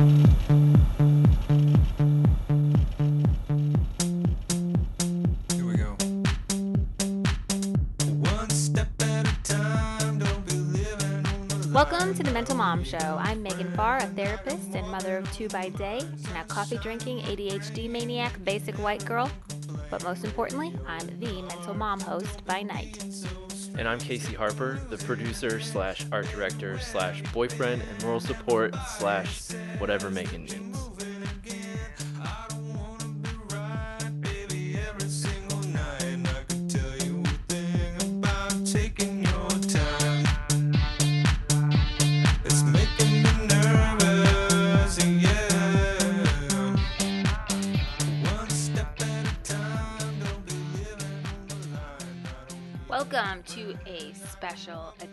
Welcome 0.00 0.14
to 12.14 12.22
the 12.22 12.30
Mental 12.32 12.56
Mom 12.56 12.82
Show. 12.82 12.96
I'm 12.98 13.44
Meghan 13.44 13.76
Farr, 13.76 13.98
a 13.98 14.06
therapist 14.06 14.74
and 14.74 14.88
mother 14.88 15.18
of 15.18 15.30
two 15.32 15.48
by 15.48 15.68
day, 15.68 15.98
and 15.98 16.38
a 16.38 16.44
coffee 16.44 16.78
drinking 16.78 17.20
ADHD 17.20 17.90
maniac, 17.90 18.42
basic 18.42 18.76
white 18.76 19.04
girl. 19.04 19.30
But 19.90 20.02
most 20.02 20.24
importantly, 20.24 20.72
I'm 20.86 21.06
the 21.20 21.42
mental 21.42 21.74
mom 21.74 22.00
host 22.00 22.42
by 22.46 22.62
night. 22.62 23.04
And 23.76 23.88
I'm 23.88 23.98
Casey 23.98 24.34
Harper, 24.34 24.80
the 24.90 24.98
producer 24.98 25.60
slash 25.60 26.04
art 26.12 26.28
director 26.30 26.78
slash 26.78 27.22
boyfriend 27.32 27.82
and 27.82 28.02
moral 28.02 28.20
support 28.20 28.74
slash 28.98 29.40
whatever 29.80 30.10
Meghan 30.10 30.40
needs. 30.40 30.69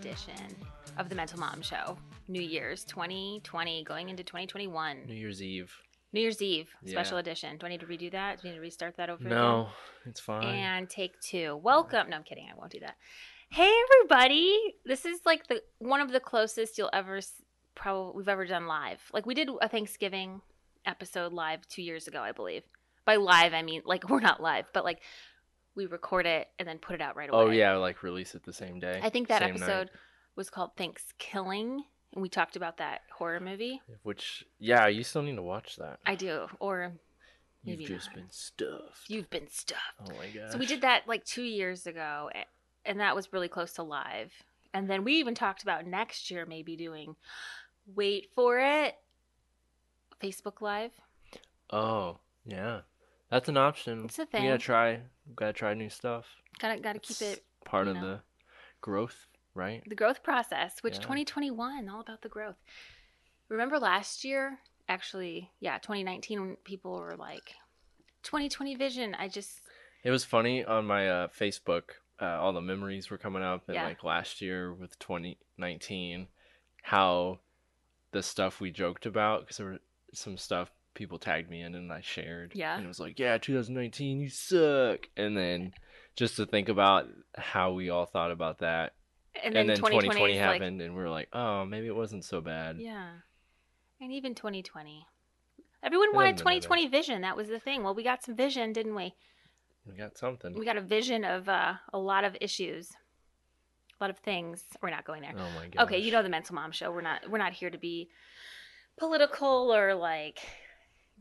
Edition 0.08 0.56
of 0.98 1.10
the 1.10 1.16
Mental 1.16 1.38
Mom 1.38 1.62
Show. 1.62 1.98
New 2.30 2.42
Year's 2.42 2.86
2020, 2.86 3.84
going 3.84 4.08
into 4.08 4.24
2021. 4.24 5.06
New 5.06 5.14
Year's 5.14 5.44
Eve. 5.44 5.74
New 6.14 6.22
Year's 6.22 6.42
Eve, 6.42 6.70
special 6.86 7.18
Yeah. 7.18 7.22
edition. 7.22 7.58
Do 7.58 7.66
I 7.66 7.70
need 7.70 7.82
to 7.82 7.86
redo 7.86 8.10
that? 8.12 8.42
Do 8.42 8.48
I 8.48 8.52
need 8.52 8.58
to 8.58 8.62
restart 8.62 8.96
that 8.96 9.10
over 9.10 9.28
No, 9.28 9.70
it's 10.06 10.22
fine. 10.22 10.46
And 10.46 10.90
take 10.90 11.20
two. 11.20 11.58
Welcome. 11.58 12.10
No, 12.10 12.16
I'm 12.16 12.24
kidding. 12.24 12.48
I 12.50 12.56
won't 12.56 12.72
do 12.72 12.80
that. 12.80 12.96
Hey, 13.50 13.70
everybody. 13.84 14.76
This 14.86 15.06
is 15.06 15.20
like 15.26 15.48
the 15.48 15.62
one 15.80 16.00
of 16.00 16.12
the 16.12 16.22
closest 16.22 16.78
you'll 16.78 16.90
ever 16.94 17.20
probably 17.76 18.18
we've 18.18 18.30
ever 18.30 18.46
done 18.46 18.66
live. 18.66 19.02
Like 19.14 19.26
we 19.26 19.34
did 19.34 19.50
a 19.62 19.68
Thanksgiving 19.68 20.42
episode 20.86 21.34
live 21.34 21.68
two 21.68 21.82
years 21.82 22.08
ago, 22.08 22.22
I 22.22 22.32
believe. 22.32 22.64
By 23.04 23.18
live, 23.18 23.54
I 23.54 23.62
mean 23.62 23.82
like 23.86 24.10
we're 24.10 24.22
not 24.22 24.42
live, 24.42 24.68
but 24.74 24.86
like 24.86 25.02
we 25.78 25.86
record 25.86 26.26
it 26.26 26.48
and 26.60 26.68
then 26.68 26.80
put 26.80 26.96
it 26.96 27.02
out 27.02 27.16
right 27.16 27.30
oh, 27.32 27.42
away. 27.42 27.48
oh 27.48 27.52
yeah, 27.52 27.76
like 27.76 28.04
release 28.04 28.36
it 28.36 28.44
the 28.44 28.52
same 28.52 28.80
day. 28.80 29.00
I 29.02 29.10
think 29.10 29.28
that 29.28 29.44
episode 29.44 29.68
night. 29.68 29.90
Was 30.38 30.50
called 30.50 30.72
Thanksgiving, 30.78 31.84
and 32.14 32.22
we 32.22 32.30
talked 32.30 32.56
about 32.56 32.78
that 32.78 33.02
horror 33.12 33.42
movie. 33.42 33.82
Which 34.04 34.46
yeah, 34.60 34.88
you 34.88 35.04
still 35.04 35.24
need 35.24 35.36
to 35.36 35.42
watch 35.42 35.76
that. 35.78 36.00
I 36.06 36.16
do, 36.16 36.48
or 36.60 36.94
You've 37.64 37.82
just 37.82 38.08
not. 38.08 38.16
been 38.16 38.30
stuffed. 38.30 39.10
you've 39.10 39.30
been 39.30 39.50
stuffed. 39.50 39.82
Oh 40.06 40.14
my 40.18 40.28
gosh. 40.28 40.54
So 40.54 40.58
we 40.58 40.66
did 40.66 40.82
that 40.82 41.02
like 41.08 41.26
two 41.26 41.44
years 41.44 41.86
ago, 41.86 42.30
and 42.86 43.00
that 43.02 43.14
was 43.16 43.34
really 43.34 43.50
close 43.50 43.74
to 43.74 43.84
live. 43.84 44.32
And 44.74 44.90
then 44.90 45.04
we 45.04 45.16
even 45.16 45.36
talked 45.36 45.64
about 45.64 45.86
next 45.86 46.32
year 46.32 46.46
maybe 46.46 46.76
doing, 46.78 47.16
wait 47.96 48.30
for 48.36 48.60
it, 48.60 48.96
Facebook 50.22 50.62
Live. 50.62 50.92
Oh 51.72 52.20
yeah, 52.46 52.82
that's 53.30 53.50
an 53.50 53.58
option. 53.58 54.06
It's 54.06 54.20
a 54.20 54.26
thing. 54.26 54.44
We 54.44 54.48
gotta 54.50 54.60
try. 54.60 55.00
Gotta 55.36 55.54
try 55.54 55.74
new 55.74 55.90
stuff. 55.90 56.26
Gotta 56.60 56.80
gotta 56.80 57.00
keep 57.00 57.22
it 57.22 57.44
part 57.66 57.88
of 57.88 57.96
know. 57.96 58.02
the 58.02 58.20
growth, 58.80 59.27
right? 59.58 59.84
the 59.88 59.96
growth 59.96 60.24
process, 60.24 60.82
which 60.82 60.96
Yeah. 60.96 61.02
2021 61.02 61.90
all 61.90 62.00
about 62.02 62.22
the 62.22 62.30
growth. 62.30 62.56
Remember 63.50 63.80
last 63.80 64.24
year? 64.24 64.60
Actually, 64.90 65.52
yeah, 65.60 65.78
2019 65.80 66.40
when 66.40 66.56
people 66.58 66.94
were 66.98 67.16
like 67.18 67.56
2020 68.24 68.76
vision. 68.76 69.16
I 69.16 69.28
just 69.28 69.62
It 70.04 70.12
was 70.12 70.24
funny 70.24 70.64
on 70.64 70.86
my 70.86 71.10
uh, 71.10 71.28
Facebook. 71.28 71.84
Uh, 72.22 72.26
all 72.40 72.54
the 72.54 72.62
memories 72.62 73.10
were 73.10 73.18
coming 73.18 73.44
up, 73.44 73.68
and 73.68 73.76
Yeah. 73.76 73.84
like 73.86 74.04
last 74.04 74.42
year 74.42 74.74
with 74.74 74.98
2019, 75.00 76.28
how 76.84 77.40
the 78.12 78.24
stuff 78.24 78.60
we 78.62 78.72
joked 78.72 79.06
about 79.06 79.42
because 79.42 79.58
there 79.58 79.66
were 79.68 79.80
some 80.14 80.38
stuff 80.38 80.72
people 80.94 81.20
tagged 81.20 81.50
me 81.50 81.62
in 81.62 81.76
and 81.76 81.92
I 81.92 82.02
shared. 82.02 82.54
Yeah. 82.56 82.76
and 82.76 82.86
it 82.86 82.88
was 82.88 83.00
like, 83.00 83.20
yeah, 83.20 83.38
2019, 83.38 84.20
you 84.20 84.30
suck. 84.30 85.10
And 85.16 85.38
then 85.38 85.74
just 86.16 86.38
to 86.38 86.46
think 86.46 86.70
about 86.70 87.08
how 87.38 87.74
we 87.74 87.90
all 87.90 88.06
thought 88.06 88.32
about 88.32 88.60
that, 88.60 88.94
and 89.44 89.56
and 89.56 89.56
then, 89.56 89.68
then 89.68 89.78
2020, 89.78 90.08
2020 90.08 90.34
is 90.34 90.40
like 90.40 90.54
happened, 90.54 90.82
and 90.82 90.96
we 90.96 91.02
are 91.02 91.10
like, 91.10 91.30
oh, 91.34 91.66
maybe 91.66 91.88
it 91.88 91.96
wasn't 91.96 92.26
so 92.26 92.42
bad. 92.42 92.78
Yeah. 92.80 93.10
And 94.02 94.12
even 94.12 94.36
2020. 94.36 95.06
Everyone 95.84 96.10
wanted 96.14 96.32
hasn't 96.32 96.38
been 96.40 96.56
that 96.56 96.62
2020 96.62 96.88
vision. 96.88 97.22
That 97.22 97.38
was 97.38 97.48
the 97.48 97.60
thing. 97.60 97.84
Well, 97.84 97.96
we 97.96 98.04
got 98.04 98.24
some 98.24 98.36
vision, 98.36 98.74
didn't 98.74 98.96
we? 98.96 99.14
We 99.86 99.96
got 99.96 100.18
something. 100.18 100.58
We 100.58 100.66
got 100.66 100.78
a 100.78 100.82
vision 100.82 101.24
of 101.24 101.48
uh, 101.48 101.74
a 101.94 101.98
lot 101.98 102.24
of 102.24 102.36
issues, 102.42 102.92
a 104.00 104.04
lot 104.04 104.10
of 104.10 104.18
things. 104.20 104.64
We're 104.82 104.90
not 104.90 105.06
going 105.06 105.22
there. 105.22 105.34
Oh 105.38 105.60
my 105.60 105.68
god. 105.68 105.84
okay, 105.84 106.00
you 106.00 106.12
know 106.12 106.24
the 106.24 106.30
Mental 106.30 106.56
Mom 106.56 106.72
Show. 106.72 106.92
We're 106.92 107.02
not. 107.02 107.30
We're 107.30 107.38
not 107.38 107.54
here 107.54 107.70
to 107.70 107.78
be 107.78 108.10
political 108.98 109.74
or 109.74 109.96
like 109.96 110.40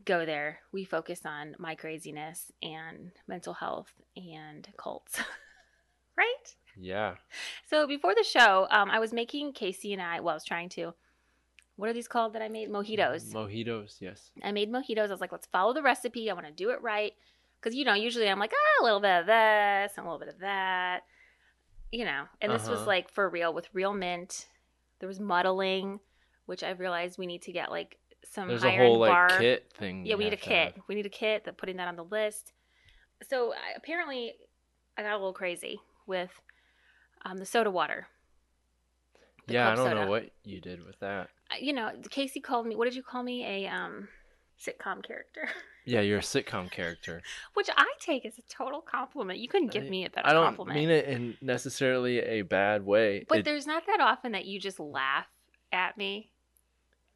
go 0.05 0.25
there. 0.25 0.59
We 0.71 0.83
focus 0.83 1.21
on 1.25 1.55
my 1.59 1.75
craziness 1.75 2.51
and 2.61 3.11
mental 3.27 3.53
health 3.53 3.93
and 4.15 4.67
cults. 4.77 5.19
right? 6.17 6.55
Yeah. 6.79 7.15
So 7.67 7.87
before 7.87 8.13
the 8.15 8.23
show, 8.23 8.67
um, 8.69 8.89
I 8.89 8.99
was 8.99 9.13
making 9.13 9.53
Casey 9.53 9.93
and 9.93 10.01
I. 10.01 10.19
Well, 10.19 10.31
I 10.31 10.35
was 10.35 10.43
trying 10.45 10.69
to. 10.69 10.93
What 11.75 11.89
are 11.89 11.93
these 11.93 12.07
called 12.07 12.33
that 12.33 12.41
I 12.41 12.49
made? 12.49 12.69
Mojitos. 12.69 13.31
Mojitos, 13.33 13.97
yes. 14.01 14.31
I 14.43 14.51
made 14.51 14.71
mojitos. 14.71 15.07
I 15.09 15.11
was 15.11 15.21
like, 15.21 15.31
let's 15.31 15.45
follow 15.47 15.73
the 15.73 15.83
recipe. 15.83 16.29
I 16.29 16.33
want 16.33 16.47
to 16.47 16.51
do 16.51 16.71
it 16.71 16.81
right. 16.81 17.13
Because, 17.59 17.75
you 17.75 17.85
know, 17.85 17.93
usually 17.93 18.27
I'm 18.29 18.39
like, 18.39 18.51
ah, 18.53 18.81
a 18.81 18.83
little 18.83 18.99
bit 18.99 19.19
of 19.21 19.25
this 19.27 19.97
and 19.97 20.05
a 20.05 20.09
little 20.09 20.19
bit 20.19 20.27
of 20.33 20.39
that. 20.39 21.01
You 21.91 22.05
know, 22.05 22.23
and 22.41 22.51
this 22.51 22.67
was 22.67 22.79
Uh-huh. 22.79 22.87
like 22.87 23.09
for 23.11 23.29
real 23.29 23.53
with 23.53 23.69
real 23.73 23.93
mint. 23.93 24.47
There 24.99 25.07
was 25.07 25.19
muddling, 25.19 25.99
which 26.47 26.63
I 26.63 26.71
realized 26.71 27.17
we 27.17 27.27
need 27.27 27.43
to 27.43 27.51
get 27.51 27.69
like 27.71 27.97
some 28.25 28.47
There's 28.47 28.63
a 28.63 28.75
whole 28.75 28.97
like 28.99 29.11
bar. 29.11 29.29
kit 29.39 29.71
thing. 29.77 30.05
Yeah, 30.05 30.15
we 30.15 30.25
need 30.25 30.33
a 30.33 30.37
to 30.37 30.49
have. 30.49 30.73
kit. 30.73 30.83
We 30.87 30.95
need 30.95 31.05
a 31.05 31.09
kit. 31.09 31.45
That 31.45 31.57
putting 31.57 31.77
that 31.77 31.87
on 31.87 31.95
the 31.95 32.03
list. 32.03 32.53
So 33.29 33.53
I, 33.53 33.73
apparently, 33.75 34.33
I 34.97 35.03
got 35.03 35.11
a 35.13 35.17
little 35.17 35.31
crazy 35.33 35.79
with 36.07 36.31
um, 37.29 37.37
the 37.37 37.45
soda 37.45 37.71
water. 37.71 38.07
The 39.47 39.53
Yeah, 39.53 39.71
I 39.71 39.75
don't 39.75 39.95
know 39.95 40.07
what 40.07 40.29
you 40.43 40.59
did 40.59 40.85
with 40.85 40.99
that. 40.99 41.29
You 41.59 41.73
know, 41.73 41.91
Casey 42.09 42.39
called 42.39 42.65
me. 42.67 42.75
What 42.75 42.85
did 42.85 42.95
you 42.95 43.03
call 43.03 43.23
me? 43.23 43.45
A 43.45 43.67
um, 43.67 44.07
sitcom 44.59 45.03
character. 45.03 45.49
Yeah, 45.89 46.01
you're 46.01 46.17
a 46.17 46.21
sitcom 46.21 46.69
character. 46.69 47.21
Which 47.53 47.69
I 47.77 47.89
take 48.01 48.25
as 48.25 48.37
a 48.37 48.41
total 48.53 48.81
compliment. 48.81 49.39
You 49.39 49.47
couldn't 49.47 49.71
give 49.71 49.85
I- 49.85 49.89
me 49.89 50.03
a 50.03 50.09
better 50.09 50.27
I 50.27 50.33
don't 50.33 50.43
compliment. 50.47 50.77
mean 50.77 50.89
it 50.89 51.05
in 51.05 51.37
necessarily 51.39 52.19
a 52.19 52.41
bad 52.41 52.85
way. 52.85 53.23
But 53.29 53.37
It- 53.37 53.45
there's 53.45 53.65
not 53.65 53.85
that 53.87 54.01
often 54.01 54.33
that 54.33 54.43
you 54.43 54.59
just 54.59 54.81
laugh 54.81 55.27
at 55.71 55.97
me. 55.97 56.29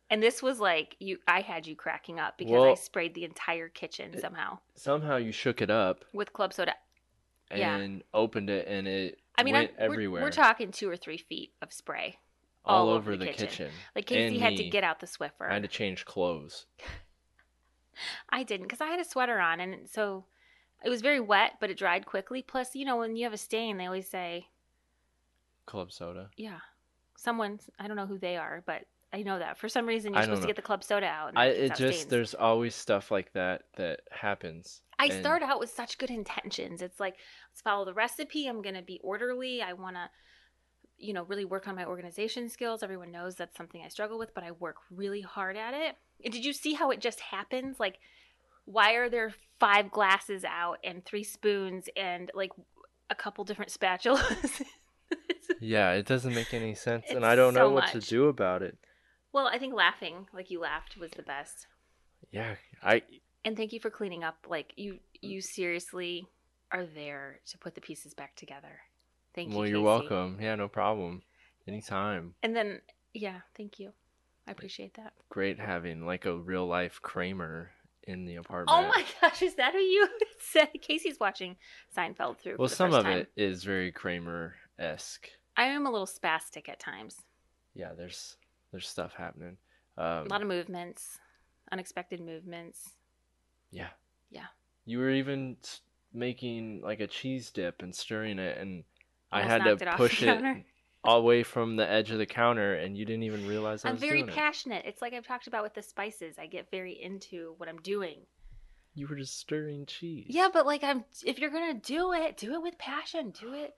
And 0.10 0.24
this 0.24 0.42
was 0.42 0.62
like 0.62 0.96
you 1.00 1.18
I 1.28 1.42
had 1.42 1.68
you 1.68 1.76
cracking 1.76 2.18
up 2.18 2.38
because 2.38 2.66
I 2.66 2.82
sprayed 2.82 3.14
the 3.14 3.26
entire 3.26 3.68
kitchen 3.68 4.18
somehow 4.18 4.60
somehow 4.76 5.18
you 5.18 5.34
shook 5.34 5.62
it 5.62 5.70
up 5.70 6.06
with 6.14 6.32
club 6.32 6.54
soda. 6.54 6.76
Yeah. 7.54 7.76
and 7.76 8.04
opened 8.14 8.50
it, 8.50 8.70
and 8.70 8.88
it 8.88 9.20
I 9.38 9.44
mean, 9.44 9.54
went 9.54 9.72
I'm, 9.80 9.90
we're- 9.90 10.08
We're, 10.08 10.30
talking 10.30 10.72
two 10.72 10.90
or 10.90 10.98
three 10.98 11.18
feet 11.18 11.54
of 11.62 11.72
spray. 11.74 12.18
all, 12.66 12.88
all 12.88 12.90
over, 12.90 13.12
over 13.12 13.18
the 13.18 13.26
the 13.26 13.32
kitchen. 13.32 13.48
kitchen. 13.48 13.72
Like 13.96 14.06
Casey 14.06 14.36
And 14.36 14.38
had 14.44 14.58
to 14.58 14.70
get 14.70 14.84
out 14.84 15.00
the 15.00 15.08
Swiffer. 15.08 15.50
I 15.50 15.54
had 15.54 15.64
to 15.64 15.68
change 15.68 16.06
clothes. 16.06 16.66
I 18.30 18.44
didn't 18.44 18.68
because 18.68 18.82
I 18.82 18.88
had 18.88 19.00
a 19.00 19.06
sweater 19.06 19.40
on, 19.40 19.60
and 19.60 19.88
so 19.90 20.26
it 20.84 20.90
was 20.90 21.02
very 21.02 21.20
wet, 21.20 21.54
but 21.60 21.70
it 21.70 21.78
dried 21.78 22.06
quickly. 22.06 22.42
Plus, 22.42 22.76
you 22.76 22.86
know, 22.86 22.98
when 22.98 23.16
you 23.16 23.24
have 23.26 23.34
a 23.34 23.38
stain, 23.38 23.78
they 23.78 23.86
always 23.86 24.08
say, 24.08 24.48
Club 25.66 25.92
soda. 25.92 26.30
"Yeah, 26.38 26.60
someone." 27.18 27.60
I 27.80 27.88
don't 27.88 27.98
know 27.98 28.08
who 28.08 28.18
they 28.18 28.38
are, 28.38 28.64
but 28.66 28.84
I 29.14 29.22
know 29.24 29.40
that 29.40 29.58
for 29.58 29.70
some 29.70 29.86
reason 29.86 30.14
you're 30.14 30.24
supposed 30.24 30.42
to 30.42 30.48
get 30.48 30.56
the 30.56 30.62
club 30.62 30.84
soda 30.84 31.06
out. 31.06 31.30
And 31.30 31.38
I 31.40 31.46
it 31.48 31.72
out 31.72 31.78
just 31.78 32.00
stains. 32.00 32.10
there's 32.10 32.34
always 32.34 32.74
stuff 32.76 33.12
like 33.12 33.32
that 33.34 33.64
that 33.76 34.02
happens. 34.10 34.82
I 35.02 35.06
and- 35.06 35.22
start 35.22 35.44
out 35.44 35.60
with 35.60 35.70
such 35.70 35.98
good 35.98 36.10
intentions. 36.10 36.82
It's 36.82 37.00
like, 37.00 37.16
let's 37.52 37.62
follow 37.62 37.86
the 37.86 37.94
recipe. 37.94 38.48
I'm 38.48 38.62
going 38.62 38.76
to 38.76 38.82
be 38.82 39.00
orderly. 39.04 39.62
I 39.62 39.74
want 39.74 39.96
to, 39.96 40.10
you 40.98 41.14
know, 41.14 41.24
really 41.24 41.46
work 41.46 41.68
on 41.68 41.76
my 41.76 41.86
organization 41.86 42.50
skills. 42.50 42.84
Everyone 42.84 43.12
knows 43.12 43.36
that's 43.36 43.58
something 43.58 43.82
I 43.84 43.88
struggle 43.88 44.18
with, 44.20 44.34
but 44.34 44.44
I 44.44 44.52
work 44.52 44.76
really 44.90 45.22
hard 45.22 45.58
at 45.58 45.74
it. 45.74 45.96
And 46.24 46.34
did 46.34 46.46
you 46.46 46.54
see 46.54 46.74
how 46.74 46.92
it 46.92 47.00
just 47.00 47.20
happens? 47.20 47.80
Like, 47.80 48.00
why 48.66 48.94
are 48.94 49.10
there 49.10 49.34
five 49.60 49.92
glasses 49.92 50.44
out 50.44 50.78
and 50.84 51.04
three 51.04 51.24
spoons 51.24 51.90
and 51.96 52.32
like 52.36 52.52
a 53.10 53.16
couple 53.16 53.44
different 53.44 53.72
spatulas? 53.72 54.62
Yeah, 55.60 55.92
it 55.92 56.08
doesn't 56.08 56.34
make 56.34 56.54
any 56.56 56.74
sense, 56.74 57.06
and 57.10 57.24
I 57.24 57.36
don't 57.36 57.54
know 57.54 57.70
so 57.70 57.74
what 57.74 57.92
to 57.92 58.00
do 58.00 58.28
about 58.28 58.64
it. 58.64 58.78
well, 59.32 59.48
I 59.48 59.60
think 59.60 59.76
laughing, 59.76 60.28
like 60.34 60.50
you 60.50 60.60
laughed, 60.60 60.98
was 60.98 61.12
the 61.12 61.22
best. 61.22 61.68
Yeah, 62.32 62.56
I 62.82 63.04
And 63.44 63.58
thank 63.58 63.74
you 63.74 63.80
for 63.80 63.90
cleaning 63.90 64.24
up. 64.24 64.46
Like 64.50 64.74
you, 64.76 65.00
you 65.22 65.42
seriously 65.42 66.26
are 66.72 66.86
there 66.86 67.40
to 67.48 67.58
put 67.58 67.76
the 67.76 67.82
pieces 67.82 68.14
back 68.14 68.36
together. 68.36 68.80
Thank 69.34 69.52
you. 69.52 69.58
well, 69.58 69.68
you're 69.68 69.82
welcome. 69.82 70.38
Yeah, 70.42 70.56
no 70.56 70.68
problem. 70.68 71.22
Anytime. 71.68 72.36
And 72.44 72.56
then, 72.56 72.82
yeah, 73.14 73.42
thank 73.56 73.80
you. 73.80 73.92
I 74.48 74.52
appreciate 74.52 74.96
that. 74.96 75.14
Great 75.30 75.60
having 75.60 76.06
like 76.06 76.26
a 76.26 76.36
real 76.36 76.68
life 76.68 77.00
Kramer 77.02 77.72
in 78.04 78.26
the 78.26 78.36
apartment. 78.36 78.70
Oh 78.78 78.88
my 78.88 79.06
gosh, 79.22 79.42
is 79.42 79.56
that 79.56 79.74
who 79.74 79.80
you 79.80 80.08
said? 80.40 80.70
Casey's 80.82 81.20
watching 81.20 81.56
Seinfeld 81.96 82.40
through. 82.40 82.56
Well, 82.58 82.68
some 82.68 82.94
of 82.94 83.04
time. 83.04 83.20
it 83.20 83.32
is 83.36 83.64
very 83.64 83.92
Kramer 83.92 84.56
esque. 84.80 85.28
I 85.56 85.66
am 85.66 85.86
a 85.86 85.92
little 85.92 86.08
spastic 86.08 86.70
at 86.70 86.80
times. 86.80 87.18
Yeah, 87.74 87.92
there's 87.96 88.38
there's 88.72 88.88
stuff 88.88 89.14
happening. 89.14 89.58
Um, 89.98 90.26
a 90.26 90.30
lot 90.30 90.42
of 90.42 90.48
movements, 90.48 91.20
unexpected 91.72 92.20
movements. 92.20 92.90
Yeah. 93.72 93.90
Yeah. 94.30 94.48
You 94.86 95.00
were 95.00 95.10
even 95.12 95.58
making 96.14 96.82
like 96.84 97.00
a 97.00 97.08
cheese 97.08 97.50
dip 97.52 97.82
and 97.82 97.96
stirring 97.96 98.40
it, 98.40 98.58
and 98.58 98.84
I 99.32 99.42
Almost 99.44 99.52
had 99.52 99.64
to 99.80 99.92
it 99.92 99.96
push 99.96 100.22
it 100.22 100.26
counter. 100.26 100.64
all 101.04 101.22
the 101.22 101.26
way 101.26 101.44
from 101.44 101.76
the 101.78 101.90
edge 101.90 102.12
of 102.12 102.18
the 102.18 102.26
counter, 102.26 102.76
and 102.76 102.98
you 102.98 103.06
didn't 103.06 103.24
even 103.24 103.48
realize 103.48 103.86
I 103.86 103.90
I'm 103.90 103.96
was 103.96 104.02
very 104.02 104.20
doing 104.20 104.30
it. 104.30 104.36
passionate. 104.36 104.86
It's 104.86 105.02
like 105.02 105.14
I've 105.14 105.26
talked 105.28 105.48
about 105.48 105.64
with 105.64 105.74
the 105.74 105.82
spices. 105.82 106.36
I 106.38 106.48
get 106.48 106.70
very 106.70 106.94
into 107.02 107.54
what 107.58 107.70
I'm 107.70 107.80
doing. 107.82 108.20
You 108.94 109.08
were 109.08 109.16
just 109.16 109.40
stirring 109.40 109.86
cheese. 109.86 110.26
Yeah, 110.30 110.50
but 110.52 110.66
like 110.66 110.84
I'm 110.84 111.06
if 111.26 111.40
you're 111.40 111.50
going 111.50 111.74
to 111.80 111.80
do 111.94 112.12
it, 112.14 112.36
do 112.38 112.54
it 112.54 112.62
with 112.62 112.78
passion. 112.78 113.32
Do 113.40 113.54
it 113.54 113.74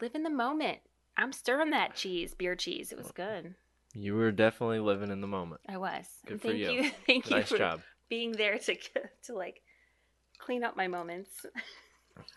live 0.00 0.14
in 0.14 0.22
the 0.22 0.30
moment. 0.30 0.78
I'm 1.16 1.32
stirring 1.32 1.70
that 1.70 1.94
cheese, 1.94 2.34
beer 2.34 2.56
cheese. 2.56 2.92
It 2.92 2.98
was 2.98 3.10
good. 3.12 3.54
You 3.94 4.14
were 4.16 4.32
definitely 4.32 4.80
living 4.80 5.10
in 5.12 5.20
the 5.20 5.26
moment. 5.28 5.60
I 5.68 5.76
was. 5.78 6.06
Good 6.26 6.32
And 6.32 6.42
for 6.42 6.48
thank 6.48 6.58
you. 6.58 6.90
Thank 7.06 7.30
you 7.30 7.36
Nice 7.36 7.50
job. 7.50 7.80
Being 8.08 8.32
there 8.32 8.58
to 8.58 8.76
to 9.24 9.34
like 9.34 9.62
clean 10.38 10.64
up 10.64 10.76
my 10.76 10.88
moments. 10.88 11.46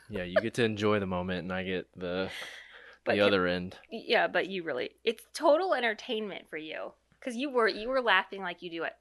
Yeah, 0.09 0.23
you 0.23 0.35
get 0.41 0.53
to 0.55 0.63
enjoy 0.63 0.99
the 0.99 1.05
moment, 1.05 1.39
and 1.43 1.53
I 1.53 1.63
get 1.63 1.87
the 1.95 2.29
But 3.05 3.15
the 3.15 3.21
other 3.21 3.47
end. 3.47 3.77
Yeah, 3.89 4.27
but 4.27 4.47
you 4.47 4.63
really 4.63 4.91
it's 5.03 5.23
total 5.33 5.73
entertainment 5.73 6.49
for 6.49 6.57
you 6.57 6.91
cuz 7.21 7.35
you 7.35 7.49
were 7.49 7.67
you 7.67 7.87
were 7.87 8.01
laughing 8.01 8.41
like 8.41 8.61
you 8.61 8.69
do 8.69 8.83
at 8.83 8.97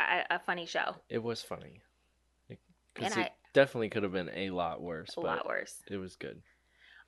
a, 0.00 0.36
a 0.36 0.38
funny 0.38 0.66
show. 0.66 0.96
It 1.08 1.22
was 1.22 1.42
funny. 1.42 1.82
Because 2.94 3.16
And 3.16 3.26
it 3.26 3.32
definitely 3.52 3.88
could 3.90 4.02
have 4.02 4.12
been 4.12 4.30
a 4.34 4.50
lot 4.50 4.80
worse, 4.80 5.10
A 5.16 5.20
but 5.20 5.26
lot 5.26 5.46
worse. 5.46 5.82
it 5.88 5.98
was 5.98 6.16
good. 6.16 6.42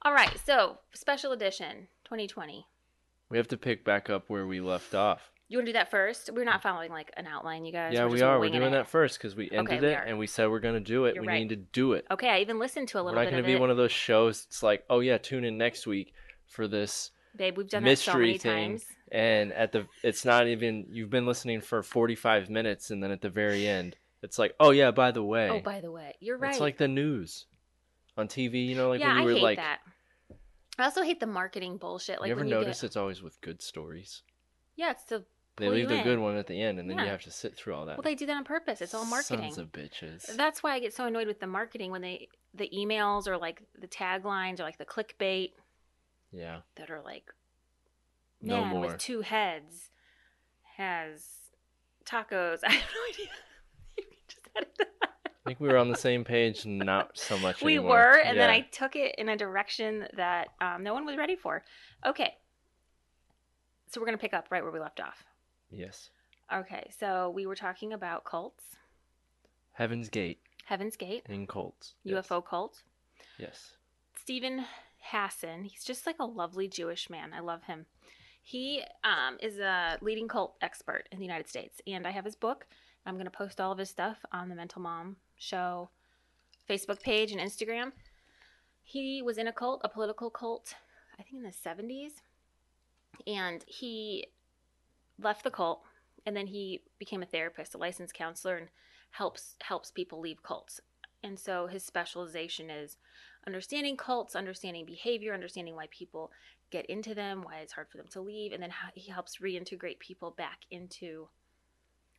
All 0.02 0.12
right, 0.12 0.38
so 0.44 0.78
special 0.94 1.32
edition 1.32 1.88
2020. 2.04 2.66
We 3.30 3.36
have 3.38 3.48
to 3.48 3.56
pick 3.56 3.84
back 3.84 4.10
up 4.10 4.28
where 4.28 4.46
we 4.46 4.60
left 4.60 4.94
off. 4.94 5.31
You 5.52 5.58
want 5.58 5.66
to 5.66 5.72
do 5.72 5.78
that 5.78 5.90
first? 5.90 6.30
We're 6.32 6.46
not 6.46 6.60
mm. 6.60 6.62
following 6.62 6.90
like 6.90 7.10
an 7.14 7.26
outline, 7.26 7.66
you 7.66 7.72
guys. 7.72 7.92
yeah, 7.92 8.06
We're 8.06 8.38
We're 8.38 8.48
doing 8.48 8.68
it. 8.68 8.70
that 8.70 8.88
first 8.88 9.18
because 9.18 9.36
we 9.36 9.50
ended 9.50 9.82
we 9.82 9.88
it 9.88 9.94
are. 9.98 10.02
and 10.02 10.18
we 10.18 10.26
said 10.26 10.48
we're 10.48 10.60
going 10.60 10.76
to 10.76 10.80
do 10.80 11.04
it. 11.04 11.14
You're 11.14 11.24
we 11.24 11.28
right. 11.28 11.40
need 11.40 11.50
to 11.50 11.56
do 11.56 11.92
it. 11.92 12.06
Okay, 12.10 12.30
I 12.30 12.38
even 12.38 12.58
listened 12.58 12.88
to 12.88 12.98
a 12.98 13.02
little. 13.02 13.18
We're 13.18 13.24
not 13.24 13.30
going 13.32 13.42
to 13.42 13.46
be 13.46 13.52
it. 13.52 13.60
one 13.60 13.68
of 13.68 13.76
those 13.76 13.92
shows. 13.92 14.46
It's 14.48 14.62
like, 14.62 14.82
oh 14.88 15.00
yeah, 15.00 15.18
tune 15.18 15.44
in 15.44 15.58
next 15.58 15.86
week 15.86 16.14
for 16.46 16.66
this. 16.66 17.10
Babe, 17.36 17.58
we've 17.58 17.68
done 17.68 17.84
that 17.84 17.98
so 17.98 18.12
mystery 18.12 18.26
many 18.28 18.38
thing. 18.38 18.70
times. 18.70 18.84
And 19.10 19.52
at 19.52 19.72
the, 19.72 19.86
it's 20.02 20.24
not 20.24 20.46
even. 20.48 20.86
You've 20.90 21.10
been 21.10 21.26
listening 21.26 21.60
for 21.60 21.82
forty 21.82 22.14
five 22.14 22.48
minutes, 22.48 22.90
and 22.90 23.02
then 23.02 23.10
at 23.10 23.20
the 23.20 23.28
very 23.28 23.68
end, 23.68 23.96
it's 24.22 24.38
like, 24.38 24.54
oh 24.58 24.70
yeah, 24.70 24.90
by 24.90 25.10
the 25.10 25.22
way, 25.22 25.50
Oh, 25.50 25.60
by 25.60 25.82
the 25.82 25.90
way, 25.90 26.14
you're 26.20 26.38
right. 26.38 26.52
it's 26.52 26.60
like 26.60 26.78
the 26.78 26.88
news 26.88 27.44
on 28.16 28.26
TV. 28.26 28.66
You 28.68 28.74
know, 28.74 28.88
like 28.88 29.00
yeah, 29.00 29.08
when 29.08 29.16
you 29.16 29.22
I 29.22 29.26
were 29.26 29.34
hate 29.34 29.42
like, 29.42 29.58
that. 29.58 29.80
I 30.78 30.84
also 30.84 31.02
hate 31.02 31.20
the 31.20 31.26
marketing 31.26 31.76
bullshit. 31.76 32.22
Like 32.22 32.28
you 32.28 32.34
ever 32.34 32.44
notice 32.44 32.80
get, 32.80 32.86
it's 32.86 32.96
always 32.96 33.22
with 33.22 33.38
good 33.42 33.60
stories. 33.60 34.22
yeah, 34.76 34.92
it's 34.92 35.04
to 35.04 35.24
They 35.62 35.70
leave 35.70 35.88
the 35.88 35.98
in. 35.98 36.04
good 36.04 36.18
one 36.18 36.36
at 36.36 36.46
the 36.46 36.60
end, 36.60 36.78
and 36.78 36.90
then 36.90 36.98
you 36.98 37.06
have 37.06 37.22
to 37.22 37.30
sit 37.30 37.56
through 37.56 37.74
all 37.74 37.86
that. 37.86 37.96
Well, 37.96 38.02
they 38.02 38.14
do 38.14 38.26
that 38.26 38.36
on 38.36 38.44
purpose. 38.44 38.80
It's 38.80 38.94
all 38.94 39.04
marketing. 39.04 39.52
Sons 39.52 39.58
of 39.58 39.72
bitches. 39.72 40.36
That's 40.36 40.62
why 40.62 40.74
I 40.74 40.80
get 40.80 40.92
so 40.92 41.06
annoyed 41.06 41.26
with 41.26 41.40
the 41.40 41.46
marketing 41.46 41.90
when 41.90 42.02
they 42.02 42.28
the 42.54 42.68
emails 42.74 43.26
or 43.26 43.38
like 43.38 43.62
the 43.78 43.86
taglines 43.86 44.60
or 44.60 44.64
like 44.64 44.78
the 44.78 44.84
clickbait 44.84 45.52
yeah. 46.32 46.58
that 46.76 46.90
are 46.90 47.00
like 47.00 47.24
No 48.40 48.60
man 48.60 48.68
more. 48.68 48.80
with 48.82 48.98
two 48.98 49.22
heads 49.22 49.90
has 50.76 51.24
tacos. 52.04 52.60
I 52.64 52.72
have 52.72 52.90
no 52.94 53.14
idea. 53.14 53.26
You 53.98 54.04
just 54.28 54.48
edit 54.56 54.72
that. 54.78 54.88
I 55.44 55.48
think 55.48 55.60
we 55.60 55.68
were 55.68 55.76
on 55.76 55.88
the 55.88 55.96
same 55.96 56.24
page, 56.24 56.64
not 56.66 57.18
so 57.18 57.36
much. 57.38 57.62
we 57.62 57.74
anymore. 57.74 57.96
were, 57.96 58.18
and 58.18 58.38
then 58.38 58.48
I 58.48 58.60
took 58.60 58.94
it 58.94 59.16
in 59.18 59.28
a 59.28 59.36
direction 59.36 60.06
that 60.16 60.48
um, 60.60 60.82
no 60.84 60.94
one 60.94 61.04
was 61.04 61.16
ready 61.16 61.34
for. 61.34 61.64
Okay, 62.06 62.32
so 63.90 64.00
we're 64.00 64.06
gonna 64.06 64.18
pick 64.18 64.34
up 64.34 64.46
right 64.50 64.62
where 64.62 64.72
we 64.72 64.78
left 64.80 65.00
off. 65.00 65.24
Yes. 65.72 66.10
Okay, 66.52 66.90
so 66.98 67.30
we 67.30 67.46
were 67.46 67.54
talking 67.54 67.92
about 67.92 68.24
cults, 68.24 68.64
Heaven's 69.72 70.08
Gate 70.08 70.40
Heaven's 70.64 70.96
Gate, 70.96 71.24
And 71.28 71.48
cults. 71.48 71.94
Yes. 72.04 72.26
UFO 72.26 72.44
cult. 72.44 72.82
Yes. 73.38 73.72
Steven 74.20 74.64
Hassan. 75.00 75.64
He's 75.64 75.84
just 75.84 76.06
like 76.06 76.16
a 76.20 76.24
lovely 76.24 76.68
Jewish 76.68 77.10
man. 77.10 77.32
I 77.34 77.40
love 77.40 77.64
him. 77.64 77.86
He 78.42 78.82
um, 79.04 79.38
is 79.40 79.58
a 79.58 79.98
leading 80.00 80.28
cult 80.28 80.56
expert 80.60 81.08
in 81.10 81.18
the 81.18 81.24
United 81.24 81.48
States, 81.48 81.80
and 81.86 82.06
I 82.06 82.10
have 82.10 82.24
his 82.24 82.36
book. 82.36 82.66
I'm 83.04 83.14
going 83.14 83.24
to 83.26 83.30
post 83.30 83.60
all 83.60 83.72
of 83.72 83.78
his 83.78 83.90
stuff 83.90 84.18
on 84.32 84.48
the 84.48 84.54
Mental 84.54 84.80
Mom 84.80 85.16
Show 85.36 85.90
Facebook 86.68 87.02
page 87.02 87.32
and 87.32 87.40
Instagram. 87.40 87.92
He 88.82 89.22
was 89.22 89.38
in 89.38 89.48
a 89.48 89.52
cult, 89.52 89.80
a 89.84 89.88
political 89.88 90.30
cult, 90.30 90.74
I 91.18 91.22
think 91.22 91.36
in 91.36 91.42
the 91.42 91.50
70s, 91.50 92.20
and 93.26 93.64
he 93.66 94.26
left 95.24 95.44
the 95.44 95.50
cult, 95.50 95.82
and 96.26 96.36
then 96.36 96.46
he 96.46 96.82
became 96.98 97.22
a 97.22 97.26
therapist, 97.26 97.74
a 97.74 97.78
licensed 97.78 98.14
counselor, 98.14 98.56
and 98.56 98.68
helps 99.10 99.56
helps 99.62 99.90
people 99.90 100.20
leave 100.20 100.42
cults. 100.42 100.80
And 101.22 101.38
so 101.38 101.66
his 101.66 101.84
specialization 101.84 102.70
is 102.70 102.96
understanding 103.46 103.96
cults, 103.96 104.34
understanding 104.34 104.84
behavior, 104.86 105.34
understanding 105.34 105.76
why 105.76 105.86
people 105.90 106.30
get 106.70 106.86
into 106.86 107.14
them, 107.14 107.42
why 107.42 107.58
it's 107.58 107.72
hard 107.72 107.88
for 107.90 107.98
them 107.98 108.08
to 108.10 108.20
leave, 108.20 108.52
and 108.52 108.62
then 108.62 108.70
how 108.70 108.88
he 108.94 109.10
helps 109.10 109.38
reintegrate 109.38 109.98
people 109.98 110.30
back 110.30 110.60
into 110.70 111.28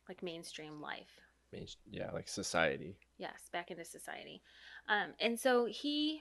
like 0.08 0.22
mainstream 0.22 0.80
life. 0.80 1.20
Main- 1.52 1.66
Yeah, 1.90 2.10
like 2.12 2.28
society. 2.28 2.96
Yes, 3.18 3.48
back 3.52 3.70
into 3.70 3.84
society. 3.84 4.42
Um, 4.88 5.14
and 5.20 5.38
so 5.38 5.66
he 5.66 6.20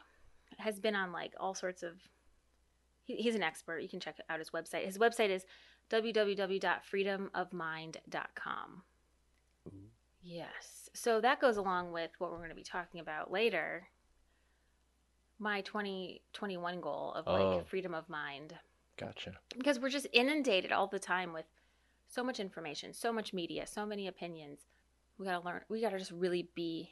has 0.58 0.80
been 0.80 0.96
on 0.96 1.12
like 1.12 1.34
all 1.40 1.56
sorts 1.56 1.84
of. 1.84 1.94
He, 3.06 3.16
he's 3.18 3.36
an 3.36 3.44
expert. 3.44 3.80
You 3.82 3.90
can 3.90 4.00
check 4.00 4.18
out 4.30 4.40
his 4.40 4.52
website. 4.52 4.86
His 4.86 4.98
website 4.98 5.30
is 5.30 5.46
www.freedomofmind.com. 5.94 8.84
Yes. 10.22 10.90
So 10.94 11.20
that 11.22 11.42
goes 11.42 11.58
along 11.58 11.92
with 11.92 12.12
what 12.18 12.32
we're 12.32 12.38
going 12.38 12.50
to 12.50 12.56
be 12.56 12.64
talking 12.64 13.00
about 13.02 13.32
later. 13.32 13.88
My 15.40 15.62
2021 15.62 16.80
goal 16.82 17.14
of 17.14 17.28
like 17.28 17.42
Oh. 17.42 17.64
freedom 17.66 17.94
of 17.94 18.08
mind 18.08 18.56
Gotcha. 18.98 19.34
because 19.58 19.80
we're 19.80 19.90
just 19.90 20.08
inundated 20.14 20.72
all 20.72 20.88
the 20.88 21.00
time 21.00 21.34
with 21.34 21.46
so 22.08 22.24
much 22.24 22.40
information, 22.40 22.94
so 22.94 23.12
much 23.12 23.34
media, 23.34 23.68
so 23.68 23.86
many 23.86 24.08
opinions. 24.08 24.62
We 25.18 25.26
got 25.26 25.40
to 25.42 25.46
learn, 25.46 25.62
we 25.68 25.82
got 25.82 25.90
to 25.90 26.00
just 26.00 26.12
really 26.12 26.48
be 26.56 26.92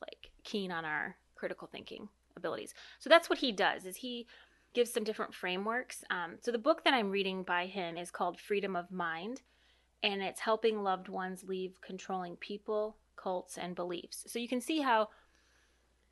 like 0.00 0.30
keen 0.42 0.70
on 0.70 0.84
our 0.84 1.16
critical 1.34 1.66
thinking 1.68 2.08
abilities. 2.36 2.74
So 2.98 3.08
that's 3.08 3.30
what 3.30 3.38
he 3.38 3.52
does 3.52 3.86
is 3.86 3.96
he 3.96 4.26
gives 4.74 4.92
some 4.92 5.04
different 5.04 5.34
frameworks. 5.34 6.04
Um, 6.10 6.36
so 6.40 6.50
the 6.50 6.58
book 6.58 6.84
that 6.84 6.94
I'm 6.94 7.10
reading 7.10 7.42
by 7.42 7.66
him 7.66 7.96
is 7.96 8.10
called 8.10 8.40
Freedom 8.40 8.76
of 8.76 8.90
Mind 8.90 9.42
and 10.02 10.20
it's 10.20 10.40
helping 10.40 10.82
loved 10.82 11.08
ones 11.08 11.44
leave 11.44 11.80
controlling 11.80 12.36
people, 12.36 12.96
cults 13.16 13.56
and 13.56 13.74
beliefs. 13.74 14.24
So 14.26 14.38
you 14.38 14.48
can 14.48 14.60
see 14.60 14.80
how 14.80 15.08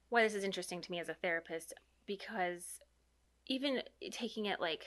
why 0.08 0.22
this 0.22 0.34
is 0.34 0.44
interesting 0.44 0.80
to 0.82 0.90
me 0.90 1.00
as 1.00 1.08
a 1.08 1.14
therapist 1.14 1.72
because 2.06 2.80
even 3.46 3.82
taking 4.10 4.46
it 4.46 4.60
like 4.60 4.84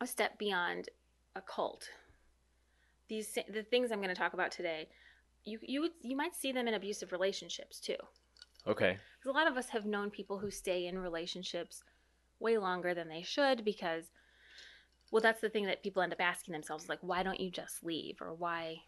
a 0.00 0.06
step 0.06 0.38
beyond 0.38 0.88
a 1.34 1.40
cult 1.40 1.88
these 3.08 3.38
the 3.52 3.62
things 3.62 3.90
i'm 3.90 4.02
going 4.02 4.14
to 4.14 4.20
talk 4.20 4.34
about 4.34 4.50
today 4.50 4.86
you 5.44 5.58
you 5.62 5.80
would 5.80 5.92
you 6.02 6.14
might 6.16 6.34
see 6.34 6.52
them 6.52 6.68
in 6.68 6.74
abusive 6.74 7.10
relationships 7.10 7.80
too 7.80 7.96
Okay. 8.66 8.98
because 9.18 9.30
a 9.34 9.38
lot 9.38 9.50
of 9.50 9.56
us 9.56 9.68
have 9.70 9.86
known 9.86 10.10
people 10.10 10.38
who 10.38 10.50
stay 10.50 10.86
in 10.86 10.98
relationships 10.98 11.82
way 12.40 12.58
longer 12.58 12.94
than 12.94 13.08
they 13.08 13.22
should 13.22 13.64
because 13.64 14.04
well 15.10 15.22
that's 15.22 15.40
the 15.40 15.48
thing 15.48 15.66
that 15.66 15.82
people 15.82 16.02
end 16.02 16.12
up 16.12 16.20
asking 16.20 16.52
themselves 16.52 16.88
like 16.88 16.98
why 17.02 17.22
don't 17.22 17.40
you 17.40 17.50
just 17.50 17.84
leave? 17.84 18.20
Or 18.20 18.34
why 18.34 18.82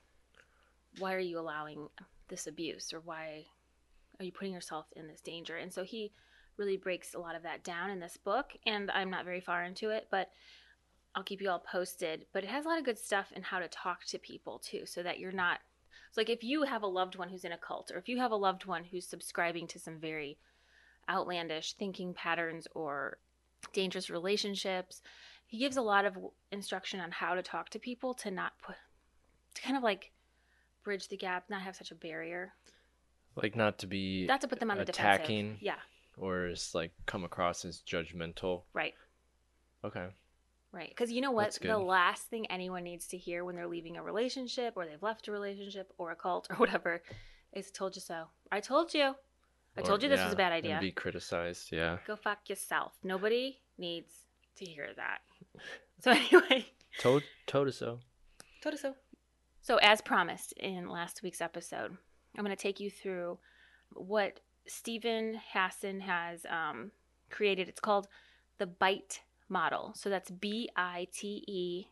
why 0.98 1.14
are 1.14 1.18
you 1.18 1.38
allowing 1.38 1.88
this 2.28 2.46
abuse? 2.46 2.92
Or 2.92 3.00
why 3.00 3.46
are 4.18 4.24
you 4.24 4.32
putting 4.32 4.52
yourself 4.52 4.86
in 4.96 5.06
this 5.06 5.20
danger? 5.20 5.56
And 5.56 5.72
so 5.72 5.82
he 5.84 6.12
really 6.56 6.76
breaks 6.76 7.14
a 7.14 7.18
lot 7.18 7.36
of 7.36 7.42
that 7.42 7.64
down 7.64 7.88
in 7.88 8.00
this 8.00 8.18
book 8.18 8.52
and 8.66 8.90
i'm 8.90 9.08
not 9.08 9.24
very 9.24 9.40
far 9.40 9.64
into 9.64 9.88
it 9.88 10.06
but 10.10 10.28
i'll 11.14 11.22
keep 11.22 11.40
you 11.40 11.50
all 11.50 11.58
posted. 11.58 12.26
But 12.32 12.44
it 12.44 12.50
has 12.50 12.64
a 12.64 12.68
lot 12.68 12.78
of 12.78 12.84
good 12.84 12.98
stuff 12.98 13.32
in 13.34 13.42
how 13.42 13.58
to 13.60 13.68
talk 13.68 14.04
to 14.06 14.18
people 14.18 14.58
too 14.58 14.82
so 14.84 15.02
that 15.02 15.18
you're 15.18 15.32
not 15.32 15.60
so 16.12 16.20
like 16.20 16.28
if 16.28 16.42
you 16.42 16.64
have 16.64 16.82
a 16.82 16.88
loved 16.88 17.16
one 17.16 17.28
who's 17.28 17.44
in 17.44 17.52
a 17.52 17.58
cult 17.58 17.90
or 17.92 17.98
if 17.98 18.08
you 18.08 18.18
have 18.18 18.32
a 18.32 18.36
loved 18.36 18.66
one 18.66 18.84
who's 18.84 19.06
subscribing 19.06 19.66
to 19.68 19.78
some 19.78 19.98
very 19.98 20.38
outlandish 21.08 21.74
thinking 21.74 22.14
patterns 22.14 22.66
or 22.74 23.18
dangerous 23.72 24.10
relationships 24.10 25.02
he 25.46 25.58
gives 25.58 25.76
a 25.76 25.82
lot 25.82 26.04
of 26.04 26.16
instruction 26.52 27.00
on 27.00 27.10
how 27.10 27.34
to 27.34 27.42
talk 27.42 27.68
to 27.70 27.78
people 27.78 28.14
to 28.14 28.30
not 28.30 28.52
put 28.62 28.76
to 29.54 29.62
kind 29.62 29.76
of 29.76 29.82
like 29.82 30.12
bridge 30.84 31.08
the 31.08 31.16
gap 31.16 31.44
not 31.48 31.62
have 31.62 31.76
such 31.76 31.90
a 31.90 31.94
barrier 31.94 32.52
Like 33.36 33.56
not 33.56 33.78
to 33.78 33.86
be 33.86 34.26
not 34.26 34.40
to 34.42 34.48
put 34.48 34.60
them 34.60 34.70
on 34.70 34.78
the 34.78 34.82
attacking 34.84 35.58
defensive 35.58 35.62
yeah 35.62 35.74
or 36.16 36.46
is 36.46 36.74
like 36.74 36.92
come 37.06 37.24
across 37.24 37.64
as 37.64 37.82
judgmental. 37.86 38.62
right 38.74 38.94
Okay. 39.84 40.06
Right. 40.72 40.88
Because 40.88 41.10
you 41.10 41.20
know 41.20 41.32
what? 41.32 41.58
The 41.60 41.78
last 41.78 42.24
thing 42.24 42.46
anyone 42.46 42.84
needs 42.84 43.06
to 43.08 43.16
hear 43.16 43.44
when 43.44 43.56
they're 43.56 43.66
leaving 43.66 43.96
a 43.96 44.02
relationship 44.02 44.74
or 44.76 44.86
they've 44.86 45.02
left 45.02 45.26
a 45.28 45.32
relationship 45.32 45.92
or 45.98 46.12
a 46.12 46.16
cult 46.16 46.48
or 46.50 46.56
whatever 46.58 47.02
is 47.52 47.70
told 47.70 47.96
you 47.96 48.02
so. 48.02 48.24
I 48.52 48.60
told 48.60 48.94
you. 48.94 49.14
I 49.76 49.80
Or- 49.80 49.84
told 49.84 50.02
you 50.02 50.08
this 50.08 50.18
yeah, 50.18 50.24
was 50.24 50.34
a 50.34 50.36
bad 50.36 50.52
and 50.52 50.64
idea. 50.64 50.78
be 50.80 50.92
criticized. 50.92 51.70
Yeah. 51.72 51.98
Go 52.06 52.16
fuck 52.16 52.48
yourself. 52.48 52.92
Nobody 53.02 53.60
needs 53.78 54.12
to 54.56 54.64
hear 54.64 54.88
that. 54.96 55.20
So, 56.02 56.12
anyway, 56.12 56.64
Told 56.98 57.22
told 57.46 57.68
us 57.68 57.76
so. 57.76 58.00
told 58.62 58.74
us 58.74 58.80
so. 58.80 58.94
So, 59.60 59.76
as 59.82 60.00
promised 60.00 60.52
in 60.52 60.88
last 60.88 61.22
week's 61.22 61.42
episode, 61.42 61.94
I'm 62.38 62.42
going 62.44 62.56
to 62.56 62.62
take 62.62 62.80
you 62.80 62.90
through 62.90 63.38
what 63.92 64.40
Steven 64.66 65.38
Hassan 65.52 66.00
has 66.00 66.46
um, 66.48 66.90
created. 67.28 67.68
It's 67.68 67.80
called 67.80 68.08
the 68.56 68.66
BITE 68.66 69.20
model. 69.50 69.92
So 69.94 70.08
that's 70.08 70.30
B 70.30 70.70
I 70.74 71.06
T 71.12 71.44
E 71.46 71.88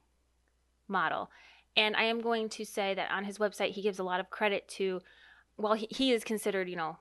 model. 0.89 1.31
And 1.77 1.95
I 1.95 2.05
am 2.05 2.21
going 2.23 2.49
to 2.51 2.65
say 2.65 2.95
that 2.95 3.11
on 3.11 3.25
his 3.25 3.37
website, 3.39 3.73
he 3.73 3.83
gives 3.83 3.99
a 3.99 4.05
lot 4.05 4.21
of 4.21 4.31
credit 4.31 4.67
to, 4.79 5.01
well, 5.59 5.75
he, 5.75 5.87
he 5.91 6.13
is 6.13 6.25
considered, 6.25 6.69
you 6.69 6.77
know, 6.77 6.91
m- 6.91 6.97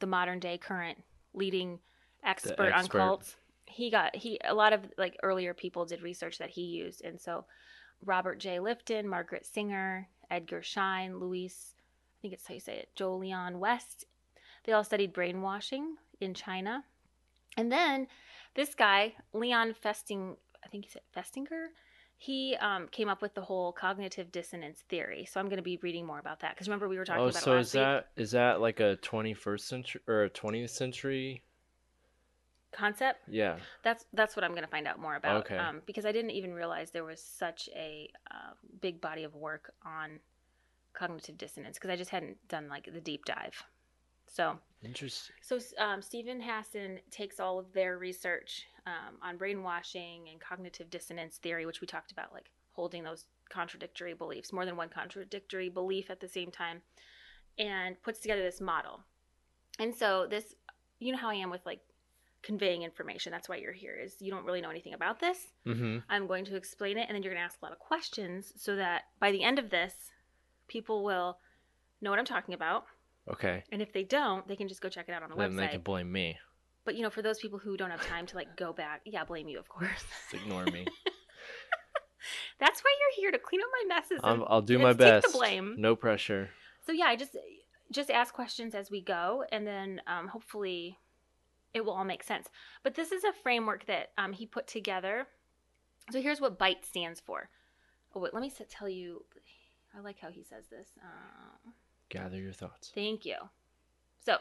the 0.00 0.06
modern 0.06 0.38
day 0.38 0.58
current 0.58 0.98
leading 1.32 1.78
expert, 2.24 2.72
on 2.72 2.86
cults. 2.86 3.36
He 3.66 3.90
got, 3.90 4.14
he, 4.14 4.38
a 4.44 4.54
lot 4.54 4.72
of 4.72 4.80
like 4.98 5.16
earlier 5.22 5.54
people 5.54 5.84
did 5.84 6.02
research 6.02 6.38
that 6.38 6.50
he 6.50 6.62
used. 6.62 7.02
And 7.02 7.20
so 7.20 7.44
Robert 8.04 8.38
J. 8.38 8.58
Lifton, 8.58 9.04
Margaret 9.04 9.46
Singer, 9.46 10.08
Edgar 10.30 10.62
Schein, 10.62 11.18
Louis, 11.18 11.74
I 12.16 12.16
think 12.20 12.34
it's 12.34 12.46
how 12.46 12.54
you 12.54 12.60
say 12.60 12.76
it, 12.76 12.88
Jolyon 12.96 13.58
West. 13.58 14.04
They 14.64 14.72
all 14.72 14.84
studied 14.84 15.12
brainwashing 15.12 15.96
in 16.20 16.34
China. 16.34 16.84
And 17.56 17.70
then 17.70 18.06
this 18.54 18.74
guy, 18.74 19.14
Leon 19.32 19.74
Festing, 19.74 20.36
I 20.64 20.68
think 20.68 20.84
he 20.84 20.90
said 20.90 21.02
Festinger, 21.14 21.66
he 22.16 22.56
um, 22.56 22.88
came 22.88 23.08
up 23.08 23.20
with 23.20 23.34
the 23.34 23.42
whole 23.42 23.72
cognitive 23.72 24.32
dissonance 24.32 24.82
theory. 24.88 25.26
So 25.30 25.40
I'm 25.40 25.46
going 25.46 25.56
to 25.58 25.62
be 25.62 25.78
reading 25.82 26.06
more 26.06 26.18
about 26.18 26.40
that 26.40 26.54
because 26.54 26.68
remember 26.68 26.88
we 26.88 26.96
were 26.96 27.04
talking 27.04 27.22
Oh, 27.22 27.28
about 27.28 27.42
so 27.42 27.56
it 27.56 27.60
is 27.60 27.74
week. 27.74 27.80
that 27.82 28.08
is 28.16 28.30
that 28.32 28.60
like 28.60 28.80
a 28.80 28.96
21st 29.02 29.60
century 29.60 30.00
or 30.06 30.24
a 30.24 30.30
20th 30.30 30.70
century? 30.70 31.42
concept. 32.72 33.20
Yeah. 33.28 33.56
That's 33.82 34.04
that's 34.12 34.36
what 34.36 34.44
I'm 34.44 34.50
going 34.50 34.64
to 34.64 34.68
find 34.70 34.86
out 34.86 34.98
more 34.98 35.14
about. 35.16 35.44
Okay. 35.44 35.56
Um, 35.56 35.80
because 35.86 36.04
I 36.04 36.12
didn't 36.12 36.32
even 36.32 36.52
realize 36.52 36.90
there 36.90 37.04
was 37.04 37.20
such 37.20 37.68
a 37.74 38.10
uh, 38.30 38.54
big 38.80 39.00
body 39.00 39.22
of 39.24 39.34
work 39.34 39.72
on 39.84 40.18
cognitive 40.92 41.38
dissonance 41.38 41.76
because 41.78 41.90
I 41.90 41.96
just 41.96 42.10
hadn't 42.10 42.36
done 42.48 42.68
like 42.68 42.88
the 42.92 43.00
deep 43.00 43.24
dive. 43.24 43.64
So 44.26 44.58
Interesting. 44.84 45.34
So 45.40 45.58
um, 45.78 46.02
Steven 46.02 46.40
Hassan 46.40 46.98
takes 47.10 47.40
all 47.40 47.58
of 47.58 47.72
their 47.72 47.98
research 47.98 48.66
um, 48.86 49.16
on 49.22 49.36
brainwashing 49.36 50.28
and 50.30 50.40
cognitive 50.40 50.90
dissonance 50.90 51.38
theory, 51.38 51.66
which 51.66 51.80
we 51.80 51.86
talked 51.86 52.12
about, 52.12 52.32
like 52.32 52.50
holding 52.72 53.02
those 53.02 53.24
contradictory 53.48 54.14
beliefs, 54.14 54.52
more 54.52 54.66
than 54.66 54.76
one 54.76 54.88
contradictory 54.88 55.68
belief 55.68 56.10
at 56.10 56.20
the 56.20 56.28
same 56.28 56.50
time, 56.50 56.82
and 57.58 58.00
puts 58.02 58.20
together 58.20 58.42
this 58.42 58.60
model. 58.60 59.00
And 59.78 59.94
so 59.94 60.26
this, 60.28 60.54
you 60.98 61.12
know 61.12 61.18
how 61.18 61.30
I 61.30 61.34
am 61.34 61.50
with 61.50 61.64
like 61.64 61.80
conveying 62.42 62.82
information. 62.82 63.32
That's 63.32 63.48
why 63.48 63.56
you're 63.56 63.72
here. 63.72 63.98
Is 64.02 64.16
you 64.20 64.30
don't 64.30 64.44
really 64.44 64.60
know 64.60 64.70
anything 64.70 64.94
about 64.94 65.18
this. 65.18 65.48
Mm-hmm. 65.66 65.98
I'm 66.10 66.26
going 66.26 66.44
to 66.46 66.56
explain 66.56 66.98
it, 66.98 67.06
and 67.08 67.14
then 67.14 67.22
you're 67.22 67.32
going 67.32 67.40
to 67.40 67.44
ask 67.46 67.58
a 67.62 67.64
lot 67.64 67.72
of 67.72 67.78
questions, 67.78 68.52
so 68.56 68.76
that 68.76 69.04
by 69.18 69.32
the 69.32 69.42
end 69.42 69.58
of 69.58 69.70
this, 69.70 69.94
people 70.68 71.04
will 71.04 71.38
know 72.02 72.10
what 72.10 72.18
I'm 72.18 72.26
talking 72.26 72.54
about. 72.54 72.84
Okay. 73.30 73.64
And 73.72 73.80
if 73.80 73.92
they 73.92 74.02
don't, 74.04 74.46
they 74.46 74.56
can 74.56 74.68
just 74.68 74.80
go 74.80 74.88
check 74.88 75.08
it 75.08 75.12
out 75.12 75.22
on 75.22 75.30
the 75.30 75.36
Then 75.36 75.52
website. 75.52 75.56
they 75.56 75.68
can 75.68 75.80
blame 75.80 76.12
me. 76.12 76.38
But 76.84 76.96
you 76.96 77.02
know, 77.02 77.10
for 77.10 77.22
those 77.22 77.38
people 77.38 77.58
who 77.58 77.76
don't 77.76 77.90
have 77.90 78.06
time 78.06 78.26
to 78.26 78.36
like 78.36 78.56
go 78.56 78.72
back, 78.72 79.00
yeah, 79.04 79.24
blame 79.24 79.48
you, 79.48 79.58
of 79.58 79.68
course. 79.68 80.04
Just 80.30 80.42
ignore 80.42 80.64
me. 80.66 80.86
That's 82.58 82.80
why 82.82 82.94
you're 83.00 83.22
here 83.24 83.30
to 83.32 83.38
clean 83.38 83.60
up 83.60 83.68
my 83.88 83.94
messes. 83.96 84.20
I'll 84.22 84.62
do 84.62 84.78
my 84.78 84.92
take 84.92 85.22
the 85.22 85.30
blame. 85.32 85.74
No 85.78 85.96
pressure. 85.96 86.50
So 86.86 86.92
yeah, 86.92 87.06
I 87.06 87.16
just 87.16 87.36
just 87.90 88.10
ask 88.10 88.34
questions 88.34 88.74
as 88.74 88.90
we 88.90 89.00
go, 89.00 89.44
and 89.50 89.66
then 89.66 90.00
um, 90.06 90.28
hopefully 90.28 90.98
it 91.72 91.84
will 91.84 91.92
all 91.92 92.04
make 92.04 92.22
sense. 92.22 92.48
But 92.82 92.94
this 92.94 93.12
is 93.12 93.24
a 93.24 93.32
framework 93.32 93.86
that 93.86 94.12
um, 94.18 94.32
he 94.32 94.46
put 94.46 94.66
together. 94.66 95.26
So 96.10 96.20
here's 96.20 96.40
what 96.40 96.58
BITE 96.58 96.84
stands 96.84 97.20
for. 97.20 97.48
Oh 98.14 98.20
wait, 98.20 98.34
let 98.34 98.42
me 98.42 98.52
tell 98.68 98.88
you. 98.88 99.24
I 99.96 100.00
like 100.00 100.18
how 100.20 100.28
he 100.28 100.42
says 100.42 100.64
this. 100.70 100.88
Uh, 101.02 101.70
Gather 102.08 102.38
your 102.38 102.52
thoughts. 102.52 102.92
Thank 102.94 103.24
you. 103.24 103.36
So, 104.24 104.36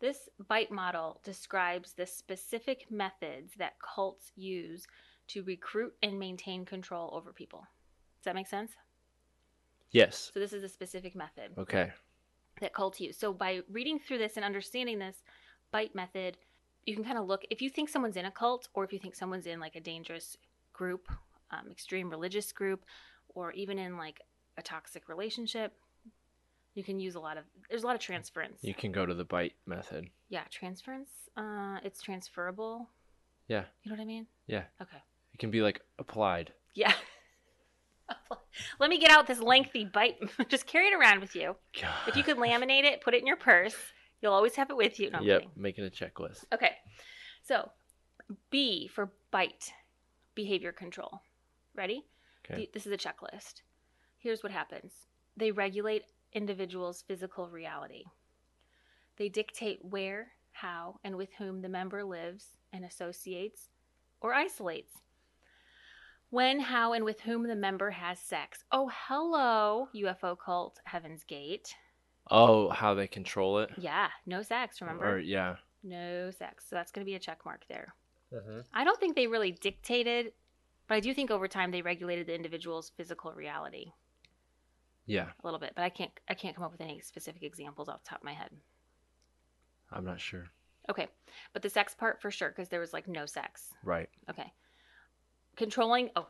this 0.00 0.28
BITE 0.48 0.70
model 0.70 1.20
describes 1.24 1.92
the 1.92 2.06
specific 2.06 2.90
methods 2.90 3.52
that 3.58 3.74
cults 3.80 4.32
use 4.36 4.86
to 5.28 5.42
recruit 5.42 5.94
and 6.02 6.18
maintain 6.18 6.64
control 6.64 7.10
over 7.14 7.32
people. 7.32 7.60
Does 8.18 8.24
that 8.24 8.34
make 8.34 8.46
sense? 8.46 8.72
Yes. 9.90 10.30
So, 10.34 10.40
this 10.40 10.52
is 10.52 10.62
a 10.62 10.68
specific 10.68 11.14
method 11.14 11.52
Okay. 11.56 11.92
that 12.60 12.74
cults 12.74 13.00
use. 13.00 13.16
So, 13.16 13.32
by 13.32 13.60
reading 13.70 13.98
through 13.98 14.18
this 14.18 14.36
and 14.36 14.44
understanding 14.44 14.98
this 14.98 15.22
BITE 15.72 15.94
method, 15.94 16.36
you 16.84 16.94
can 16.94 17.04
kind 17.04 17.18
of 17.18 17.26
look 17.26 17.44
if 17.50 17.60
you 17.60 17.70
think 17.70 17.88
someone's 17.88 18.16
in 18.16 18.26
a 18.26 18.30
cult 18.30 18.68
or 18.74 18.84
if 18.84 18.92
you 18.92 18.98
think 18.98 19.14
someone's 19.16 19.46
in 19.46 19.60
like 19.60 19.76
a 19.76 19.80
dangerous 19.80 20.36
group, 20.72 21.08
um, 21.50 21.68
extreme 21.70 22.10
religious 22.10 22.52
group, 22.52 22.84
or 23.28 23.52
even 23.52 23.78
in 23.78 23.96
like 23.96 24.20
a 24.58 24.62
toxic 24.62 25.08
relationship. 25.08 25.72
You 26.76 26.84
can 26.84 27.00
use 27.00 27.14
a 27.14 27.20
lot 27.20 27.38
of. 27.38 27.44
There's 27.70 27.82
a 27.84 27.86
lot 27.86 27.96
of 27.96 28.02
transference. 28.02 28.58
You 28.60 28.74
can 28.74 28.92
go 28.92 29.06
to 29.06 29.14
the 29.14 29.24
bite 29.24 29.54
method. 29.66 30.10
Yeah, 30.28 30.42
transference. 30.50 31.08
Uh, 31.34 31.78
it's 31.82 32.02
transferable. 32.02 32.90
Yeah. 33.48 33.64
You 33.82 33.90
know 33.90 33.96
what 33.96 34.02
I 34.02 34.06
mean? 34.06 34.26
Yeah. 34.46 34.64
Okay. 34.82 34.98
It 35.32 35.38
can 35.38 35.50
be 35.50 35.62
like 35.62 35.80
applied. 35.98 36.52
Yeah. 36.74 36.92
Let 38.78 38.90
me 38.90 38.98
get 38.98 39.10
out 39.10 39.26
this 39.26 39.40
lengthy 39.40 39.86
bite. 39.86 40.16
Just 40.48 40.66
carry 40.66 40.88
it 40.88 40.94
around 40.94 41.20
with 41.20 41.34
you. 41.34 41.56
If 42.06 42.14
you 42.14 42.22
could 42.22 42.36
laminate 42.36 42.84
it, 42.84 43.00
put 43.00 43.14
it 43.14 43.20
in 43.20 43.26
your 43.26 43.36
purse. 43.36 43.74
You'll 44.20 44.34
always 44.34 44.54
have 44.56 44.68
it 44.68 44.76
with 44.76 45.00
you. 45.00 45.10
No, 45.10 45.20
yep. 45.20 45.44
Making 45.56 45.86
a 45.86 45.90
checklist. 45.90 46.44
Okay. 46.52 46.72
So, 47.42 47.70
B 48.50 48.86
for 48.86 49.12
bite, 49.30 49.72
behavior 50.34 50.72
control. 50.72 51.20
Ready? 51.74 52.04
Okay. 52.44 52.68
This 52.74 52.86
is 52.86 52.92
a 52.92 52.98
checklist. 52.98 53.62
Here's 54.18 54.42
what 54.42 54.52
happens 54.52 54.92
they 55.36 55.50
regulate 55.50 56.04
individuals' 56.36 57.02
physical 57.08 57.48
reality, 57.48 58.04
they 59.16 59.28
dictate 59.28 59.78
where, 59.82 60.28
how, 60.52 61.00
and 61.02 61.16
with 61.16 61.32
whom 61.38 61.62
the 61.62 61.68
member 61.68 62.04
lives 62.04 62.56
and 62.72 62.84
associates 62.84 63.70
or 64.20 64.34
isolates. 64.34 64.92
When, 66.30 66.60
how, 66.60 66.92
and 66.92 67.04
with 67.04 67.20
whom 67.20 67.48
the 67.48 67.56
member 67.56 67.90
has 67.90 68.18
sex. 68.18 68.64
Oh, 68.70 68.90
hello, 69.08 69.88
UFO 69.94 70.36
cult 70.38 70.80
Heaven's 70.84 71.24
Gate. 71.24 71.74
Oh, 72.30 72.68
how 72.68 72.94
they 72.94 73.06
control 73.06 73.60
it. 73.60 73.70
Yeah, 73.78 74.08
no 74.26 74.42
sex, 74.42 74.80
remember? 74.80 75.14
Or 75.14 75.18
yeah. 75.18 75.56
No 75.82 76.30
sex. 76.30 76.66
So 76.68 76.76
that's 76.76 76.92
going 76.92 77.04
to 77.04 77.10
be 77.10 77.14
a 77.14 77.20
check 77.20 77.44
mark 77.44 77.64
there. 77.68 77.94
Mm-hmm. 78.34 78.60
I 78.74 78.84
don't 78.84 78.98
think 78.98 79.14
they 79.14 79.28
really 79.28 79.52
dictated, 79.52 80.32
but 80.88 80.96
I 80.96 81.00
do 81.00 81.14
think 81.14 81.30
over 81.30 81.48
time 81.48 81.70
they 81.70 81.82
regulated 81.82 82.26
the 82.26 82.34
individual's 82.34 82.90
physical 82.96 83.32
reality 83.32 83.92
Yeah. 85.06 85.26
a 85.42 85.46
little 85.46 85.60
bit. 85.60 85.72
But 85.74 85.82
I 85.82 85.88
can't 85.88 86.10
I 86.28 86.34
can't 86.34 86.54
come 86.54 86.64
up 86.64 86.72
with 86.72 86.80
any 86.80 87.00
specific 87.00 87.42
examples 87.42 87.88
off 87.88 88.02
the 88.02 88.08
top 88.10 88.18
of 88.20 88.24
my 88.24 88.32
head. 88.34 88.50
I'm 89.90 90.04
not 90.04 90.20
sure. 90.20 90.46
Okay, 90.88 91.08
but 91.52 91.62
the 91.62 91.70
sex 91.70 91.94
part 91.94 92.20
for 92.20 92.30
sure 92.30 92.48
because 92.48 92.68
there 92.68 92.80
was 92.80 92.92
like 92.92 93.08
no 93.08 93.26
sex. 93.26 93.72
Right. 93.82 94.08
Okay, 94.30 94.52
controlling. 95.56 96.10
Oh, 96.16 96.28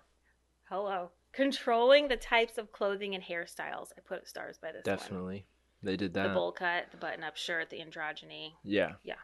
hello. 0.69 1.11
Controlling 1.33 2.09
the 2.09 2.17
types 2.17 2.57
of 2.57 2.73
clothing 2.73 3.15
and 3.15 3.23
hairstyles. 3.23 3.89
I 3.97 4.01
put 4.07 4.27
stars 4.27 4.57
by 4.59 4.69
this 4.73 4.87
one. 4.87 4.97
Definitely. 4.97 5.47
They 5.83 5.97
did 5.97 6.15
that. 6.15 6.29
The 6.29 6.35
bowl 6.35 6.53
cut, 6.53 6.87
the 6.91 6.97
button-up 6.97 7.37
shirt, 7.37 7.69
the 7.69 7.81
androgyny, 7.81 8.53
Yeah. 8.65 8.93
Yeah. 9.05 9.17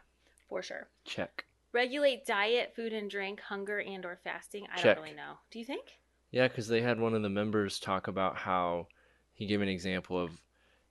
for 0.47 0.61
sure. 0.61 0.87
Check. 1.05 1.45
Regulate 1.71 2.23
diet, 2.27 2.73
food 2.75 2.93
and 2.93 3.09
drink, 3.09 3.39
hunger 3.39 3.79
and 3.79 4.05
or 4.05 4.19
fasting. 4.23 4.67
I 4.71 4.75
Check. 4.77 4.95
don't 4.97 5.03
really 5.03 5.15
know. 5.15 5.33
Do 5.49 5.57
you 5.57 5.65
think? 5.65 5.97
Yeah, 6.29 6.47
because 6.47 6.67
they 6.67 6.81
had 6.81 6.99
one 6.99 7.15
of 7.15 7.23
the 7.23 7.29
members 7.29 7.79
talk 7.79 8.07
about 8.07 8.37
how 8.37 8.87
he 9.33 9.45
gave 9.45 9.61
an 9.61 9.67
example 9.67 10.19
of 10.19 10.41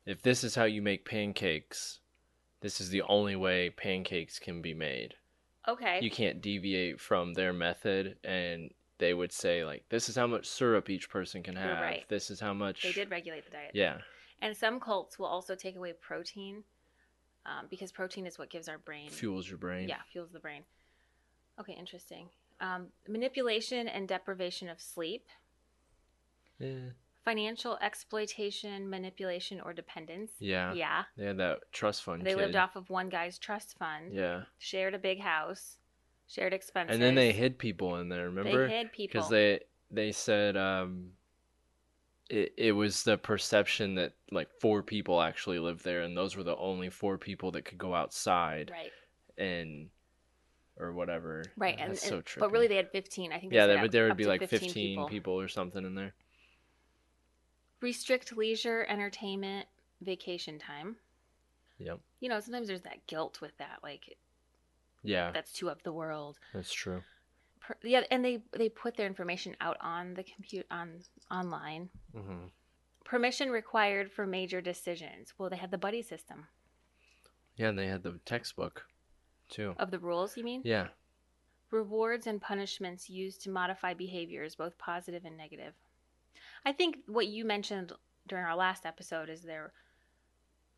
if 0.06 0.22
this 0.22 0.42
is 0.44 0.54
how 0.54 0.64
you 0.64 0.82
make 0.82 1.04
pancakes, 1.04 2.00
this 2.60 2.80
is 2.80 2.90
the 2.90 3.02
only 3.02 3.36
way 3.36 3.70
pancakes 3.70 4.38
can 4.38 4.62
be 4.62 4.74
made. 4.74 5.14
Okay. 5.68 6.00
You 6.02 6.10
can't 6.10 6.40
deviate 6.40 7.00
from 7.00 7.34
their 7.34 7.52
method, 7.52 8.16
and 8.24 8.72
they 8.98 9.14
would 9.14 9.32
say 9.32 9.64
like, 9.64 9.88
"This 9.88 10.08
is 10.08 10.16
how 10.16 10.26
much 10.26 10.46
syrup 10.46 10.90
each 10.90 11.08
person 11.08 11.42
can 11.42 11.56
have. 11.56 11.80
right. 11.80 12.04
This 12.08 12.30
is 12.30 12.40
how 12.40 12.52
much." 12.52 12.82
They 12.82 12.92
did 12.92 13.10
regulate 13.10 13.44
the 13.44 13.52
diet. 13.52 13.70
Yeah. 13.74 13.98
And 14.40 14.56
some 14.56 14.80
cults 14.80 15.20
will 15.20 15.26
also 15.26 15.54
take 15.54 15.76
away 15.76 15.92
protein 15.92 16.64
um, 17.46 17.66
because 17.70 17.92
protein 17.92 18.26
is 18.26 18.38
what 18.38 18.50
gives 18.50 18.68
our 18.68 18.78
brain. 18.78 19.08
Fuels 19.10 19.48
your 19.48 19.58
brain. 19.58 19.88
Yeah, 19.88 20.00
fuels 20.10 20.32
the 20.32 20.40
brain. 20.40 20.64
Okay, 21.60 21.74
interesting. 21.74 22.28
Um, 22.60 22.88
manipulation 23.08 23.88
and 23.88 24.08
deprivation 24.08 24.68
of 24.68 24.80
sleep, 24.80 25.26
Yeah. 26.58 26.90
Financial 27.24 27.78
exploitation, 27.80 28.88
manipulation, 28.90 29.60
or 29.60 29.72
dependence. 29.72 30.32
Yeah. 30.40 30.72
Yeah. 30.74 31.04
They 31.16 31.26
had 31.26 31.38
that 31.38 31.60
trust 31.72 32.02
fund. 32.02 32.22
They 32.22 32.30
kid. 32.34 32.38
lived 32.38 32.56
off 32.56 32.76
of 32.76 32.90
one 32.90 33.08
guy's 33.08 33.38
trust 33.38 33.78
fund, 33.78 34.12
Yeah. 34.12 34.42
shared 34.58 34.94
a 34.94 34.98
big 34.98 35.20
house, 35.20 35.78
Shared 36.28 36.54
expenses. 36.54 36.94
And 36.94 37.02
then 37.02 37.14
they 37.14 37.30
hid 37.32 37.58
people 37.58 37.96
in 37.96 38.08
there. 38.08 38.24
Remember? 38.30 38.66
They 38.66 38.78
hid 38.78 38.92
people. 38.92 39.12
because 39.20 39.28
they 39.28 39.60
they 39.90 40.12
said 40.12 40.56
um 40.56 41.10
it, 42.30 42.54
it 42.56 42.72
was 42.72 43.02
the 43.02 43.18
perception 43.18 43.96
that 43.96 44.14
like 44.30 44.48
four 44.58 44.82
people 44.82 45.20
actually 45.20 45.58
lived 45.58 45.84
there 45.84 46.00
and 46.00 46.16
those 46.16 46.34
were 46.34 46.42
the 46.44 46.56
only 46.56 46.88
four 46.88 47.18
people 47.18 47.50
that 47.50 47.66
could 47.66 47.76
go 47.76 47.94
outside 47.94 48.70
right, 48.72 48.90
and 49.36 49.90
or 50.78 50.92
whatever 50.92 51.44
right, 51.58 51.76
and, 51.78 51.90
That's 51.90 52.02
and- 52.04 52.08
so 52.10 52.20
true. 52.22 52.40
but 52.40 52.50
really 52.50 52.68
they 52.68 52.76
had 52.76 52.90
fifteen. 52.90 53.30
I 53.32 53.38
think. 53.38 53.52
yeah 53.52 53.66
but 53.82 53.92
there 53.92 54.06
would 54.08 54.16
be 54.16 54.24
like 54.24 54.40
15, 54.40 54.60
15 54.60 55.06
people. 55.08 55.38
or 55.38 55.48
something 55.48 55.84
in 55.84 55.94
there 55.94 56.14
Restrict 57.82 58.34
leisure, 58.36 58.86
entertainment, 58.88 59.66
vacation 60.00 60.58
time. 60.58 60.96
yep 61.78 61.98
You 62.20 62.28
know, 62.28 62.40
sometimes 62.40 62.68
there's 62.68 62.82
that 62.82 63.06
guilt 63.06 63.40
with 63.40 63.56
that, 63.58 63.80
like 63.82 64.16
yeah 65.02 65.32
that's 65.32 65.52
too 65.52 65.68
of 65.68 65.82
the 65.82 65.92
world. 65.92 66.38
that's 66.54 66.72
true 66.72 67.02
Per, 67.60 67.76
yeah, 67.82 68.02
and 68.10 68.24
they 68.24 68.42
they 68.56 68.68
put 68.68 68.96
their 68.96 69.06
information 69.06 69.56
out 69.60 69.76
on 69.80 70.14
the 70.14 70.22
compute 70.22 70.66
on 70.70 71.00
online. 71.30 71.90
hmm 72.14 72.46
Permission 73.04 73.50
required 73.50 74.10
for 74.10 74.26
major 74.26 74.60
decisions. 74.60 75.34
Well, 75.36 75.50
they 75.50 75.56
had 75.56 75.70
the 75.72 75.78
buddy 75.78 76.02
system 76.02 76.46
yeah 77.56 77.68
and 77.68 77.78
they 77.78 77.86
had 77.88 78.02
the 78.02 78.18
textbook 78.24 78.86
too 79.48 79.74
of 79.78 79.90
the 79.90 79.98
rules. 79.98 80.36
You 80.36 80.44
mean? 80.44 80.60
yeah 80.64 80.88
Rewards 81.70 82.26
and 82.26 82.40
punishments 82.40 83.08
used 83.10 83.42
to 83.42 83.50
modify 83.50 83.94
behaviors, 83.94 84.54
both 84.54 84.76
positive 84.78 85.24
and 85.24 85.36
negative. 85.36 85.74
I 86.64 86.72
think 86.72 86.98
what 87.06 87.26
you 87.26 87.44
mentioned 87.44 87.92
during 88.28 88.44
our 88.44 88.56
last 88.56 88.86
episode 88.86 89.28
is 89.28 89.42
there 89.42 89.72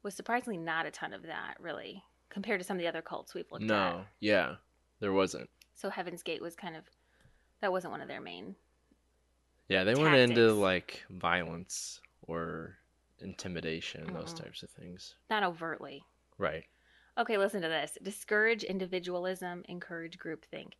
was 0.02 0.14
surprisingly 0.14 0.58
not 0.58 0.86
a 0.86 0.90
ton 0.90 1.12
of 1.12 1.22
that, 1.22 1.54
really, 1.60 2.02
compared 2.30 2.60
to 2.60 2.64
some 2.66 2.76
of 2.76 2.80
the 2.80 2.88
other 2.88 3.02
cults 3.02 3.34
we've 3.34 3.50
looked 3.50 3.64
no 3.64 3.74
at. 3.74 3.92
No, 3.96 4.04
yeah 4.20 4.54
there 5.00 5.12
wasn't 5.12 5.48
So 5.74 5.90
Heaven's 5.90 6.22
Gate 6.22 6.40
was 6.42 6.54
kind 6.56 6.76
of 6.76 6.84
that 7.60 7.72
wasn't 7.72 7.92
one 7.92 8.00
of 8.00 8.08
their 8.08 8.20
main. 8.20 8.54
yeah 9.68 9.84
they 9.84 9.94
went 9.94 10.14
into 10.16 10.52
like 10.52 11.04
violence 11.10 12.00
or 12.22 12.76
intimidation 13.20 14.12
those 14.12 14.32
Mm-mm. 14.34 14.42
types 14.44 14.62
of 14.62 14.70
things 14.70 15.14
Not 15.30 15.42
overtly. 15.44 16.04
right 16.38 16.64
Okay, 17.16 17.38
listen 17.38 17.62
to 17.62 17.68
this. 17.68 17.96
Discourage 18.02 18.64
individualism, 18.64 19.62
encourage 19.68 20.18
groupthink. 20.18 20.72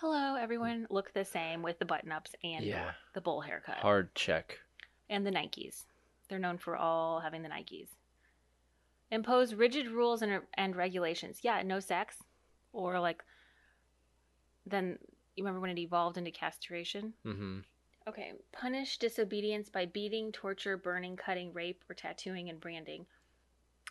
Hello, 0.00 0.36
everyone. 0.36 0.86
Look 0.90 1.12
the 1.12 1.24
same 1.24 1.62
with 1.62 1.78
the 1.78 1.84
button 1.84 2.12
ups 2.12 2.34
and 2.44 2.64
Yeah. 2.64 2.92
the 3.14 3.20
bowl 3.20 3.40
haircut. 3.40 3.78
hard 3.78 4.14
check 4.14 4.60
and 5.10 5.26
the 5.26 5.30
Nikes. 5.30 5.86
They're 6.28 6.38
known 6.38 6.58
for 6.58 6.76
all 6.76 7.20
having 7.20 7.42
the 7.42 7.48
Nikes. 7.48 7.88
Impose 9.10 9.54
rigid 9.54 9.88
rules 9.88 10.22
and, 10.22 10.42
and 10.54 10.76
regulations. 10.76 11.40
Yeah, 11.42 11.62
no 11.62 11.80
sex. 11.80 12.22
Or 12.72 13.00
like, 13.00 13.24
then 14.66 14.98
you 15.34 15.42
remember 15.42 15.60
when 15.60 15.70
it 15.70 15.78
evolved 15.80 16.16
into 16.16 16.30
castration? 16.30 17.14
mm-hmm 17.24 17.60
Okay. 18.06 18.32
Punish 18.52 18.96
disobedience 18.96 19.68
by 19.68 19.84
beating, 19.84 20.32
torture, 20.32 20.78
burning, 20.78 21.14
cutting, 21.14 21.52
rape, 21.52 21.84
or 21.90 21.94
tattooing 21.94 22.48
and 22.48 22.58
branding. 22.58 23.04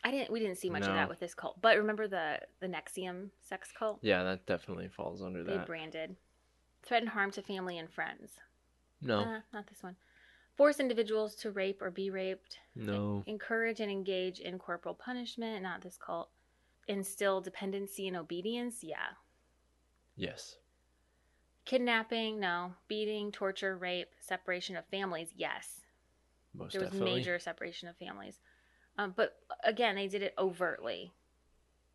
I 0.08 0.12
didn't. 0.12 0.32
We 0.32 0.40
didn't 0.40 0.58
see 0.58 0.70
much 0.70 0.84
of 0.84 0.94
that 0.94 1.10
with 1.10 1.20
this 1.20 1.34
cult, 1.34 1.62
but 1.62 1.76
remember 1.78 2.08
the 2.08 2.40
the 2.62 2.68
NXIVM 2.68 3.30
sex 3.42 3.72
cult? 3.78 4.00
Yeah, 4.02 4.24
that 4.24 4.46
definitely 4.46 4.88
falls 4.88 5.22
under 5.22 5.44
They 5.44 5.58
that. 5.58 5.66
branded. 5.68 6.16
Threaten 6.84 7.10
harm 7.10 7.32
to 7.32 7.42
family 7.42 7.78
and 7.78 7.90
friends. 7.92 8.40
No, 9.02 9.20
Uh, 9.20 9.42
not 9.52 9.68
this 9.68 9.84
one. 9.84 9.98
Force 10.56 10.80
individuals 10.80 11.36
to 11.36 11.52
rape 11.52 11.82
or 11.82 11.92
be 11.92 12.10
raped. 12.10 12.60
no. 12.74 13.24
encourage 13.28 13.80
and 13.82 13.92
engage 13.92 14.40
in 14.40 14.58
corporal 14.58 14.96
punishment, 14.96 15.62
not 15.62 15.82
this 15.82 15.98
cult. 15.98 16.30
Instill 16.88 17.42
dependency 17.42 18.08
and 18.08 18.16
obedience, 18.16 18.84
yeah. 18.84 19.10
Yes. 20.16 20.58
Kidnapping, 21.66 22.40
no. 22.40 22.74
Beating, 22.88 23.32
torture, 23.32 23.76
rape, 23.78 24.14
separation 24.22 24.78
of 24.78 24.86
families, 24.86 25.34
yes. 25.36 25.82
Most 26.54 26.72
there 26.72 26.82
was 26.82 26.92
definitely. 26.92 27.16
major 27.20 27.40
separation 27.40 27.90
of 27.90 27.98
families. 27.98 28.40
Um, 28.98 29.14
but 29.16 29.36
again, 29.64 29.96
they 29.96 30.08
did 30.08 30.24
it 30.24 30.34
overtly. 30.38 31.12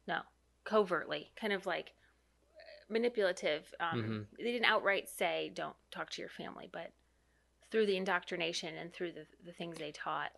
No, 0.06 0.20
covertly, 0.64 1.32
kind 1.36 1.52
of 1.52 1.66
like 1.66 1.92
manipulative. 2.88 3.74
Um, 3.80 4.02
Mhm. 4.02 4.26
They 4.38 4.52
didn't 4.52 4.66
outright 4.66 5.08
say, 5.08 5.50
don't 5.54 5.76
talk 5.90 6.10
to 6.10 6.22
your 6.22 6.28
family, 6.28 6.68
but 6.72 6.92
through 7.70 7.86
the 7.86 7.96
indoctrination 7.96 8.76
and 8.76 8.92
through 8.92 9.12
the, 9.12 9.26
the 9.44 9.52
things 9.52 9.78
they 9.78 9.92
taught 9.92 10.32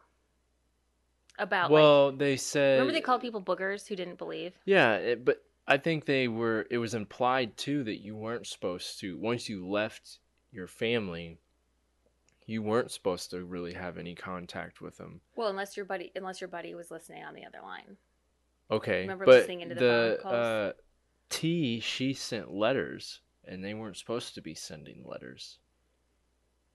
about 1.38 1.70
like, 1.72 1.82
well, 1.82 2.12
they 2.12 2.36
said. 2.36 2.78
Remember 2.78 2.92
they 2.92 3.00
called 3.00 3.20
people 3.20 3.42
boogers 3.42 3.86
who 3.86 3.96
didn't 3.96 4.18
believe? 4.18 4.54
Yeah, 4.64 4.94
it, 4.96 5.24
but 5.24 5.42
I 5.66 5.78
think 5.78 6.04
they 6.04 6.28
were. 6.28 6.66
It 6.70 6.78
was 6.78 6.94
implied 6.94 7.56
too 7.56 7.84
that 7.84 8.02
you 8.02 8.16
weren't 8.16 8.46
supposed 8.46 9.00
to. 9.00 9.18
Once 9.18 9.48
you 9.48 9.66
left 9.68 10.18
your 10.52 10.66
family, 10.68 11.38
you 12.46 12.62
weren't 12.62 12.90
supposed 12.90 13.30
to 13.30 13.44
really 13.44 13.72
have 13.72 13.98
any 13.98 14.14
contact 14.14 14.80
with 14.80 14.96
them. 14.96 15.20
Well, 15.36 15.48
unless 15.48 15.76
your 15.76 15.86
buddy 15.86 16.12
unless 16.14 16.40
your 16.40 16.48
buddy 16.48 16.74
was 16.74 16.90
listening 16.90 17.24
on 17.24 17.34
the 17.34 17.44
other 17.44 17.60
line. 17.62 17.96
Okay, 18.70 19.02
Remember 19.02 19.26
but 19.26 19.40
listening 19.40 19.60
into 19.62 19.74
the 19.74 19.80
the 19.80 20.18
phone 20.18 20.22
calls? 20.22 20.34
uh, 20.34 20.72
Ti 21.30 21.80
she 21.80 22.14
sent 22.14 22.52
letters, 22.52 23.20
and 23.46 23.64
they 23.64 23.74
weren't 23.74 23.96
supposed 23.96 24.34
to 24.34 24.40
be 24.42 24.54
sending 24.54 25.04
letters. 25.04 25.58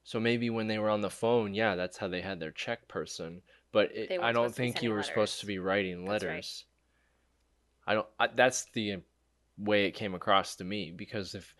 So 0.03 0.19
maybe 0.19 0.49
when 0.49 0.67
they 0.67 0.79
were 0.79 0.89
on 0.89 1.01
the 1.01 1.09
phone, 1.09 1.53
yeah, 1.53 1.75
that's 1.75 1.97
how 1.97 2.07
they 2.07 2.21
had 2.21 2.39
their 2.39 2.51
check 2.51 2.87
person. 2.87 3.41
But 3.71 3.91
it, 3.95 4.11
I 4.19 4.31
don't 4.31 4.45
supposed 4.45 4.55
to 4.55 4.61
be 4.61 4.67
think 4.71 4.83
you 4.83 4.91
were 4.91 5.03
supposed 5.03 5.39
to 5.41 5.45
be 5.45 5.59
writing 5.59 6.05
That's 6.05 6.23
right. 6.23 6.31
letters. 6.31 6.65
I 7.85 7.93
don't. 7.93 8.07
I, 8.19 8.27
that's 8.27 8.65
the 8.73 8.97
way 9.57 9.85
it 9.85 9.91
came 9.91 10.15
across 10.15 10.55
to 10.55 10.63
me 10.63 10.91
because 10.95 11.35
if 11.35 11.53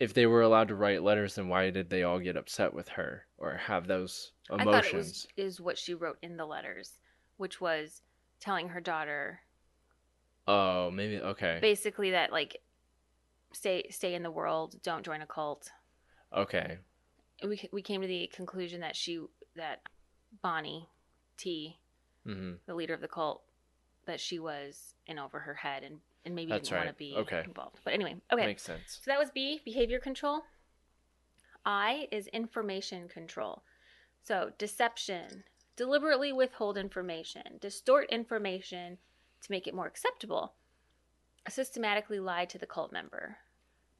if 0.00 0.14
they 0.14 0.26
were 0.26 0.42
allowed 0.42 0.68
to 0.68 0.74
write 0.74 1.02
letters, 1.02 1.34
then 1.36 1.48
why 1.48 1.70
did 1.70 1.90
they 1.90 2.02
all 2.02 2.18
get 2.18 2.36
upset 2.36 2.74
with 2.74 2.88
her 2.88 3.26
or 3.38 3.54
have 3.54 3.86
those 3.86 4.32
emotions? 4.50 4.60
I 4.60 4.64
thought 4.72 4.86
it 4.86 4.94
was 4.94 5.26
is 5.36 5.60
what 5.60 5.78
she 5.78 5.94
wrote 5.94 6.18
in 6.22 6.36
the 6.36 6.46
letters, 6.46 6.94
which 7.36 7.60
was 7.60 8.02
telling 8.40 8.68
her 8.70 8.80
daughter 8.80 9.40
Oh, 10.48 10.90
maybe 10.90 11.20
okay, 11.20 11.58
basically 11.60 12.10
that 12.12 12.32
like 12.32 12.56
stay 13.52 13.86
stay 13.90 14.14
in 14.14 14.22
the 14.22 14.30
world, 14.30 14.82
don't 14.82 15.04
join 15.04 15.22
a 15.22 15.26
cult. 15.26 15.70
okay, 16.36 16.78
We 17.44 17.68
we 17.72 17.82
came 17.82 18.00
to 18.02 18.08
the 18.08 18.26
conclusion 18.34 18.80
that 18.80 18.96
she 18.96 19.20
that 19.56 19.80
Bonnie 20.42 20.88
Ti, 21.36 21.78
hmm 22.24 22.54
the 22.66 22.74
leader 22.74 22.94
of 22.94 23.00
the 23.00 23.08
cult, 23.08 23.42
that 24.06 24.20
she 24.20 24.38
was 24.38 24.94
in 25.06 25.18
over 25.18 25.40
her 25.40 25.54
head 25.54 25.82
and 25.82 26.00
and 26.24 26.34
maybe 26.34 26.50
That's 26.50 26.68
didn't 26.68 26.78
want 26.84 26.88
to 26.90 26.94
be 26.98 27.14
Okay. 27.16 27.42
involved. 27.44 27.80
But 27.84 27.94
anyway, 27.94 28.16
okay. 28.32 28.42
That 28.42 28.46
makes 28.46 28.62
sense. 28.62 29.00
So 29.02 29.10
that 29.10 29.18
was 29.18 29.30
B, 29.30 29.60
behavior 29.64 29.98
control. 29.98 30.42
I 31.64 32.08
is 32.10 32.26
information 32.28 33.08
control. 33.08 33.62
So 34.22 34.52
deception, 34.58 35.44
deliberately 35.76 36.32
withhold 36.32 36.76
information, 36.76 37.58
distort 37.60 38.08
information 38.10 38.98
to 39.42 39.50
make 39.50 39.66
it 39.66 39.74
more 39.74 39.86
acceptable, 39.86 40.54
systematically 41.48 42.20
lie 42.20 42.44
to 42.46 42.58
the 42.58 42.66
cult 42.66 42.92
member. 42.92 43.38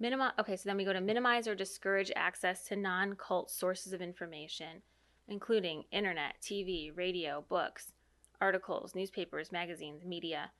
Minimi- 0.00 0.32
okay, 0.38 0.56
so 0.56 0.68
then 0.68 0.76
we 0.76 0.84
go 0.84 0.92
to 0.92 1.00
minimize 1.00 1.46
or 1.46 1.54
discourage 1.54 2.10
access 2.16 2.64
to 2.66 2.76
non 2.76 3.14
cult 3.16 3.50
sources 3.50 3.92
of 3.92 4.00
information, 4.00 4.82
including 5.28 5.84
internet, 5.90 6.40
TV, 6.40 6.90
radio, 6.94 7.44
books, 7.48 7.92
articles, 8.40 8.94
newspapers, 8.94 9.52
magazines, 9.52 10.04
media. 10.04 10.50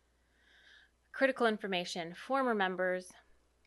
Critical 1.12 1.46
information, 1.46 2.14
former 2.14 2.54
members, 2.54 3.12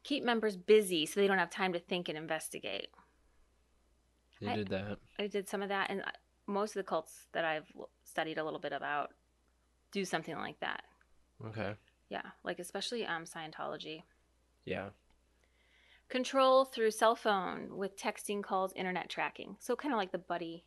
keep 0.03 0.23
members 0.23 0.56
busy 0.56 1.06
so 1.06 1.19
they 1.19 1.27
don't 1.27 1.38
have 1.38 1.49
time 1.49 1.73
to 1.73 1.79
think 1.79 2.10
and 2.10 2.17
investigate. 2.17 2.88
They 4.41 4.47
I- 4.47 4.56
did 4.56 4.67
that. 4.69 4.97
I 5.19 5.27
did 5.27 5.47
some 5.47 5.62
of 5.62 5.69
that, 5.69 5.89
and 5.89 6.03
most 6.47 6.71
of 6.71 6.75
the 6.75 6.88
cults 6.88 7.27
that 7.34 7.45
I've 7.45 7.71
studied 8.03 8.38
a 8.38 8.43
little 8.43 8.60
bit 8.60 8.73
about 8.73 9.12
do 9.91 10.03
something 10.06 10.36
like 10.36 10.60
that. 10.60 10.84
Okay. 11.45 11.73
Yeah, 12.10 12.23
like 12.43 12.60
especially 12.60 13.06
um, 13.06 13.25
Scientology. 13.25 14.03
Yeah. 14.65 14.89
Control 16.10 16.65
through 16.65 16.91
cell 16.91 17.15
phone 17.15 17.77
with 17.77 17.97
texting, 17.97 18.43
calls, 18.43 18.73
internet 18.73 19.10
tracking. 19.10 19.56
So 19.60 19.75
kind 19.75 19.93
of 19.93 19.97
like 19.97 20.12
the 20.12 20.17
buddy 20.17 20.65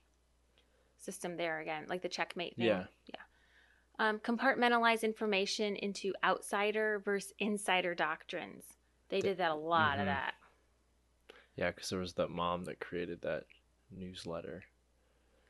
system 0.98 1.36
there 1.36 1.60
again, 1.60 1.86
like 1.88 2.02
the 2.02 2.08
checkmate 2.08 2.56
thing. 2.56 2.66
Yeah. 2.66 2.84
Yeah. 3.06 3.20
Um, 3.98 4.18
compartmentalize 4.18 5.02
information 5.02 5.74
into 5.76 6.12
outsider 6.22 7.00
versus 7.04 7.32
insider 7.38 7.94
doctrines. 7.94 8.64
They 9.08 9.20
did 9.20 9.38
that 9.38 9.50
a 9.50 9.54
lot 9.54 9.96
Mhm. 9.96 10.00
of 10.00 10.06
that. 10.06 10.34
Yeah, 11.56 11.70
because 11.70 11.88
there 11.88 11.98
was 12.00 12.14
that 12.14 12.28
mom 12.28 12.64
that 12.64 12.78
created 12.80 13.22
that 13.22 13.46
newsletter. 13.90 14.64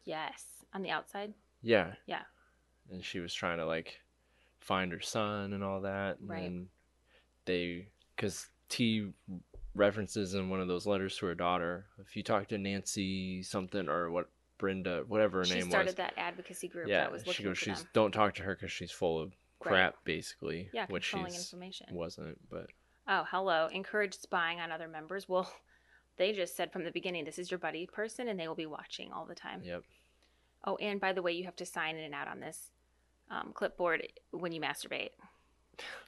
Yes. 0.05 0.65
On 0.73 0.83
the 0.83 0.91
outside. 0.91 1.35
Yeah. 1.63 1.97
Yeah. 2.07 2.25
And 2.91 3.05
she 3.05 3.19
was 3.19 3.35
trying 3.35 3.59
to 3.59 3.67
like 3.67 4.01
find 4.61 4.93
her 4.93 5.01
son 5.01 5.53
and 5.53 5.65
all 5.65 5.81
that. 5.81 6.21
And 6.21 6.29
Right. 6.29 6.67
they, 7.47 7.89
because 8.15 8.49
Ti 8.69 9.13
references 9.75 10.35
in 10.35 10.49
one 10.49 10.61
of 10.61 10.69
those 10.69 10.87
letters 10.87 11.17
to 11.19 11.27
her 11.27 11.35
daughter. 11.35 11.87
If 11.99 12.17
you 12.17 12.23
talk 12.23 12.49
to 12.49 12.59
Nancy 12.59 13.43
something 13.43 13.89
or 13.89 14.11
what 14.11 14.31
Brenda, 14.59 15.05
whatever 15.07 15.39
her 15.39 15.45
she 15.45 15.55
name 15.55 15.59
was. 15.61 15.67
She 15.67 15.71
started 15.71 15.97
that 15.97 16.15
advocacy 16.17 16.69
group 16.69 16.89
yeah. 16.89 17.01
that 17.01 17.13
was 17.13 17.23
She 17.25 17.43
goes, 17.43 17.59
she's 17.59 17.81
them. 17.81 17.89
don't 17.93 18.13
talk 18.13 18.35
to 18.37 18.43
her 18.43 18.55
because 18.55 18.73
she's 18.73 18.91
full 18.93 19.21
of 19.21 19.33
Right. 19.65 19.71
crap, 19.73 20.05
basically. 20.05 20.69
Yeah, 20.73 20.87
which 20.89 21.05
she's 21.05 21.35
information. 21.35 21.87
wasn't, 21.93 22.39
but 22.51 22.67
Oh, 23.09 23.25
hello. 23.31 23.69
Encourage 23.73 24.15
spying 24.15 24.61
on 24.61 24.71
other 24.73 24.87
members. 24.89 25.29
Well, 25.29 25.51
they 26.19 26.33
just 26.33 26.57
said 26.57 26.73
from 26.73 26.85
the 26.85 26.91
beginning, 26.91 27.25
this 27.25 27.39
is 27.39 27.51
your 27.51 27.59
buddy 27.59 27.87
person, 27.87 28.29
and 28.29 28.39
they 28.39 28.49
will 28.49 28.55
be 28.55 28.67
watching 28.67 29.13
all 29.13 29.25
the 29.27 29.35
time. 29.35 29.63
Yep. 29.65 29.83
Oh, 30.65 30.77
and 30.77 31.01
by 31.01 31.13
the 31.13 31.23
way, 31.23 31.33
you 31.33 31.45
have 31.45 31.57
to 31.57 31.67
sign 31.67 31.97
in 31.97 32.05
and 32.05 32.15
out 32.15 32.29
on 32.29 32.41
this 32.41 32.71
um, 33.31 33.53
clipboard 33.55 34.07
when 34.31 34.53
you 34.53 34.61
masturbate, 34.61 35.11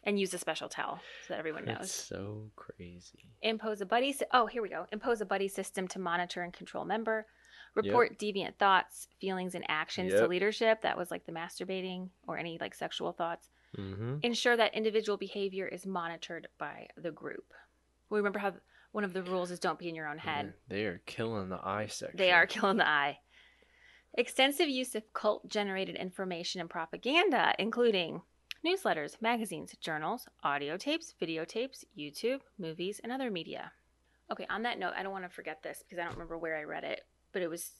and 0.05 0.19
use 0.19 0.33
a 0.35 0.39
special 0.39 0.69
towel 0.69 0.99
so 1.27 1.35
that 1.35 1.39
everyone 1.39 1.65
knows. 1.65 1.77
That's 1.79 1.93
so 1.93 2.51
crazy. 2.57 3.25
Impose 3.43 3.81
a 3.81 3.87
buddy. 3.87 4.13
sy- 4.13 4.27
Oh, 4.33 4.47
here 4.47 4.63
we 4.63 4.69
go. 4.69 4.87
Impose 4.93 5.21
a 5.21 5.27
buddy 5.27 5.49
system 5.49 5.87
to 5.89 5.99
monitor 5.99 6.43
and 6.43 6.53
control 6.53 6.85
member. 6.85 7.27
Report 7.87 8.19
deviant 8.19 8.57
thoughts, 8.57 9.09
feelings, 9.21 9.55
and 9.55 9.65
actions 9.69 10.13
to 10.13 10.27
leadership. 10.27 10.83
That 10.83 10.97
was 10.97 11.11
like 11.11 11.27
the 11.27 11.33
masturbating 11.33 12.09
or 12.27 12.39
any 12.39 12.59
like 12.61 12.75
sexual 12.75 13.13
thoughts. 13.13 13.51
Mm-hmm. 13.77 14.17
ensure 14.23 14.57
that 14.57 14.75
individual 14.75 15.19
behavior 15.19 15.69
is 15.69 15.85
monitored 15.85 16.49
by 16.57 16.89
the 16.97 17.11
group. 17.11 17.53
We 18.09 18.19
remember 18.19 18.39
how 18.39 18.55
one 18.93 19.05
of 19.05 19.13
the 19.13 19.23
rules 19.23 19.51
is 19.51 19.59
don't 19.59 19.79
be 19.79 19.91
in 19.91 19.95
your 19.95 20.09
own 20.09 20.17
head. 20.17 20.55
They 20.69 20.87
are 20.87 21.03
killing 21.05 21.51
the 21.51 21.61
eye 21.63 21.87
section. 21.87 22.17
They 22.17 22.33
are 22.33 22.47
killing 22.47 22.79
the 22.79 22.89
eye. 22.89 23.19
Extensive 24.15 24.69
use 24.69 24.95
of 24.95 25.13
cult 25.13 25.49
generated 25.49 25.97
information 25.97 26.61
and 26.63 26.71
propaganda, 26.71 27.55
including 27.59 28.23
newsletters, 28.67 29.21
magazines, 29.21 29.75
journals, 29.81 30.27
audio 30.43 30.77
tapes, 30.77 31.15
videotapes, 31.21 31.85
YouTube, 31.97 32.41
movies, 32.59 33.01
and 33.03 33.13
other 33.13 33.31
media. 33.31 33.73
Okay, 34.33 34.47
on 34.51 34.63
that 34.63 34.79
note, 34.79 34.95
I 34.97 35.03
don't 35.03 35.13
want 35.13 35.25
to 35.25 35.31
forget 35.31 35.63
this 35.63 35.83
because 35.83 36.01
I 36.01 36.05
don't 36.05 36.15
remember 36.15 36.39
where 36.39 36.57
I 36.57 36.63
read 36.65 36.85
it, 36.85 37.03
but 37.33 37.43
it 37.43 37.49
was 37.49 37.73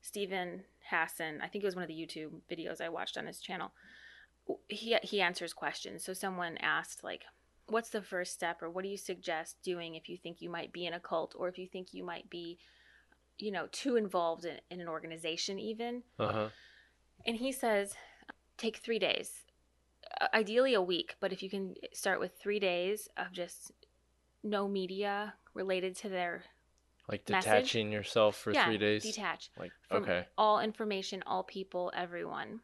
Steven 0.00 0.64
Hassan. 0.90 1.40
I 1.42 1.48
think 1.48 1.64
it 1.64 1.66
was 1.66 1.76
one 1.76 1.84
of 1.84 1.88
the 1.88 1.94
YouTube 1.94 2.32
videos 2.50 2.80
I 2.80 2.88
watched 2.88 3.16
on 3.16 3.26
his 3.26 3.40
channel. 3.40 3.72
He 4.68 4.96
he 5.02 5.20
answers 5.20 5.52
questions. 5.52 6.04
So 6.04 6.12
someone 6.12 6.58
asked 6.58 7.02
like, 7.02 7.24
"What's 7.66 7.90
the 7.90 8.02
first 8.02 8.32
step, 8.32 8.62
or 8.62 8.70
what 8.70 8.84
do 8.84 8.90
you 8.90 8.98
suggest 8.98 9.62
doing 9.62 9.94
if 9.94 10.08
you 10.08 10.18
think 10.18 10.40
you 10.40 10.50
might 10.50 10.72
be 10.72 10.86
in 10.86 10.94
a 10.94 11.00
cult, 11.00 11.34
or 11.36 11.48
if 11.48 11.58
you 11.58 11.66
think 11.66 11.94
you 11.94 12.04
might 12.04 12.28
be, 12.28 12.58
you 13.38 13.50
know, 13.50 13.68
too 13.72 13.96
involved 13.96 14.44
in, 14.44 14.58
in 14.70 14.80
an 14.80 14.88
organization, 14.88 15.58
even?" 15.58 16.02
Uh 16.18 16.32
huh. 16.32 16.48
And 17.26 17.36
he 17.36 17.52
says, 17.52 17.94
take 18.58 18.76
three 18.76 18.98
days, 18.98 19.44
Uh, 20.20 20.28
ideally 20.34 20.74
a 20.74 20.82
week, 20.82 21.16
but 21.20 21.32
if 21.32 21.42
you 21.42 21.48
can 21.48 21.74
start 21.92 22.20
with 22.20 22.32
three 22.36 22.60
days 22.60 23.08
of 23.16 23.32
just 23.32 23.72
no 24.42 24.68
media 24.68 25.34
related 25.54 25.96
to 25.96 26.08
their 26.10 26.44
Like 27.08 27.28
Message? 27.28 27.44
detaching 27.44 27.92
yourself 27.92 28.36
for 28.36 28.52
yeah, 28.52 28.64
three 28.64 28.78
days. 28.78 29.02
detach 29.02 29.50
Like 29.58 29.72
okay. 29.92 30.26
all 30.38 30.60
information, 30.60 31.22
all 31.26 31.42
people, 31.42 31.92
everyone. 31.94 32.60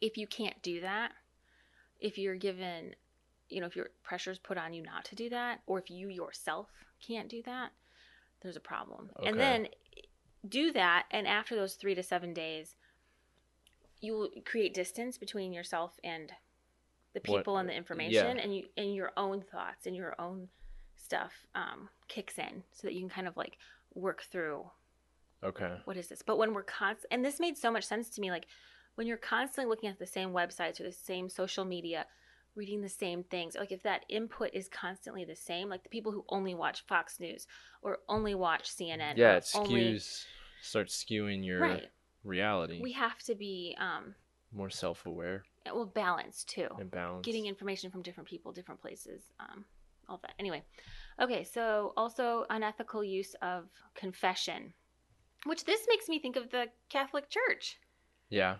If 0.00 0.16
you 0.16 0.26
can't 0.26 0.60
do 0.62 0.80
that, 0.80 1.12
if 2.00 2.16
you're 2.16 2.36
given, 2.36 2.94
you 3.48 3.60
know, 3.60 3.66
if 3.66 3.76
your 3.76 3.90
pressure's 4.02 4.38
put 4.38 4.56
on 4.56 4.72
you 4.72 4.82
not 4.82 5.04
to 5.06 5.14
do 5.14 5.28
that, 5.30 5.60
or 5.66 5.78
if 5.78 5.90
you 5.90 6.08
yourself 6.08 6.68
can't 7.06 7.28
do 7.28 7.42
that, 7.44 7.72
there's 8.40 8.56
a 8.56 8.60
problem. 8.60 9.10
Okay. 9.18 9.28
And 9.28 9.38
then 9.38 9.68
do 10.48 10.72
that, 10.72 11.06
and 11.10 11.26
after 11.26 11.54
those 11.54 11.74
three 11.74 11.94
to 11.94 12.02
seven 12.02 12.32
days, 12.34 12.76
you 14.00 14.14
will 14.14 14.30
create 14.44 14.74
distance 14.74 15.16
between 15.18 15.52
yourself 15.52 15.98
and 16.02 16.32
the 17.12 17.20
What- 17.26 17.40
people 17.40 17.58
and 17.58 17.68
the 17.68 17.74
information, 17.74 18.38
and 18.38 18.56
you 18.56 18.68
and 18.76 18.94
your 18.94 19.12
own 19.16 19.42
thoughts 19.42 19.86
and 19.86 19.94
your 19.94 20.18
own 20.18 20.48
stuff 21.04 21.32
um, 21.54 21.88
kicks 22.08 22.38
in, 22.38 22.62
so 22.72 22.86
that 22.86 22.94
you 22.94 23.00
can 23.00 23.08
kind 23.10 23.28
of 23.28 23.36
like 23.36 23.58
work 23.94 24.22
through 24.30 24.64
Okay. 25.42 25.76
what 25.84 25.96
is 25.96 26.08
this? 26.08 26.22
But 26.22 26.38
when 26.38 26.54
we're 26.54 26.62
constant, 26.62 27.12
and 27.12 27.24
this 27.24 27.38
made 27.38 27.56
so 27.58 27.70
much 27.70 27.84
sense 27.84 28.08
to 28.10 28.20
me, 28.20 28.30
like 28.30 28.46
when 28.94 29.06
you're 29.06 29.16
constantly 29.18 29.68
looking 29.68 29.90
at 29.90 29.98
the 29.98 30.06
same 30.06 30.30
websites 30.30 30.80
or 30.80 30.84
the 30.84 30.92
same 30.92 31.28
social 31.28 31.64
media, 31.66 32.06
reading 32.56 32.80
the 32.80 32.88
same 32.88 33.22
things, 33.24 33.54
like 33.58 33.70
if 33.72 33.82
that 33.82 34.04
input 34.08 34.50
is 34.54 34.68
constantly 34.68 35.24
the 35.24 35.36
same, 35.36 35.68
like 35.68 35.82
the 35.82 35.88
people 35.90 36.12
who 36.12 36.24
only 36.30 36.54
watch 36.54 36.86
Fox 36.86 37.20
News 37.20 37.46
or 37.82 37.98
only 38.08 38.34
watch 38.34 38.70
CNN, 38.70 39.16
Yeah, 39.16 39.36
it 39.36 39.42
skews 39.44 39.56
only- 39.68 39.98
starts 40.62 41.04
skewing 41.04 41.44
your 41.44 41.60
right. 41.60 41.90
reality. 42.24 42.80
We 42.80 42.92
have 42.92 43.18
to 43.24 43.34
be 43.34 43.76
um, 43.78 44.14
More 44.52 44.70
self 44.70 45.04
aware 45.04 45.44
well 45.66 45.86
balance 45.86 46.44
too. 46.44 46.68
and 46.78 46.90
balanced. 46.90 47.24
Getting 47.24 47.46
information 47.46 47.90
from 47.90 48.02
different 48.02 48.28
people, 48.28 48.52
different 48.52 48.80
places, 48.80 49.22
um, 49.40 49.64
all 50.08 50.18
that. 50.22 50.34
Anyway, 50.38 50.62
okay, 51.20 51.44
so 51.44 51.92
also 51.96 52.44
unethical 52.50 53.04
use 53.04 53.34
of 53.42 53.64
confession, 53.94 54.74
which 55.46 55.64
this 55.64 55.86
makes 55.88 56.08
me 56.08 56.18
think 56.18 56.36
of 56.36 56.50
the 56.50 56.66
Catholic 56.88 57.28
Church. 57.30 57.78
Yeah. 58.30 58.56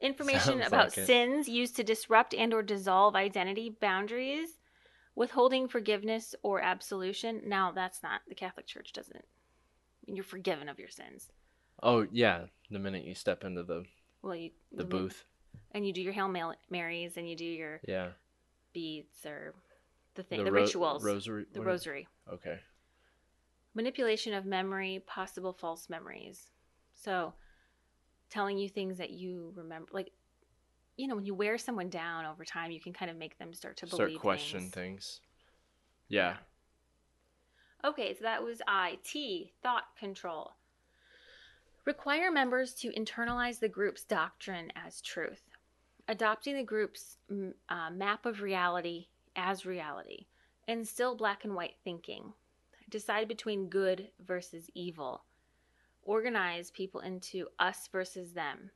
information 0.00 0.60
Sounds 0.60 0.66
about 0.66 0.96
like 0.96 1.06
sins 1.06 1.48
used 1.48 1.76
to 1.76 1.84
disrupt 1.84 2.34
and 2.34 2.54
or 2.54 2.62
dissolve 2.62 3.14
identity 3.16 3.76
boundaries 3.80 4.58
withholding 5.14 5.66
forgiveness 5.68 6.34
or 6.42 6.60
absolution 6.62 7.42
now 7.44 7.72
that's 7.72 8.00
not 8.02 8.20
the 8.28 8.34
catholic 8.36 8.66
church 8.66 8.92
doesn't 8.92 9.24
you're 10.06 10.22
forgiven 10.22 10.68
of 10.68 10.78
your 10.78 10.88
sins 10.88 11.28
Oh 11.82 12.06
yeah. 12.10 12.46
The 12.70 12.78
minute 12.78 13.04
you 13.04 13.14
step 13.14 13.44
into 13.44 13.62
the 13.62 13.84
well 14.22 14.34
you 14.34 14.50
the 14.72 14.84
booth. 14.84 15.24
and 15.72 15.86
you 15.86 15.92
do 15.92 16.00
your 16.02 16.12
hail 16.12 16.28
marys 16.70 17.16
and 17.16 17.28
you 17.28 17.36
do 17.36 17.44
your 17.44 17.80
Yeah. 17.86 18.08
beads 18.72 19.24
or 19.24 19.54
the 20.18 20.24
thing 20.24 20.42
the, 20.44 20.50
ro- 20.52 20.62
rituals 20.62 21.04
Rosary. 21.04 21.46
the 21.54 21.60
rosary 21.60 22.08
Okay. 22.32 22.58
manipulation 23.74 24.34
of 24.34 24.44
memory 24.44 25.00
possible 25.06 25.52
false 25.52 25.88
memories 25.88 26.50
so 26.92 27.32
telling 28.28 28.58
you 28.58 28.68
things 28.68 28.98
that 28.98 29.10
you 29.10 29.52
remember 29.54 29.88
like 29.92 30.10
you 30.96 31.06
know 31.06 31.14
when 31.14 31.24
you 31.24 31.34
wear 31.36 31.56
someone 31.56 31.88
down 31.88 32.26
over 32.26 32.44
time 32.44 32.72
you 32.72 32.80
can 32.80 32.92
kind 32.92 33.10
of 33.12 33.16
make 33.16 33.38
them 33.38 33.54
start 33.54 33.76
to 33.76 33.86
Start 33.86 34.00
believe 34.08 34.20
question 34.20 34.58
things. 34.60 34.72
things. 34.74 35.20
Yeah. 36.08 36.34
okay 37.84 38.12
so 38.14 38.24
that 38.24 38.42
was 38.42 38.60
i 38.66 38.98
t 39.04 39.52
thought 39.62 39.84
control 39.96 40.50
require 41.84 42.32
members 42.32 42.74
to 42.74 42.90
internalize 42.90 43.60
the 43.60 43.68
group's 43.68 44.02
doctrine 44.02 44.72
as 44.74 45.00
truth 45.00 45.42
adopting 46.08 46.56
the 46.56 46.62
group's 46.64 47.18
uh, 47.68 47.90
map 47.92 48.26
of 48.26 48.42
reality 48.42 49.06
as 49.38 49.64
reality 49.64 50.26
instill 50.66 51.14
black 51.16 51.44
and 51.44 51.54
white 51.54 51.76
thinking 51.84 52.32
decide 52.90 53.28
between 53.28 53.68
good 53.68 54.08
versus 54.26 54.68
evil 54.74 55.22
organize 56.02 56.70
people 56.70 57.00
into 57.00 57.46
us 57.58 57.88
versus 57.92 58.32
them 58.32 58.70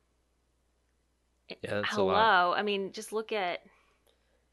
Yeah, 1.49 1.55
that's 1.81 1.91
a 1.91 1.95
hello 1.95 2.13
lot. 2.13 2.57
i 2.57 2.63
mean 2.63 2.91
just 2.93 3.11
look 3.11 3.31
at 3.31 3.59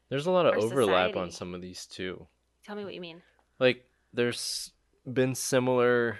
There's 0.09 0.25
a 0.27 0.31
lot 0.31 0.45
of 0.45 0.55
overlap 0.57 1.15
on 1.15 1.31
some 1.31 1.55
of 1.55 1.61
these 1.61 1.85
too. 1.85 2.27
tell 2.65 2.75
me 2.75 2.83
what 2.83 2.93
you 2.93 3.01
mean 3.01 3.21
Like 3.59 3.85
there's 4.13 4.71
been 5.11 5.33
similar 5.35 6.19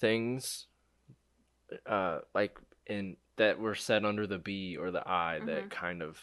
things 0.00 0.66
uh 1.86 2.20
like 2.34 2.58
in 2.86 3.16
that 3.36 3.58
were 3.58 3.74
said 3.74 4.04
under 4.04 4.26
the 4.26 4.38
B 4.38 4.76
or 4.76 4.90
the 4.90 5.06
I 5.06 5.38
Mhm. 5.40 5.46
that 5.46 5.70
kind 5.70 6.02
of 6.02 6.18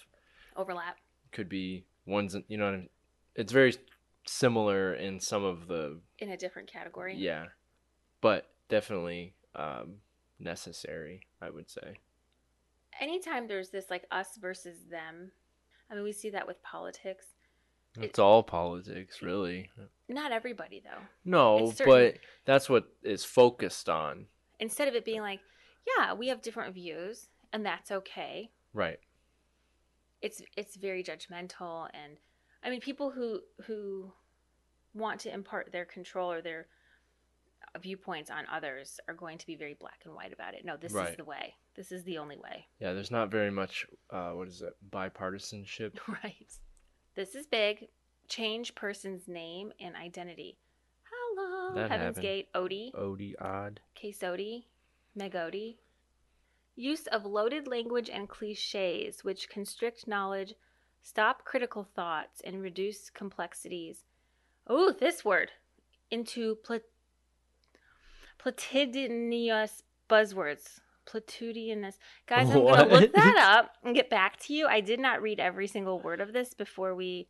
overlap 0.56 0.98
could 1.32 1.50
be 1.50 1.86
ones 2.06 2.36
you 2.48 2.58
know 2.58 2.66
what 2.66 2.74
I 2.74 2.78
mean? 2.78 2.90
It's 3.36 3.52
very 3.52 3.76
similar 4.26 4.94
in 4.94 5.20
some 5.20 5.44
of 5.44 5.68
the 5.68 6.00
in 6.20 6.30
a 6.30 6.38
different 6.38 6.72
category. 6.72 7.16
Yeah. 7.16 7.46
But 8.22 8.48
definitely 8.70 9.36
um 9.56 9.98
necessary 10.40 11.22
i 11.42 11.50
would 11.50 11.70
say. 11.70 12.00
Anytime 13.00 13.48
there's 13.48 13.70
this 13.70 13.90
like 13.90 14.06
us 14.12 14.38
versus 14.38 14.78
them 14.90 15.32
i 15.90 15.96
mean 15.96 16.04
we 16.04 16.12
see 16.12 16.30
that 16.32 16.48
with 16.48 16.62
politics. 16.64 17.28
It's 17.98 18.20
all 18.20 18.44
politics 18.44 19.22
really. 19.22 19.70
Not 20.10 20.32
everybody 20.32 20.82
though. 20.84 21.02
No 21.24 21.74
but 21.86 22.18
that's 22.46 22.70
what 22.70 22.86
is 23.04 23.24
focused 23.24 23.90
on. 23.90 24.26
Instead 24.60 24.88
of 24.88 24.96
it 24.96 25.06
being 25.06 25.22
like 25.22 25.40
yeah 25.98 26.14
we 26.14 26.28
have 26.30 26.42
different 26.42 26.74
views 26.74 27.30
and 27.54 27.66
that's 27.66 27.92
okay. 27.92 28.50
Right. 28.74 29.00
It's 30.22 30.42
it's 30.58 30.76
very 30.76 31.04
judgmental 31.04 31.88
and 31.94 32.18
i 32.66 32.70
mean 32.70 32.82
people 32.82 33.10
who 33.12 33.40
who 33.66 34.12
want 34.94 35.20
to 35.22 35.34
impart 35.34 35.72
their 35.72 35.86
control 35.86 36.32
or 36.32 36.42
their 36.42 36.68
viewpoints 37.82 38.30
on 38.32 38.46
others 38.52 39.00
are 39.08 39.14
going 39.14 39.38
to 39.38 39.46
be 39.46 39.56
very 39.56 39.74
black 39.74 40.00
and 40.06 40.14
white 40.14 40.32
about 40.32 40.54
it. 40.54 40.64
No 40.64 40.78
this 40.78 40.94
is 40.94 41.18
the 41.18 41.26
way. 41.26 41.56
This 41.76 41.92
is 41.92 42.04
the 42.06 42.18
only 42.20 42.38
way. 42.38 42.66
Yeah 42.80 42.94
there's 42.94 43.12
not 43.12 43.30
very 43.30 43.52
much 43.52 43.86
uh 44.12 44.30
what 44.32 44.48
is 44.48 44.62
it 44.62 44.74
bipartisanship. 44.92 45.98
Right. 46.08 46.52
This 47.16 47.36
is 47.36 47.48
big. 47.48 47.88
Change 48.30 48.76
person's 48.76 49.28
name 49.28 49.74
and 49.82 49.96
identity. 49.96 50.58
Hello 51.12 51.76
That 51.76 51.92
heaven's 51.92 52.16
happened. 52.18 52.22
gate. 52.24 52.48
Odie. 52.56 52.94
Odie 52.94 53.34
odd. 53.42 53.82
Quesodi, 54.02 54.66
Megodi. 55.20 55.76
Use 56.78 57.08
of 57.08 57.26
loaded 57.26 57.68
language 57.68 58.10
and 58.10 58.30
cliches 58.30 59.24
which 59.24 59.50
constrict 59.50 60.08
knowledge, 60.08 60.54
stop 61.06 61.46
critical 61.46 61.88
thoughts, 61.96 62.42
and 62.44 62.62
reduce 62.62 63.10
complexities. 63.12 64.04
Oh, 64.68 64.92
this 64.92 65.24
word. 65.24 65.52
Into 66.10 66.56
plat- 66.56 66.82
platitudinous 68.44 69.84
buzzwords. 70.10 70.80
Platitudinous. 71.06 72.00
Guys, 72.26 72.50
I'm 72.50 72.54
going 72.54 72.90
to 72.90 72.96
look 73.00 73.14
that 73.14 73.38
up 73.38 73.76
and 73.84 73.96
get 73.96 74.10
back 74.10 74.40
to 74.42 74.54
you. 74.54 74.66
I 74.66 74.82
did 74.82 75.00
not 75.00 75.22
read 75.22 75.40
every 75.40 75.68
single 75.68 76.00
word 76.00 76.20
of 76.20 76.34
this 76.34 76.56
before 76.56 76.96
we 76.96 77.28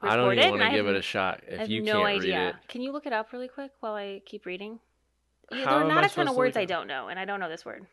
I 0.00 0.16
don't 0.16 0.32
even 0.32 0.50
want 0.50 0.62
to 0.62 0.70
give 0.70 0.86
have 0.86 0.94
it 0.94 0.98
a 0.98 1.02
shot 1.02 1.42
if 1.46 1.58
I 1.58 1.62
have 1.62 1.70
you 1.70 1.82
no 1.82 2.04
can't 2.04 2.06
idea. 2.06 2.38
read 2.38 2.48
it. 2.48 2.54
Can 2.68 2.80
you 2.80 2.92
look 2.92 3.06
it 3.06 3.12
up 3.12 3.32
really 3.32 3.48
quick 3.48 3.70
while 3.80 3.94
I 3.94 4.22
keep 4.24 4.46
reading? 4.46 4.80
Yeah, 5.50 5.64
there 5.66 5.68
are 5.68 5.84
not 5.84 6.04
a 6.04 6.08
ton 6.08 6.26
of 6.26 6.34
words 6.34 6.56
I 6.56 6.64
don't 6.64 6.86
know, 6.86 7.08
and 7.08 7.18
I 7.20 7.26
don't 7.26 7.38
know 7.38 7.48
this 7.48 7.64
word. 7.64 7.86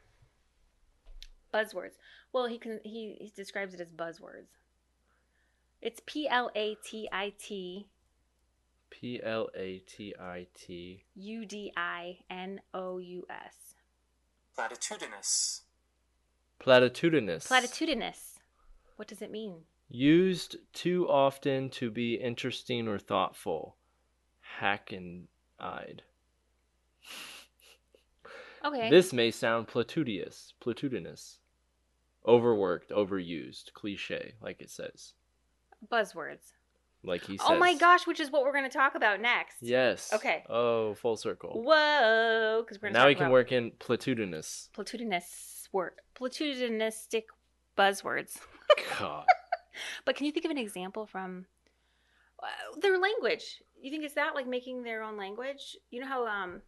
Buzzwords. 1.53 1.97
Well, 2.31 2.47
he 2.47 2.57
can 2.57 2.79
he, 2.83 3.17
he 3.19 3.31
describes 3.35 3.73
it 3.73 3.81
as 3.81 3.91
buzzwords. 3.91 4.47
It's 5.81 6.01
P 6.05 6.27
L 6.27 6.51
A 6.55 6.75
T 6.83 7.07
I 7.11 7.33
T 7.39 7.87
P 8.89 9.21
L 9.23 9.49
A 9.55 9.79
T 9.79 10.13
I 10.19 10.47
T. 10.53 11.03
U 11.15 11.45
D 11.45 11.71
I 11.77 12.17
N 12.29 12.59
O 12.73 12.97
U 12.97 13.25
S. 13.29 13.75
Platitudinous. 14.57 15.61
Platitudinous. 16.59 17.47
Platitudinous. 17.47 18.39
What 18.97 19.07
does 19.07 19.21
it 19.21 19.31
mean? 19.31 19.61
Used 19.87 20.57
too 20.73 21.07
often 21.09 21.69
to 21.71 21.89
be 21.89 22.15
interesting 22.15 22.87
or 22.87 22.99
thoughtful. 22.99 23.77
Hack-eyed. 24.59 26.03
Okay. 28.65 28.89
This 28.89 29.13
may 29.13 29.31
sound 29.31 29.69
platitudinous. 29.69 30.51
Platitudinous. 30.61 31.37
Overworked, 32.27 32.91
overused, 32.91 33.71
cliche, 33.71 34.33
like 34.41 34.59
it 34.59 34.69
says. 34.69 35.13
Buzzwords. 35.87 36.53
Like 37.03 37.23
he 37.23 37.37
says. 37.37 37.47
Oh 37.49 37.57
my 37.57 37.75
gosh, 37.75 38.05
which 38.05 38.19
is 38.19 38.29
what 38.29 38.43
we're 38.43 38.51
going 38.51 38.69
to 38.69 38.77
talk 38.77 38.95
about 38.95 39.21
next. 39.21 39.57
Yes. 39.61 40.11
Okay. 40.13 40.43
Oh, 40.49 40.95
full 40.95 41.15
circle. 41.15 41.61
Whoa, 41.63 42.61
because 42.65 42.81
we're 42.81 42.89
Now 42.89 43.07
we 43.07 43.15
can 43.15 43.29
work 43.29 43.51
in 43.53 43.71
platitudinous. 43.79 44.69
platitudinous 44.75 45.69
word, 45.71 45.93
platitudinistic 46.15 47.23
buzzwords. 47.77 48.37
God. 48.99 49.25
But 50.03 50.17
can 50.17 50.25
you 50.25 50.33
think 50.33 50.43
of 50.43 50.51
an 50.51 50.57
example 50.57 51.05
from 51.05 51.45
uh, 52.43 52.47
their 52.81 52.97
language? 52.99 53.61
You 53.81 53.89
think 53.89 54.03
it's 54.03 54.15
that 54.15 54.35
like 54.35 54.45
making 54.45 54.83
their 54.83 55.03
own 55.03 55.15
language? 55.15 55.77
You 55.89 56.01
know 56.01 56.07
how 56.07 56.27
um 56.27 56.61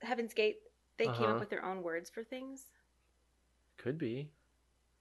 Heaven's 0.00 0.32
Gate 0.32 0.56
they 0.96 1.04
came 1.04 1.14
Uh-huh. 1.14 1.26
up 1.34 1.40
with 1.40 1.50
their 1.50 1.62
own 1.62 1.82
words 1.82 2.08
for 2.08 2.24
things, 2.24 2.68
Could 3.76 3.98
be. 3.98 4.30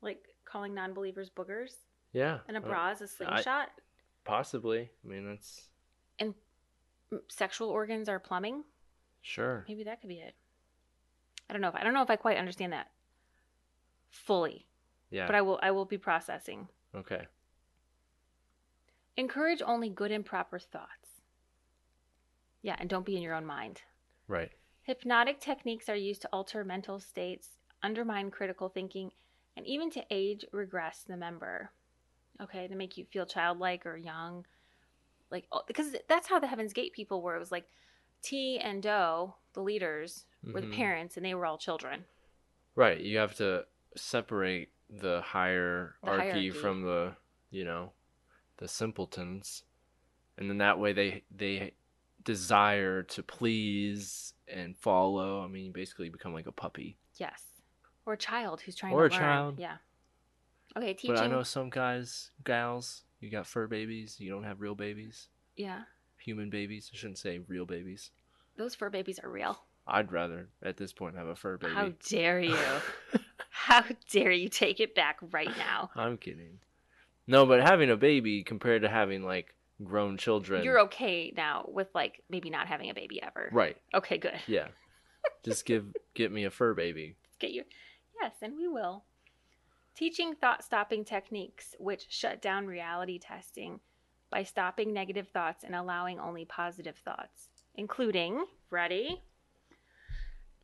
like 0.02 0.36
calling 0.44 0.74
non-believers 0.74 1.30
boogers 1.30 1.76
Yeah. 2.14 2.40
and 2.48 2.58
a 2.58 2.60
uh, 2.60 2.64
bra 2.64 2.92
is 2.92 3.02
a 3.02 3.08
slingshot, 3.08 3.70
Possibly. 4.24 4.90
I 5.04 5.08
mean, 5.08 5.26
that's 5.26 5.70
and 6.20 6.34
sexual 7.28 7.70
organs 7.70 8.08
are 8.10 8.20
plumbing. 8.20 8.64
sure. 9.22 9.66
Maybe 9.68 9.84
that 9.86 10.02
could 10.02 10.10
be 10.10 10.20
it. 10.20 10.36
I 11.50 11.54
don't 11.54 11.62
know 11.62 11.70
if 11.70 11.76
I 11.76 11.84
don't 11.84 11.94
know 11.94 12.04
if 12.04 12.10
I 12.10 12.16
quite 12.16 12.38
understand 12.38 12.74
that 12.74 12.92
fully, 14.10 14.68
Yeah. 15.10 15.26
but 15.26 15.36
I 15.36 15.42
will 15.42 15.60
I 15.64 15.72
will 15.72 15.86
be 15.86 15.98
processing. 15.98 16.68
okay. 16.96 17.28
Encourage 19.18 19.62
only 19.62 19.90
good 19.90 20.12
and 20.12 20.26
proper 20.26 20.58
thoughts. 20.60 21.22
Yeah, 22.62 22.76
and 22.80 22.90
don't 22.90 23.06
be 23.06 23.18
in 23.18 23.24
your 23.24 23.34
own 23.36 23.46
mind. 23.46 23.82
Right. 24.28 24.52
Hypnotic 24.84 25.40
techniques 25.40 25.90
are 25.90 25.96
used 25.96 26.22
to 26.22 26.30
alter 26.32 26.64
mental 26.64 27.00
states, 27.00 27.50
undermine 27.84 28.32
critical 28.32 28.70
thinking, 28.70 29.12
and 29.58 29.66
even 29.68 29.90
to 29.92 30.04
age 30.10 30.46
regress 30.52 31.04
the 31.08 31.18
member. 31.18 31.72
Okay, 32.42 32.68
to 32.68 32.76
make 32.76 32.98
you 32.98 33.06
feel 33.06 33.26
childlike 33.26 33.86
or 33.86 33.98
young. 33.98 34.46
Like, 35.30 35.46
oh, 35.52 35.62
because 35.68 35.96
that's 36.10 36.28
how 36.28 36.40
the 36.40 36.48
Heaven's 36.48 36.74
Gate 36.74 36.94
people 36.94 37.22
were. 37.22 37.36
It 37.36 37.40
was 37.40 37.52
like 37.52 37.68
Ti 38.24 38.60
and 38.60 38.82
Do 38.84 39.34
the 39.54 39.62
leaders, 39.62 40.26
were 40.44 40.62
the 40.62 40.68
Mhm. 40.68 40.76
parents, 40.76 41.18
and 41.18 41.26
they 41.26 41.34
were 41.34 41.46
all 41.46 41.58
children. 41.58 42.06
Right. 42.76 43.00
You 43.00 43.18
have 43.18 43.36
to 43.36 43.66
separate 43.96 44.72
the 44.90 45.22
hierarchy, 45.22 46.02
hierarchy. 46.02 46.50
from 46.52 46.82
the, 46.84 47.16
you 47.50 47.64
know, 47.64 47.94
the 48.58 48.68
simpletons, 48.68 49.64
and 50.38 50.50
then 50.50 50.58
that 50.60 50.80
way 50.80 50.94
they 50.94 51.24
they 51.32 51.74
desire 52.24 53.02
to 53.04 53.24
please 53.24 54.34
and 54.48 54.78
follow. 54.78 55.44
I 55.44 55.48
mean, 55.48 55.66
you 55.66 55.72
basically 55.72 56.10
become 56.10 56.34
like 56.34 56.48
a 56.48 56.52
puppy. 56.52 56.98
Yes. 57.18 57.44
Or 58.06 58.14
a 58.14 58.18
child 58.18 58.62
who's 58.62 58.76
trying 58.76 58.94
Or 58.94 59.08
to 59.10 59.16
a 59.16 59.18
learn. 59.18 59.20
child. 59.20 59.60
Yeah. 59.60 59.78
Okay, 60.78 60.94
teaching. 60.94 61.16
But 61.16 61.24
I 61.24 61.28
know 61.28 61.44
some 61.44 61.70
guys, 61.70 62.32
gals, 62.44 63.04
you 63.20 63.30
got 63.30 63.46
fur 63.48 63.68
babies. 63.68 64.16
You 64.20 64.30
don't 64.32 64.44
have 64.44 64.62
real 64.62 64.76
babies, 64.76 65.28
Yeah. 65.56 65.84
human 66.18 66.50
babies. 66.50 66.90
I 66.94 66.98
shouldn't 66.98 67.18
say 67.18 67.40
real 67.48 67.66
babies. 67.66 68.12
Those 68.58 68.76
fur 68.76 68.90
babies 68.90 69.20
are 69.20 69.30
real. 69.30 69.60
I'd 69.88 70.12
rather 70.12 70.48
at 70.62 70.78
this 70.78 70.94
point 70.94 71.16
have 71.18 71.28
a 71.28 71.36
fur 71.36 71.58
baby. 71.58 71.74
How 71.74 71.92
dare 72.08 72.40
you? 72.40 72.56
How 73.50 73.84
dare 74.10 74.32
you 74.32 74.50
take 74.50 74.80
it 74.80 74.96
back 74.96 75.20
right 75.32 75.56
now? 75.58 75.90
I'm 75.96 76.18
kidding. 76.18 76.60
No, 77.28 77.46
but 77.46 77.62
having 77.62 77.90
a 77.90 77.98
baby 77.98 78.44
compared 78.44 78.82
to 78.84 78.90
having 78.90 79.24
like 79.24 79.56
grown 79.84 80.18
children. 80.18 80.64
You're 80.64 80.82
okay 80.82 81.34
now 81.36 81.66
with 81.68 81.88
like 81.96 82.22
maybe 82.30 82.50
not 82.50 82.68
having 82.68 82.90
a 82.90 82.94
baby 82.94 83.22
ever. 83.22 83.50
right. 83.52 83.78
Okay, 83.94 84.18
good. 84.18 84.40
Yeah. 84.48 84.68
Just 85.44 85.66
give 85.66 85.86
get 86.14 86.32
me 86.32 86.46
a 86.46 86.52
fur 86.52 86.74
baby. 86.74 87.16
Get 87.40 87.52
you. 87.52 87.64
Yes, 88.22 88.34
and 88.44 88.56
we 88.56 88.68
will. 88.68 89.04
Teaching 89.96 90.36
thought 90.36 90.64
stopping 90.64 91.04
techniques 91.04 91.76
which 91.78 92.08
shut 92.10 92.42
down 92.42 92.66
reality 92.66 93.20
testing 93.20 93.80
by 94.30 94.44
stopping 94.44 94.94
negative 94.94 95.28
thoughts 95.28 95.64
and 95.64 95.76
allowing 95.76 96.20
only 96.20 96.46
positive 96.46 96.98
thoughts, 97.04 97.50
including, 97.76 98.46
ready? 98.70 99.22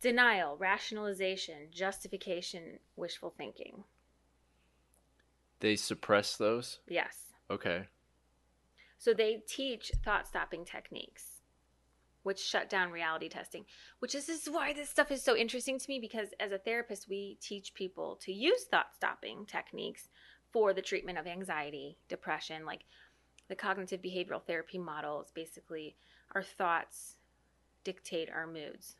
Denial, 0.01 0.55
rationalization, 0.57 1.67
justification, 1.71 2.79
wishful 2.95 3.33
thinking. 3.37 3.83
They 5.59 5.75
suppress 5.75 6.37
those. 6.37 6.79
Yes. 6.87 7.33
Okay. 7.49 7.87
So 8.97 9.13
they 9.13 9.43
teach 9.47 9.91
thought 10.03 10.27
stopping 10.27 10.65
techniques, 10.65 11.36
which 12.27 12.43
shut 12.43 12.69
down 12.69 12.91
reality 12.91 13.29
testing. 13.29 13.63
Which 13.99 14.13
is, 14.13 14.25
this 14.25 14.45
is 14.45 14.53
why 14.53 14.73
this 14.73 14.89
stuff 14.89 15.11
is 15.11 15.23
so 15.23 15.33
interesting 15.33 15.79
to 15.79 15.85
me 15.87 15.97
because 15.97 16.27
as 16.41 16.51
a 16.51 16.57
therapist, 16.57 17.07
we 17.07 17.37
teach 17.39 17.73
people 17.73 18.19
to 18.23 18.33
use 18.33 18.65
thought 18.65 18.93
stopping 18.93 19.45
techniques 19.45 20.09
for 20.51 20.73
the 20.73 20.81
treatment 20.81 21.17
of 21.17 21.25
anxiety, 21.25 21.97
depression. 22.09 22.65
Like 22.65 22.81
the 23.47 23.55
cognitive 23.55 24.01
behavioral 24.01 24.43
therapy 24.43 24.77
model 24.77 25.21
is 25.21 25.31
basically 25.33 25.95
our 26.35 26.43
thoughts 26.43 27.15
dictate 27.85 28.29
our 28.29 28.45
moods. 28.45 28.97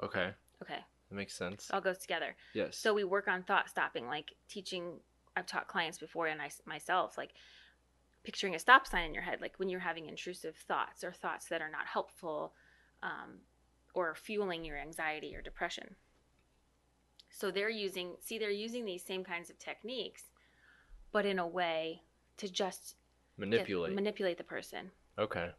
Okay. 0.00 0.30
Okay, 0.62 0.78
That 1.08 1.14
makes 1.16 1.34
sense. 1.34 1.68
all 1.72 1.80
goes 1.80 1.98
together. 1.98 2.36
Yes. 2.54 2.76
So 2.76 2.94
we 2.94 3.02
work 3.02 3.26
on 3.26 3.42
thought 3.42 3.68
stopping, 3.68 4.06
like 4.06 4.30
teaching. 4.48 5.00
I've 5.36 5.46
taught 5.46 5.66
clients 5.66 5.98
before, 5.98 6.28
and 6.28 6.40
I 6.40 6.50
myself, 6.64 7.18
like 7.18 7.30
picturing 8.22 8.54
a 8.54 8.58
stop 8.58 8.86
sign 8.86 9.04
in 9.06 9.14
your 9.14 9.22
head, 9.22 9.40
like 9.40 9.54
when 9.58 9.68
you're 9.68 9.80
having 9.80 10.06
intrusive 10.06 10.56
thoughts 10.56 11.02
or 11.04 11.12
thoughts 11.12 11.46
that 11.46 11.62
are 11.62 11.70
not 11.70 11.86
helpful, 11.86 12.54
um, 13.02 13.38
or 13.94 14.14
fueling 14.14 14.64
your 14.64 14.76
anxiety 14.78 15.34
or 15.34 15.42
depression. 15.42 15.96
So 17.30 17.50
they're 17.50 17.70
using, 17.70 18.16
see, 18.20 18.38
they're 18.38 18.50
using 18.50 18.84
these 18.84 19.04
same 19.04 19.24
kinds 19.24 19.50
of 19.50 19.58
techniques, 19.58 20.24
but 21.12 21.24
in 21.26 21.38
a 21.38 21.46
way 21.46 22.02
to 22.38 22.48
just 22.48 22.94
get- 23.38 23.48
manipulate. 23.48 23.94
manipulate 23.94 24.38
the 24.38 24.44
person. 24.44 24.90
okay. 25.18 25.50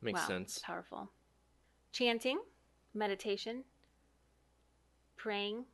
Makes 0.00 0.20
wow, 0.20 0.26
sense. 0.28 0.58
Powerful. 0.62 1.10
Chanting, 1.90 2.38
meditation, 2.94 3.64
praying, 5.16 5.64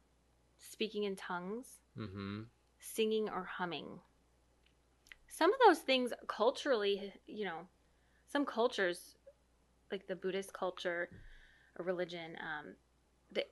speaking 0.59 1.04
in 1.04 1.14
tongues 1.16 1.80
Mm-hmm. 1.98 2.42
singing 2.80 3.28
or 3.28 3.44
humming. 3.44 4.00
Some 5.36 5.52
of 5.52 5.58
those 5.66 5.80
things 5.80 6.12
culturally, 6.28 7.12
you 7.26 7.44
know, 7.44 7.66
some 8.30 8.46
cultures, 8.46 9.16
like 9.90 10.06
the 10.06 10.14
Buddhist 10.14 10.52
culture 10.52 11.08
or 11.76 11.84
religion, 11.84 12.36
um, 12.40 12.76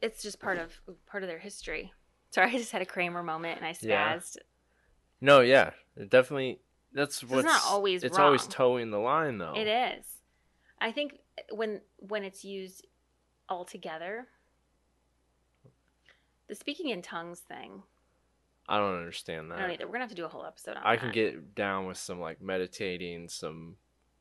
it's 0.01 0.23
just 0.23 0.39
part 0.39 0.59
of 0.59 0.81
part 1.07 1.25
of 1.25 1.29
their 1.29 1.41
history. 1.41 1.93
Sorry, 2.31 2.51
I 2.55 2.57
just 2.57 2.71
had 2.71 2.83
a 2.83 2.87
Kramer 2.87 3.25
moment 3.25 3.57
and 3.57 3.67
I 3.67 3.75
Yeah. 3.81 4.15
spazzed. 4.15 4.37
No, 5.21 5.41
yeah. 5.41 5.71
It 5.97 6.09
definitely 6.09 6.61
that's 6.93 7.21
it's 7.21 7.33
what's 7.33 7.45
not 7.45 7.63
always 7.65 8.05
It's 8.05 8.17
always 8.17 8.43
wrong. 8.43 8.51
toeing 8.51 8.91
the 8.93 9.01
line 9.01 9.39
though. 9.39 9.55
It 9.57 9.67
is. 9.67 10.05
I 10.81 10.93
think 10.93 11.19
when 11.51 11.81
when 11.99 12.23
it's 12.23 12.45
used 12.45 12.87
all 13.49 13.65
together, 13.65 14.29
the 16.49 16.55
speaking 16.55 16.91
in 16.91 17.03
tongues 17.03 17.41
thing. 17.41 17.83
I 18.69 18.79
don't 18.79 18.97
understand 18.97 19.51
that. 19.51 19.59
I 19.59 19.63
don't 19.63 19.71
either. 19.73 19.87
We're 19.87 19.93
gonna 19.93 20.05
have 20.05 20.11
to 20.11 20.17
do 20.17 20.25
a 20.25 20.29
whole 20.29 20.45
episode 20.47 20.77
on 20.77 20.83
I 20.85 20.97
that. 20.97 21.01
can 21.01 21.13
get 21.13 21.55
down 21.55 21.87
with 21.87 21.97
some 21.97 22.21
like 22.21 22.41
meditating, 22.41 23.29
some 23.29 23.77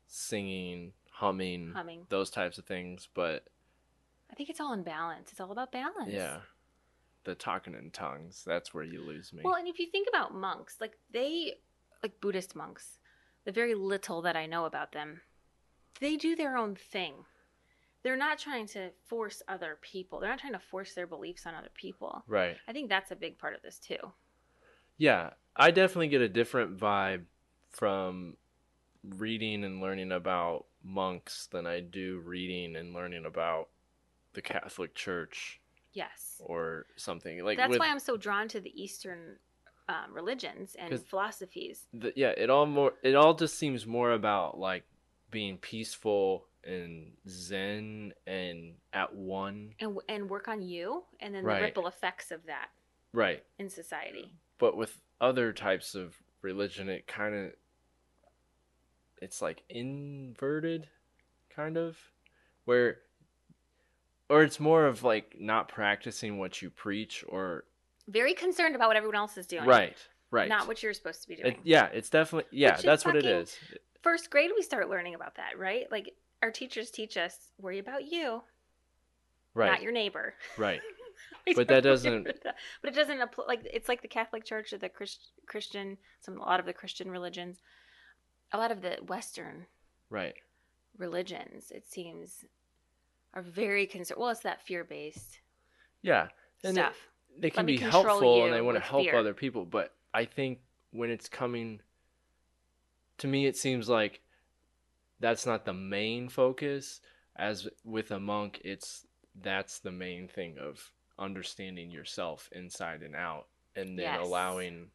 singing, 0.06 0.92
humming, 1.10 1.72
humming. 1.74 2.06
those 2.08 2.30
types 2.30 2.58
of 2.58 2.64
things, 2.64 3.08
but 3.14 3.44
I 4.30 4.34
think 4.34 4.50
it's 4.50 4.60
all 4.60 4.72
in 4.72 4.82
balance. 4.82 5.30
It's 5.30 5.40
all 5.40 5.52
about 5.52 5.72
balance. 5.72 6.12
yeah. 6.12 6.38
The 7.24 7.34
talking 7.36 7.74
in 7.74 7.90
tongues, 7.92 8.42
that's 8.44 8.74
where 8.74 8.82
you 8.82 9.00
lose 9.00 9.32
me. 9.32 9.42
Well, 9.44 9.54
and 9.54 9.68
if 9.68 9.78
you 9.78 9.86
think 9.92 10.08
about 10.08 10.34
monks, 10.34 10.78
like 10.80 10.98
they, 11.12 11.54
like 12.02 12.20
Buddhist 12.20 12.56
monks, 12.56 12.98
the 13.44 13.52
very 13.52 13.76
little 13.76 14.22
that 14.22 14.34
I 14.34 14.46
know 14.46 14.64
about 14.64 14.90
them, 14.90 15.20
they 16.00 16.16
do 16.16 16.34
their 16.34 16.56
own 16.56 16.74
thing. 16.74 17.14
They're 18.02 18.16
not 18.16 18.38
trying 18.40 18.66
to 18.68 18.90
force 19.06 19.40
other 19.46 19.78
people. 19.80 20.18
They're 20.18 20.30
not 20.30 20.40
trying 20.40 20.54
to 20.54 20.58
force 20.58 20.94
their 20.94 21.06
beliefs 21.06 21.46
on 21.46 21.54
other 21.54 21.70
people. 21.74 22.24
right. 22.26 22.56
I 22.66 22.72
think 22.72 22.88
that's 22.88 23.12
a 23.12 23.16
big 23.16 23.38
part 23.38 23.54
of 23.54 23.62
this 23.62 23.78
too. 23.78 23.98
Yeah, 24.98 25.30
I 25.56 25.70
definitely 25.70 26.08
get 26.08 26.20
a 26.20 26.28
different 26.28 26.78
vibe 26.78 27.22
from 27.70 28.36
reading 29.04 29.64
and 29.64 29.80
learning 29.80 30.12
about 30.12 30.66
monks 30.84 31.48
than 31.50 31.66
I 31.66 31.80
do 31.80 32.20
reading 32.24 32.76
and 32.76 32.94
learning 32.94 33.24
about 33.24 33.68
the 34.34 34.42
Catholic 34.42 34.94
Church 34.94 35.60
Yes. 35.92 36.40
or 36.44 36.86
something 36.96 37.44
like. 37.44 37.58
That's 37.58 37.70
with 37.70 37.80
why 37.80 37.88
I'm 37.88 37.98
so 37.98 38.16
drawn 38.16 38.48
to 38.48 38.60
the 38.60 38.72
Eastern 38.80 39.36
um, 39.88 40.12
religions 40.12 40.76
and 40.78 41.04
philosophies. 41.06 41.86
the, 41.92 42.12
yeah, 42.16 42.30
it 42.36 42.48
all 42.48 42.66
more. 42.66 42.94
It 43.02 43.14
all 43.14 43.34
just 43.34 43.58
seems 43.58 43.86
more 43.86 44.12
about 44.12 44.58
like 44.58 44.84
being 45.30 45.58
peaceful 45.58 46.46
and 46.64 47.12
zen 47.28 48.12
and 48.26 48.74
at 48.92 49.14
one. 49.14 49.74
And, 49.80 49.98
and 50.08 50.30
work 50.30 50.46
on 50.48 50.62
you 50.62 51.02
and 51.20 51.34
then 51.34 51.44
Right. 51.44 51.58
the 51.58 51.64
ripple 51.66 51.86
effects 51.88 52.30
of 52.30 52.46
that 52.46 52.68
Right. 53.12 53.42
in 53.58 53.68
society. 53.68 54.32
But 54.62 54.76
with 54.76 54.96
other 55.20 55.52
types 55.52 55.96
of 55.96 56.14
religion 56.40 56.88
it 56.88 57.04
kind 57.08 57.34
of 57.34 57.50
it's 59.20 59.42
like 59.42 59.64
inverted 59.68 60.86
kind 61.54 61.76
of 61.76 61.98
where 62.64 62.98
or 64.28 64.44
it's 64.44 64.60
more 64.60 64.86
of 64.86 65.02
like 65.02 65.34
not 65.40 65.68
practicing 65.68 66.38
what 66.38 66.62
you 66.62 66.70
preach 66.70 67.24
or 67.28 67.64
Very 68.06 68.34
concerned 68.34 68.76
about 68.76 68.86
what 68.86 68.96
everyone 68.96 69.16
else 69.16 69.36
is 69.36 69.46
doing. 69.48 69.64
right 69.64 69.96
right 70.30 70.48
Not 70.48 70.68
what 70.68 70.80
you're 70.80 70.94
supposed 70.94 71.22
to 71.22 71.28
be 71.28 71.34
doing. 71.34 71.54
It- 71.54 71.58
yeah 71.64 71.86
it's 71.92 72.08
definitely 72.08 72.48
yeah 72.56 72.76
Which 72.76 72.86
that's 72.86 73.04
what 73.04 73.16
it 73.16 73.26
is 73.26 73.56
First 74.02 74.30
grade, 74.30 74.50
we 74.56 74.62
start 74.62 74.88
learning 74.90 75.14
about 75.14 75.36
that, 75.36 75.56
right? 75.58 75.86
Like 75.90 76.12
our 76.42 76.50
teachers 76.50 76.90
teach 76.90 77.16
us 77.16 77.36
worry 77.60 77.78
about 77.80 78.10
you, 78.10 78.42
right 79.54 79.70
not 79.72 79.82
your 79.82 79.92
neighbor. 79.92 80.34
right 80.56 80.80
But 81.56 81.68
that 81.68 81.82
doesn't- 81.82 82.24
that. 82.24 82.54
But 82.80 82.92
it 82.92 82.94
doesn't 82.94 83.20
apply. 83.20 83.44
Like 83.48 83.68
it's 83.72 83.88
like 83.88 84.02
the 84.02 84.08
Catholic 84.08 84.44
Church 84.44 84.72
or 84.72 84.78
the 84.78 84.88
Christ, 84.88 85.32
Christian, 85.46 85.98
some 86.20 86.38
a 86.40 86.44
lot 86.44 86.60
of 86.60 86.66
the 86.66 86.72
Christian 86.72 87.10
religions, 87.10 87.58
a 88.52 88.58
lot 88.58 88.70
of 88.70 88.80
the 88.82 88.98
Western 89.08 89.66
right 90.08 90.34
religions. 90.98 91.70
It 91.70 91.88
seems 91.90 92.44
are 93.34 93.42
very 93.42 93.86
concerned. 93.86 94.20
Well, 94.20 94.30
it's 94.30 94.40
that 94.40 94.62
fear 94.62 94.84
based 94.84 95.40
yeah 96.02 96.28
and 96.64 96.74
stuff. 96.74 96.96
they 97.38 97.48
can 97.50 97.64
me 97.64 97.76
be 97.76 97.82
helpful 97.82 98.44
and 98.44 98.52
they 98.52 98.60
want 98.60 98.76
to 98.76 98.82
help 98.82 99.04
fear. 99.04 99.16
other 99.16 99.32
people 99.34 99.64
but 99.64 99.94
i 100.12 100.24
think 100.24 100.58
when 100.90 101.10
it's 101.10 101.28
coming 101.28 101.80
to 103.18 103.26
me 103.28 103.46
it 103.46 103.56
seems 103.56 103.88
like 103.88 104.20
that's 105.20 105.46
not 105.46 105.64
the 105.64 105.72
main 105.72 106.28
focus 106.28 107.00
as 107.36 107.68
with 107.84 108.10
a 108.10 108.18
monk 108.18 108.60
it's 108.64 109.06
that's 109.40 109.78
the 109.78 109.92
main 109.92 110.26
thing 110.28 110.56
of 110.58 110.90
understanding 111.22 111.90
yourself 111.90 112.48
inside 112.52 113.02
and 113.02 113.14
out 113.14 113.46
and 113.76 113.98
then 113.98 114.04
Yes. 114.14 114.26
allowing 114.26 114.90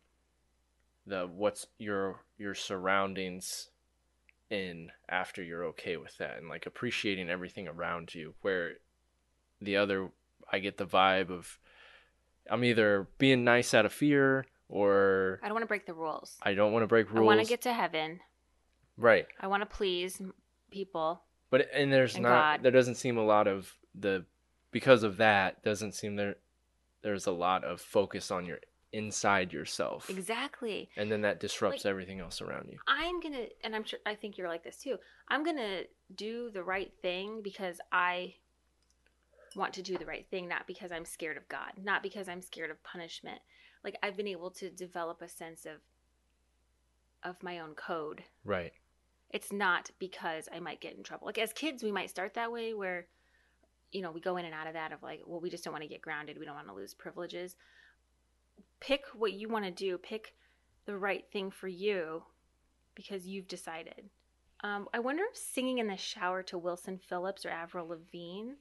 the 1.06 1.26
what's 1.26 1.66
your 1.78 2.20
your 2.38 2.54
surroundings 2.54 3.70
in 4.50 4.92
after 5.10 5.42
you're 5.42 5.66
okay 5.66 5.98
with 5.98 6.16
that 6.18 6.38
and 6.38 6.50
like 6.50 6.66
appreciating 6.66 7.30
everything 7.30 7.68
around 7.68 8.14
you 8.14 8.34
where 8.42 8.74
the 9.62 9.78
other 9.78 10.10
i 10.52 10.60
get 10.60 10.78
the 10.78 10.86
vibe 10.86 11.30
of 11.30 11.58
i'm 12.50 12.64
either 12.64 13.08
being 13.18 13.44
nice 13.44 13.74
out 13.74 13.86
of 13.86 13.92
fear 13.94 14.46
or 14.70 15.40
I 15.42 15.48
don't 15.48 15.56
want 15.56 15.64
to 15.64 15.68
break 15.68 15.86
the 15.86 15.94
rules. 15.94 16.38
i 16.44 16.54
don't 16.54 16.74
want 16.74 16.84
to 16.84 16.88
break 16.88 17.10
rules. 17.10 17.22
I 17.24 17.36
want 17.36 17.42
to 17.42 17.48
get 17.48 17.62
to 17.62 17.74
heaven. 17.74 18.20
right 18.98 19.26
I 19.40 19.48
want 19.48 19.62
to 19.64 19.66
please 19.66 20.22
people. 20.72 21.22
but 21.50 21.68
and 21.74 21.92
there's 21.92 22.16
And 22.16 22.24
not 22.24 22.30
God. 22.58 22.64
there 22.64 22.72
doesn't 22.72 22.96
seem 22.96 23.18
a 23.18 23.24
lot 23.26 23.48
of 23.48 23.74
the 23.96 24.26
because 24.78 25.02
of 25.04 25.18
that 25.18 25.64
doesn't 25.64 25.94
seem 25.94 26.16
there 26.16 26.36
there's 27.02 27.26
a 27.28 27.32
lot 27.32 27.64
of 27.64 27.80
focus 27.82 28.30
on 28.32 28.46
your 28.46 28.60
inside 28.94 29.52
yourself 29.52 30.10
Exactly. 30.10 30.90
and 30.96 31.12
then 31.12 31.22
that 31.22 31.40
disrupts 31.40 31.84
Like- 31.84 31.90
everything 31.90 32.20
else 32.20 32.42
around 32.42 32.70
you 32.72 32.78
I'm 32.88 33.20
gonna, 33.20 33.46
and 33.64 33.76
I'm 33.76 33.84
sure 33.84 34.00
I 34.06 34.16
think 34.16 34.38
you're 34.38 34.48
like 34.48 34.64
this 34.64 34.78
too. 34.78 34.98
I'm 35.28 35.44
gonna 35.44 35.84
do 36.16 36.50
the 36.52 36.64
right 36.64 36.92
thing 37.02 37.42
because 37.42 37.80
I 37.92 38.36
want 39.56 39.74
to 39.74 39.82
do 39.82 39.98
the 39.98 40.06
right 40.06 40.26
thing, 40.30 40.48
not 40.48 40.68
because 40.68 40.92
I'm 40.92 41.06
scared 41.06 41.38
of 41.38 41.48
God, 41.50 41.72
not 41.84 42.04
because 42.04 42.30
I'm 42.30 42.42
scared 42.42 42.70
of 42.72 42.82
punishment. 42.84 43.40
Like 43.84 43.98
I've 44.04 44.16
been 44.18 44.28
able 44.28 44.52
to 44.52 44.70
develop 44.70 45.22
a 45.22 45.28
sense 45.30 45.66
of 45.66 45.78
of 47.24 47.42
my 47.44 47.60
own 47.60 47.74
code. 47.74 48.24
right 48.46 48.74
It's 49.32 49.52
not 49.52 49.92
because 50.00 50.48
I 50.54 50.60
might 50.60 50.80
get 50.82 50.96
in 50.96 51.04
trouble. 51.04 51.26
Like 51.28 51.38
as 51.40 51.52
kids, 51.54 51.84
we 51.84 51.92
might 51.92 52.10
start 52.10 52.34
that 52.36 52.52
way 52.52 52.74
where 52.74 53.08
you 53.92 54.02
know, 54.02 54.12
we 54.12 54.22
go 54.22 54.38
in 54.38 54.46
and 54.46 54.54
out 54.54 54.68
of 54.68 54.74
that 54.74 54.92
of 54.92 55.02
like, 55.02 55.22
well, 55.26 55.40
we 55.40 55.50
just 55.50 55.64
don't 55.64 55.74
want 55.74 55.84
to 55.84 55.90
get 55.90 56.02
grounded. 56.02 56.38
We 56.38 56.46
don't 56.46 56.56
want 56.56 56.68
to 56.68 56.74
lose 56.74 56.94
privileges. 56.94 57.56
Pick 58.80 59.04
what 59.16 59.34
you 59.34 59.50
want 59.50 59.66
to 59.66 59.72
do. 59.72 59.98
Pick 59.98 60.34
the 60.86 60.98
right 60.98 61.26
thing 61.32 61.52
for 61.52 61.68
you 61.68 62.24
because 62.96 63.28
you've 63.28 63.48
decided. 63.48 64.10
Um, 64.64 64.88
I 64.94 65.00
wonder 65.00 65.24
if 65.30 65.38
singing 65.38 65.78
in 65.78 65.88
the 65.88 65.98
shower 65.98 66.44
to 66.44 66.58
Wilson 66.58 66.98
Phillips 66.98 67.46
or 67.46 67.50
Avril 67.50 67.88
Lavigne 67.88 68.54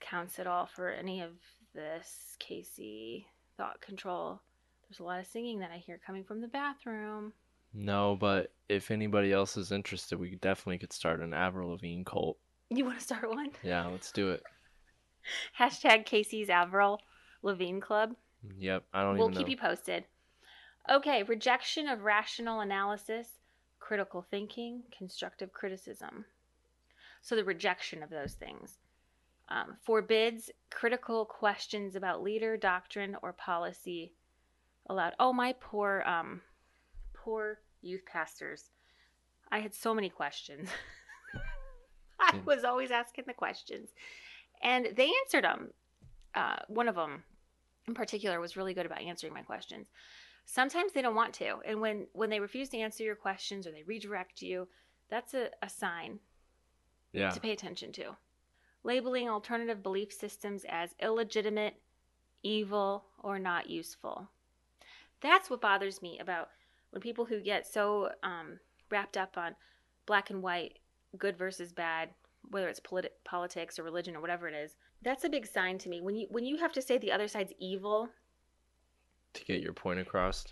counts 0.00 0.38
at 0.38 0.46
all 0.46 0.66
for 0.66 0.88
any 0.90 1.20
of 1.20 1.32
this 1.74 2.36
Casey 2.38 3.26
thought 3.56 3.80
control. 3.80 4.40
There's 4.88 5.00
a 5.00 5.04
lot 5.04 5.20
of 5.20 5.26
singing 5.26 5.60
that 5.60 5.70
I 5.70 5.76
hear 5.76 6.00
coming 6.04 6.24
from 6.24 6.40
the 6.40 6.48
bathroom. 6.48 7.34
no 7.72 8.16
but 8.18 8.52
if 8.68 8.90
anybody 8.90 9.32
else 9.32 9.56
is 9.56 9.70
interested 9.70 10.18
we 10.18 10.34
definitely 10.36 10.78
could 10.78 10.92
start 10.92 11.20
an 11.20 11.32
avril 11.32 11.70
lavigne 11.70 12.02
cult 12.04 12.36
You 12.70 12.84
want 12.84 12.98
to 12.98 13.04
start 13.04 13.28
one? 13.28 13.50
yeah 13.62 13.86
let's 13.86 14.12
do 14.12 14.30
it 14.30 14.42
Hashtag 15.58 16.06
Casey's 16.06 16.48
Avril 16.48 17.00
Lavigne 17.42 17.80
Club. 17.80 18.14
yep 18.58 18.84
i 18.92 19.02
don't 19.02 19.16
know. 19.16 19.20
We'll 19.20 19.30
keep 19.30 19.46
know 19.46 19.50
you 19.50 19.56
posted. 19.56 20.04
Okay, 20.90 21.22
rejection 21.22 21.88
of 21.88 22.02
rational 22.02 22.60
analysis, 22.60 23.38
critical 23.78 24.22
thinking, 24.22 24.82
constructive 24.96 25.52
criticism. 25.52 26.24
So 27.20 27.36
the 27.36 27.44
rejection 27.44 28.02
of 28.02 28.10
those 28.10 28.32
things 28.32 28.78
um, 29.50 29.76
forbids 29.82 30.50
critical 30.70 31.24
questions 31.24 31.96
about 31.96 32.22
leader, 32.22 32.56
doctrine, 32.56 33.16
or 33.22 33.32
policy 33.32 34.12
allowed. 34.88 35.14
Oh, 35.18 35.32
my 35.32 35.54
poor, 35.60 36.02
um, 36.06 36.40
poor 37.14 37.58
youth 37.82 38.04
pastors. 38.06 38.70
I 39.50 39.58
had 39.58 39.74
so 39.74 39.92
many 39.92 40.08
questions. 40.08 40.70
I 42.32 42.40
was 42.44 42.64
always 42.64 42.90
asking 42.90 43.24
the 43.26 43.34
questions, 43.34 43.90
and 44.62 44.88
they 44.94 45.10
answered 45.24 45.44
them. 45.44 45.70
Uh, 46.34 46.56
one 46.68 46.88
of 46.88 46.94
them 46.94 47.24
in 47.88 47.94
particular 47.94 48.40
was 48.40 48.56
really 48.56 48.74
good 48.74 48.86
about 48.86 49.00
answering 49.00 49.34
my 49.34 49.42
questions. 49.42 49.88
Sometimes 50.44 50.92
they 50.92 51.02
don't 51.02 51.14
want 51.14 51.34
to, 51.34 51.56
and 51.66 51.80
when 51.80 52.06
when 52.12 52.30
they 52.30 52.40
refuse 52.40 52.68
to 52.70 52.78
answer 52.78 53.04
your 53.04 53.16
questions 53.16 53.66
or 53.66 53.72
they 53.72 53.82
redirect 53.82 54.42
you, 54.42 54.68
that's 55.08 55.34
a, 55.34 55.50
a 55.62 55.68
sign 55.68 56.18
yeah 57.12 57.30
to 57.30 57.40
pay 57.40 57.52
attention 57.52 57.92
to. 57.92 58.16
Labeling 58.82 59.28
alternative 59.28 59.82
belief 59.82 60.12
systems 60.12 60.64
as 60.68 60.94
illegitimate, 61.00 61.74
evil, 62.42 63.04
or 63.22 63.38
not 63.38 63.68
useful. 63.68 64.28
That's 65.20 65.50
what 65.50 65.60
bothers 65.60 66.00
me 66.00 66.18
about 66.18 66.48
when 66.90 67.02
people 67.02 67.24
who 67.24 67.40
get 67.40 67.66
so 67.66 68.10
um, 68.22 68.58
wrapped 68.90 69.16
up 69.16 69.36
on 69.36 69.54
black 70.06 70.30
and 70.30 70.42
white, 70.42 70.78
good 71.18 71.36
versus 71.36 71.72
bad, 71.72 72.10
whether 72.50 72.68
it's 72.68 72.80
politi- 72.80 73.08
politics 73.24 73.78
or 73.78 73.82
religion 73.82 74.16
or 74.16 74.20
whatever 74.20 74.48
it 74.48 74.54
is. 74.54 74.76
That's 75.02 75.24
a 75.24 75.28
big 75.28 75.46
sign 75.46 75.78
to 75.78 75.88
me. 75.88 76.00
When 76.00 76.14
you 76.14 76.26
when 76.30 76.44
you 76.44 76.56
have 76.58 76.72
to 76.72 76.82
say 76.82 76.98
the 76.98 77.12
other 77.12 77.28
side's 77.28 77.52
evil, 77.58 78.08
to 79.34 79.44
get 79.44 79.60
your 79.62 79.72
point 79.72 80.00
across 80.00 80.44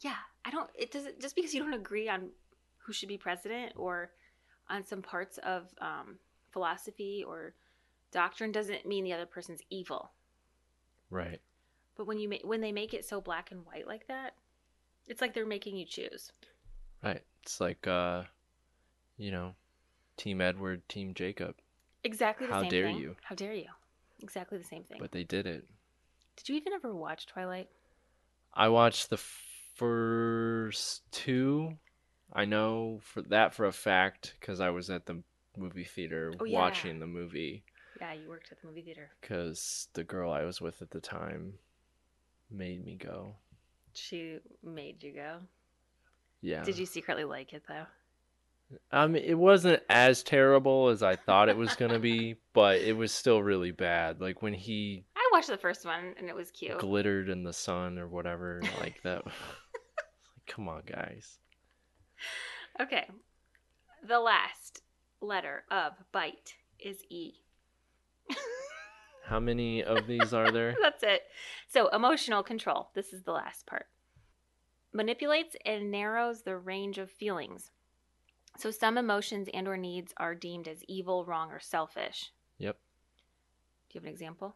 yeah, 0.00 0.16
I 0.44 0.50
don't. 0.50 0.68
It 0.74 0.90
doesn't 0.90 1.20
just 1.20 1.36
because 1.36 1.54
you 1.54 1.62
don't 1.62 1.74
agree 1.74 2.08
on 2.08 2.30
who 2.78 2.92
should 2.92 3.08
be 3.08 3.16
president 3.16 3.72
or 3.76 4.10
on 4.68 4.84
some 4.84 5.00
parts 5.02 5.38
of 5.38 5.68
um, 5.80 6.18
philosophy 6.52 7.24
or 7.26 7.54
doctrine 8.10 8.50
doesn't 8.52 8.86
mean 8.86 9.04
the 9.04 9.12
other 9.12 9.26
person's 9.26 9.60
evil. 9.70 10.10
right 11.10 11.40
But 11.96 12.06
when 12.06 12.18
you 12.18 12.28
ma- 12.28 12.36
when 12.44 12.60
they 12.60 12.72
make 12.72 12.92
it 12.94 13.04
so 13.04 13.20
black 13.20 13.52
and 13.52 13.64
white 13.64 13.86
like 13.86 14.06
that, 14.08 14.34
it's 15.06 15.20
like 15.20 15.32
they're 15.34 15.46
making 15.46 15.76
you 15.76 15.86
choose. 15.86 16.32
right 17.02 17.22
it's 17.42 17.60
like 17.60 17.86
uh 17.86 18.22
you 19.16 19.30
know 19.30 19.54
team 20.16 20.40
edward 20.40 20.88
team 20.88 21.12
jacob 21.14 21.56
Exactly 22.06 22.46
the 22.46 22.52
How 22.52 22.60
same 22.60 22.70
dare 22.70 22.84
thing. 22.88 22.98
you. 22.98 23.16
How 23.22 23.34
dare 23.34 23.54
you? 23.54 23.68
Exactly 24.22 24.58
the 24.58 24.64
same 24.64 24.84
thing. 24.84 24.98
but 25.00 25.10
they 25.12 25.24
did 25.24 25.46
it 25.46 25.64
Did 26.36 26.48
you 26.50 26.56
even 26.56 26.72
ever 26.74 26.94
watch 26.94 27.26
Twilight? 27.26 27.68
I 28.52 28.68
watched 28.68 29.08
the 29.10 29.16
first 29.74 31.02
two. 31.10 31.76
I 32.32 32.44
know 32.44 33.00
for 33.02 33.22
that 33.22 33.54
for 33.54 33.66
a 33.66 33.72
fact 33.72 34.34
because 34.38 34.60
I 34.60 34.70
was 34.70 34.90
at 34.90 35.06
the 35.06 35.22
movie 35.56 35.84
theater 35.84 36.32
Oh, 36.40 36.44
yeah. 36.44 36.58
watching 36.58 36.98
the 36.98 37.06
movie 37.06 37.64
Yeah, 38.00 38.12
you 38.12 38.28
worked 38.28 38.50
at 38.52 38.60
the 38.60 38.66
movie 38.66 38.82
theater. 38.82 39.10
because 39.20 39.88
the 39.94 40.04
girl 40.04 40.30
I 40.32 40.42
was 40.44 40.60
with 40.60 40.82
at 40.82 40.90
the 40.90 41.00
time 41.00 41.54
made 42.50 42.84
me 42.84 42.96
go. 42.96 43.36
She 43.94 44.38
made 44.62 45.02
you 45.02 45.12
go. 45.12 45.38
Yeah. 46.42 46.64
Did 46.64 46.76
you 46.78 46.86
secretly 46.86 47.24
like 47.24 47.52
it 47.52 47.62
though? 47.68 47.86
I 48.90 49.06
mean, 49.06 49.22
it 49.24 49.38
wasn't 49.38 49.82
as 49.88 50.22
terrible 50.22 50.88
as 50.88 51.02
I 51.02 51.16
thought 51.16 51.48
it 51.48 51.56
was 51.56 51.74
gonna 51.76 51.98
be, 51.98 52.36
but 52.54 52.80
it 52.80 52.96
was 52.96 53.12
still 53.12 53.42
really 53.42 53.70
bad. 53.70 54.20
Like 54.20 54.42
when 54.42 54.54
he 54.54 55.04
I 55.16 55.28
watched 55.32 55.48
the 55.48 55.56
first 55.56 55.84
one 55.84 56.14
and 56.18 56.28
it 56.28 56.34
was 56.34 56.50
cute. 56.50 56.78
glittered 56.78 57.28
in 57.28 57.42
the 57.44 57.52
sun 57.52 57.98
or 57.98 58.08
whatever, 58.08 58.60
like 58.80 59.02
that. 59.02 59.22
Come 60.46 60.68
on, 60.68 60.82
guys. 60.86 61.38
Okay. 62.80 63.08
The 64.06 64.20
last 64.20 64.82
letter 65.20 65.64
of 65.70 65.92
bite 66.12 66.54
is 66.78 67.02
E. 67.08 67.34
How 69.24 69.40
many 69.40 69.82
of 69.82 70.06
these 70.06 70.34
are 70.34 70.50
there? 70.50 70.76
That's 70.82 71.02
it. 71.02 71.22
So, 71.68 71.88
emotional 71.88 72.42
control. 72.42 72.90
This 72.94 73.14
is 73.14 73.22
the 73.22 73.32
last 73.32 73.66
part. 73.66 73.86
Manipulates 74.92 75.56
and 75.64 75.90
narrows 75.90 76.42
the 76.42 76.58
range 76.58 76.98
of 76.98 77.10
feelings. 77.10 77.70
So, 78.56 78.70
some 78.70 78.96
emotions 78.96 79.48
and 79.52 79.66
or 79.66 79.76
needs 79.76 80.12
are 80.16 80.34
deemed 80.34 80.68
as 80.68 80.84
evil, 80.88 81.24
wrong, 81.24 81.50
or 81.50 81.60
selfish. 81.60 82.32
Yep. 82.58 82.76
Do 83.90 83.96
you 83.96 84.00
have 84.00 84.06
an 84.06 84.12
example? 84.12 84.54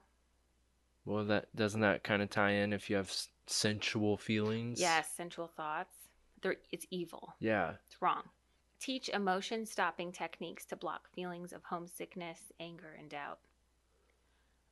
Well, 1.04 1.24
that 1.24 1.54
doesn't 1.56 1.80
that 1.80 2.04
kind 2.04 2.22
of 2.22 2.30
tie 2.30 2.50
in 2.52 2.72
if 2.72 2.88
you 2.90 2.96
have 2.96 3.08
s- 3.08 3.28
sensual 3.46 4.16
feelings? 4.16 4.80
Yes, 4.80 5.08
sensual 5.16 5.48
thoughts. 5.48 5.94
They're, 6.42 6.56
it's 6.70 6.86
evil. 6.90 7.34
Yeah. 7.40 7.74
It's 7.86 8.00
wrong. 8.00 8.22
Teach 8.78 9.08
emotion 9.08 9.66
stopping 9.66 10.12
techniques 10.12 10.64
to 10.66 10.76
block 10.76 11.08
feelings 11.12 11.52
of 11.52 11.64
homesickness, 11.64 12.52
anger, 12.60 12.94
and 12.98 13.08
doubt. 13.10 13.38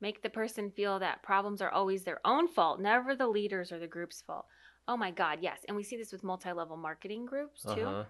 Make 0.00 0.22
the 0.22 0.30
person 0.30 0.70
feel 0.70 0.98
that 0.98 1.22
problems 1.22 1.62
are 1.62 1.70
always 1.70 2.04
their 2.04 2.20
own 2.24 2.46
fault, 2.48 2.80
never 2.80 3.16
the 3.16 3.26
leaders 3.26 3.72
or 3.72 3.78
the 3.78 3.86
group's 3.86 4.20
fault. 4.20 4.46
Oh 4.86 4.96
my 4.96 5.10
God, 5.10 5.38
yes. 5.40 5.60
And 5.66 5.76
we 5.76 5.82
see 5.82 5.96
this 5.96 6.12
with 6.12 6.22
multi 6.22 6.52
level 6.52 6.76
marketing 6.76 7.24
groups 7.26 7.62
too, 7.62 7.70
Uh 7.70 7.92
huh. 7.92 8.04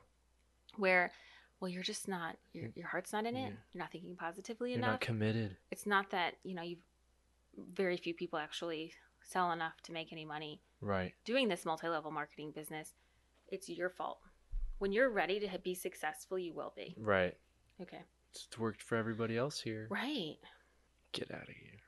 Where, 0.78 1.10
well, 1.60 1.68
you're 1.68 1.82
just 1.82 2.08
not, 2.08 2.36
your, 2.52 2.70
your 2.74 2.86
heart's 2.88 3.12
not 3.12 3.26
in 3.26 3.36
it. 3.36 3.40
Yeah. 3.40 3.56
You're 3.72 3.82
not 3.82 3.92
thinking 3.92 4.16
positively 4.16 4.70
You're 4.70 4.78
enough. 4.78 4.90
not 4.92 5.00
committed. 5.00 5.56
it's 5.70 5.86
not 5.86 6.10
that, 6.10 6.34
you 6.44 6.54
know, 6.54 6.62
you've 6.62 6.78
very 7.74 7.96
few 7.96 8.12
people 8.14 8.38
actually 8.38 8.92
sell 9.22 9.50
enough 9.52 9.80
to 9.84 9.92
make 9.92 10.12
any 10.12 10.24
money 10.24 10.60
Right. 10.80 11.14
doing 11.24 11.48
this 11.48 11.64
multi 11.64 11.88
level 11.88 12.10
marketing 12.10 12.52
business. 12.54 12.92
It's 13.48 13.68
your 13.68 13.88
fault. 13.90 14.18
When 14.78 14.92
you're 14.92 15.08
ready 15.10 15.40
to 15.40 15.58
be 15.58 15.74
successful, 15.74 16.38
you 16.38 16.52
will 16.52 16.72
be. 16.76 16.94
Right. 16.98 17.34
Okay. 17.80 18.00
It's 18.34 18.58
worked 18.58 18.82
for 18.82 18.96
everybody 18.96 19.38
else 19.38 19.58
here. 19.60 19.86
Right. 19.88 20.36
Get 21.12 21.30
out 21.30 21.42
of 21.48 21.54
here. 21.54 21.80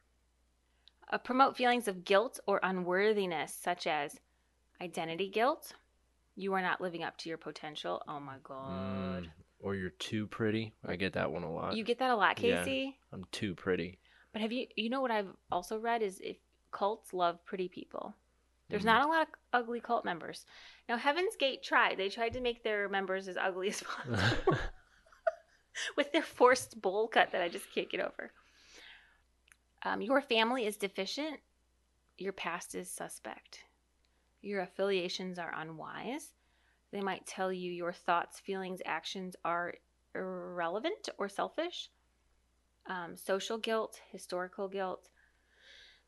Uh, 1.12 1.18
promote 1.18 1.56
feelings 1.56 1.86
of 1.88 2.04
guilt 2.04 2.40
or 2.46 2.60
unworthiness, 2.62 3.52
such 3.54 3.86
as 3.86 4.18
identity 4.80 5.28
guilt. 5.28 5.74
You 6.38 6.52
are 6.54 6.62
not 6.62 6.80
living 6.80 7.02
up 7.02 7.16
to 7.18 7.28
your 7.28 7.36
potential. 7.38 8.00
Oh 8.06 8.20
my 8.20 8.36
God. 8.44 9.24
Mm, 9.24 9.30
or 9.58 9.74
you're 9.74 9.90
too 9.90 10.28
pretty. 10.28 10.72
I 10.86 10.94
get 10.94 11.14
that 11.14 11.32
one 11.32 11.42
a 11.42 11.52
lot. 11.52 11.76
You 11.76 11.82
get 11.82 11.98
that 11.98 12.10
a 12.12 12.16
lot, 12.16 12.38
Yeah. 12.40 12.62
Casey. 12.64 12.96
I'm 13.12 13.24
too 13.32 13.56
pretty. 13.56 13.98
But 14.32 14.42
have 14.42 14.52
you, 14.52 14.68
you 14.76 14.88
know 14.88 15.00
what 15.00 15.10
I've 15.10 15.34
also 15.50 15.80
read 15.80 16.00
is 16.00 16.20
if 16.22 16.36
cults 16.70 17.12
love 17.12 17.44
pretty 17.44 17.68
people. 17.68 18.14
There's 18.68 18.82
Mhm. 18.82 18.86
not 18.86 19.04
a 19.06 19.08
lot 19.08 19.22
of 19.22 19.28
ugly 19.52 19.80
cult 19.80 20.04
members. 20.04 20.46
Now, 20.88 20.96
Heaven's 20.96 21.34
Gate 21.34 21.62
tried. 21.64 21.96
They 21.96 22.08
tried 22.08 22.34
to 22.34 22.40
make 22.40 22.62
their 22.62 22.88
members 22.88 23.26
as 23.26 23.36
ugly 23.36 23.70
as 23.70 23.82
possible 24.06 24.56
with 25.96 26.12
their 26.12 26.22
forced 26.22 26.80
bowl 26.80 27.08
cut 27.08 27.32
that 27.32 27.42
I 27.42 27.48
just 27.48 27.72
can't 27.74 27.90
get 27.90 28.00
over. 28.00 28.30
Um, 29.82 30.02
your 30.02 30.20
family 30.20 30.66
is 30.66 30.76
deficient. 30.76 31.40
Your 32.16 32.32
past 32.32 32.74
is 32.76 32.90
suspect. 32.90 33.64
Your 34.42 34.62
affiliations 34.62 35.38
are 35.38 35.52
unwise. 35.56 36.32
They 36.92 37.00
might 37.00 37.26
tell 37.26 37.52
you 37.52 37.70
your 37.70 37.92
thoughts, 37.92 38.40
feelings, 38.40 38.80
actions 38.86 39.36
are 39.44 39.74
irrelevant 40.14 41.08
or 41.18 41.28
selfish. 41.28 41.90
Um, 42.86 43.16
social 43.16 43.58
guilt, 43.58 44.00
historical 44.10 44.68
guilt. 44.68 45.08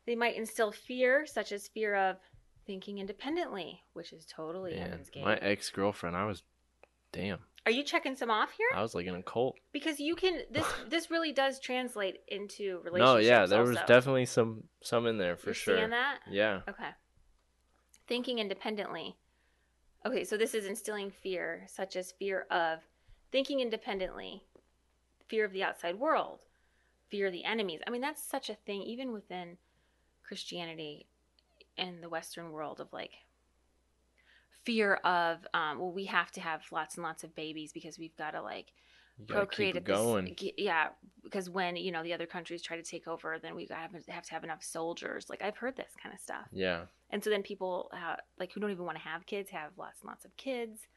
They 0.07 0.15
might 0.15 0.35
instill 0.35 0.71
fear, 0.71 1.27
such 1.27 1.51
as 1.51 1.67
fear 1.67 1.95
of 1.95 2.17
thinking 2.65 2.97
independently, 2.97 3.83
which 3.93 4.13
is 4.13 4.25
totally 4.25 4.71
Man, 4.73 4.89
Heaven's 4.89 5.09
Gate. 5.09 5.23
my 5.23 5.35
ex 5.37 5.69
girlfriend, 5.69 6.15
I 6.15 6.25
was, 6.25 6.41
damn, 7.11 7.39
Are 7.67 7.71
you 7.71 7.83
checking 7.83 8.15
some 8.15 8.31
off 8.31 8.51
here? 8.57 8.67
I 8.73 8.81
was 8.81 8.95
like 8.95 9.05
in 9.05 9.13
a 9.13 9.21
cult. 9.21 9.57
Because 9.71 9.99
you 9.99 10.15
can 10.15 10.41
this 10.51 10.65
this 10.89 11.11
really 11.11 11.31
does 11.31 11.59
translate 11.59 12.17
into 12.27 12.79
relationships. 12.83 13.13
No, 13.13 13.17
yeah, 13.17 13.45
there 13.45 13.63
was 13.63 13.77
definitely 13.85 14.25
some 14.25 14.63
some 14.81 15.05
in 15.05 15.19
there 15.19 15.35
for 15.35 15.49
You're 15.49 15.53
sure. 15.53 15.77
Seeing 15.77 15.91
that? 15.91 16.19
Yeah. 16.29 16.61
Okay. 16.67 16.89
Thinking 18.11 18.39
independently. 18.39 19.15
Okay, 20.05 20.25
so 20.25 20.35
this 20.35 20.53
is 20.53 20.65
instilling 20.65 21.11
fear, 21.11 21.63
such 21.67 21.95
as 21.95 22.11
fear 22.11 22.45
of 22.51 22.79
thinking 23.31 23.61
independently, 23.61 24.43
fear 25.29 25.45
of 25.45 25.53
the 25.53 25.63
outside 25.63 25.95
world, 25.95 26.41
fear 27.07 27.27
of 27.27 27.31
the 27.31 27.45
enemies. 27.45 27.79
I 27.87 27.89
mean, 27.89 28.01
that's 28.01 28.21
such 28.21 28.49
a 28.49 28.55
thing, 28.65 28.81
even 28.81 29.13
within 29.13 29.55
Christianity 30.23 31.05
and 31.77 32.03
the 32.03 32.09
Western 32.09 32.51
world, 32.51 32.81
of 32.81 32.91
like 32.91 33.13
fear 34.65 34.95
of, 35.05 35.47
um, 35.53 35.79
well, 35.79 35.93
we 35.93 36.03
have 36.03 36.33
to 36.33 36.41
have 36.41 36.63
lots 36.69 36.95
and 36.95 37.05
lots 37.05 37.23
of 37.23 37.33
babies 37.33 37.71
because 37.71 37.97
we've 37.97 38.17
got 38.17 38.31
to 38.31 38.41
like 38.41 38.73
procreate 39.25 39.77
at 39.77 39.83
it 39.83 39.85
this- 39.85 39.97
going. 39.97 40.35
yeah, 40.57 40.89
because 41.23 41.49
when 41.49 41.77
you 41.77 41.93
know 41.93 42.03
the 42.03 42.13
other 42.13 42.27
countries 42.27 42.61
try 42.61 42.75
to 42.75 42.83
take 42.83 43.07
over, 43.07 43.39
then 43.39 43.55
we 43.55 43.69
have, 43.71 43.91
have 44.09 44.25
to 44.25 44.33
have 44.33 44.43
enough 44.43 44.65
soldiers. 44.65 45.29
Like 45.29 45.41
I've 45.41 45.55
heard 45.55 45.77
this 45.77 45.93
kind 46.03 46.13
of 46.13 46.19
stuff, 46.19 46.49
Yeah. 46.51 46.87
And 47.11 47.23
so 47.23 47.29
then 47.29 47.43
people 47.43 47.89
ha 47.93 48.17
like 48.39 48.51
who 48.51 48.59
don't 48.59 48.71
even 48.71 48.85
want 48.85 48.97
to 48.97 49.03
have 49.03 49.25
kids 49.25 49.51
have 49.51 49.71
lots 49.77 50.01
and 50.01 50.07
lots 50.07 50.25
of 50.25 50.35
kids. 50.37 50.87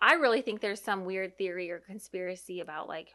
I 0.00 0.14
really 0.14 0.42
think 0.42 0.60
there's 0.60 0.82
some 0.82 1.04
weird 1.04 1.38
theory 1.38 1.70
or 1.70 1.78
conspiracy 1.78 2.60
about 2.60 2.88
like, 2.88 3.14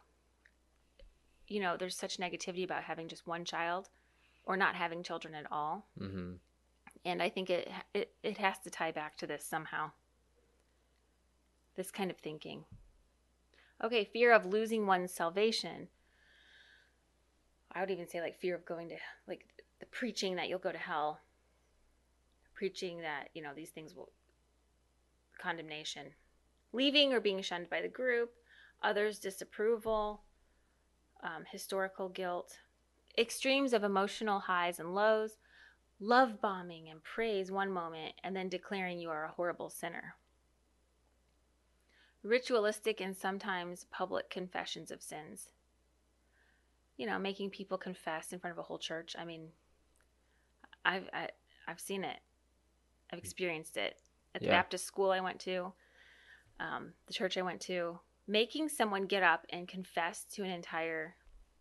you 1.47 1.59
know, 1.59 1.75
there's 1.77 1.97
such 1.97 2.17
negativity 2.17 2.63
about 2.63 2.83
having 2.83 3.07
just 3.07 3.27
one 3.27 3.45
child, 3.45 3.89
or 4.45 4.57
not 4.57 4.75
having 4.75 5.03
children 5.03 5.35
at 5.35 5.45
all, 5.51 5.85
Mm-hmm. 5.99 6.33
and 7.05 7.21
I 7.21 7.29
think 7.29 7.49
it 7.49 7.69
it 7.93 8.11
it 8.23 8.37
has 8.37 8.57
to 8.59 8.69
tie 8.69 8.91
back 8.91 9.17
to 9.17 9.27
this 9.27 9.45
somehow. 9.45 9.91
This 11.75 11.91
kind 11.91 12.11
of 12.11 12.17
thinking. 12.17 12.65
Okay, 13.83 14.03
fear 14.05 14.31
of 14.33 14.45
losing 14.45 14.85
one's 14.85 15.11
salvation. 15.13 15.87
I 17.71 17.79
would 17.79 17.89
even 17.91 18.07
say 18.07 18.21
like 18.21 18.39
fear 18.39 18.55
of 18.55 18.65
going 18.65 18.89
to 18.89 18.97
like 19.27 19.45
the 19.79 19.85
preaching 19.87 20.35
that 20.35 20.49
you'll 20.49 20.59
go 20.59 20.71
to 20.71 20.77
hell. 20.77 21.19
Preaching 22.61 23.01
that, 23.01 23.29
you 23.33 23.41
know, 23.41 23.53
these 23.55 23.71
things 23.71 23.95
will 23.95 24.11
condemnation. 25.41 26.13
Leaving 26.73 27.11
or 27.11 27.19
being 27.19 27.41
shunned 27.41 27.71
by 27.71 27.81
the 27.81 27.87
group, 27.87 28.33
others 28.83 29.17
disapproval, 29.17 30.21
um, 31.23 31.43
historical 31.51 32.07
guilt, 32.07 32.59
extremes 33.17 33.73
of 33.73 33.83
emotional 33.83 34.41
highs 34.41 34.79
and 34.79 34.93
lows, 34.93 35.37
love 35.99 36.39
bombing 36.39 36.87
and 36.87 37.03
praise 37.03 37.51
one 37.51 37.71
moment 37.71 38.13
and 38.23 38.35
then 38.35 38.47
declaring 38.47 38.99
you 38.99 39.09
are 39.09 39.25
a 39.25 39.31
horrible 39.31 39.71
sinner. 39.71 40.13
Ritualistic 42.21 43.01
and 43.01 43.17
sometimes 43.17 43.87
public 43.89 44.29
confessions 44.29 44.91
of 44.91 45.01
sins. 45.01 45.49
You 46.95 47.07
know, 47.07 47.17
making 47.17 47.49
people 47.49 47.79
confess 47.79 48.31
in 48.31 48.37
front 48.37 48.51
of 48.51 48.59
a 48.59 48.67
whole 48.67 48.77
church. 48.77 49.15
I 49.17 49.25
mean, 49.25 49.47
I've 50.83 51.09
I, 51.13 51.29
I've 51.67 51.79
seen 51.79 52.03
it. 52.03 52.19
I've 53.11 53.19
experienced 53.19 53.77
it 53.77 53.97
at 54.35 54.41
the 54.41 54.47
Yeah. 54.47 54.53
Baptist 54.53 54.85
school 54.85 55.11
I 55.11 55.19
went 55.19 55.39
to, 55.41 55.73
um, 56.59 56.93
the 57.07 57.13
church 57.13 57.37
I 57.37 57.41
went 57.41 57.61
to. 57.61 57.99
Making 58.27 58.69
someone 58.69 59.07
get 59.07 59.23
up 59.23 59.45
and 59.49 59.67
confess 59.67 60.25
to 60.33 60.43
an 60.43 60.51
entire 60.51 61.15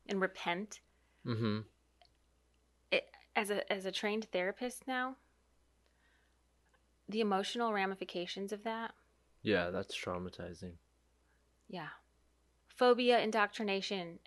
and 0.09 0.20
repent 0.20 0.80
Mm-hmm. 1.26 1.61
as 3.36 3.51
a 3.51 3.72
as 3.72 3.86
a 3.86 3.92
trained 3.92 4.26
therapist 4.32 4.86
now 4.88 5.16
the 7.09 7.20
emotional 7.20 7.72
ramifications 7.72 8.53
of 8.53 8.64
that 8.64 8.92
Yeah, 9.42 9.70
that's 9.70 9.96
traumatizing. 9.96 10.72
yeah 11.68 11.88
phobia 12.76 13.20
indoctrination 13.20 14.18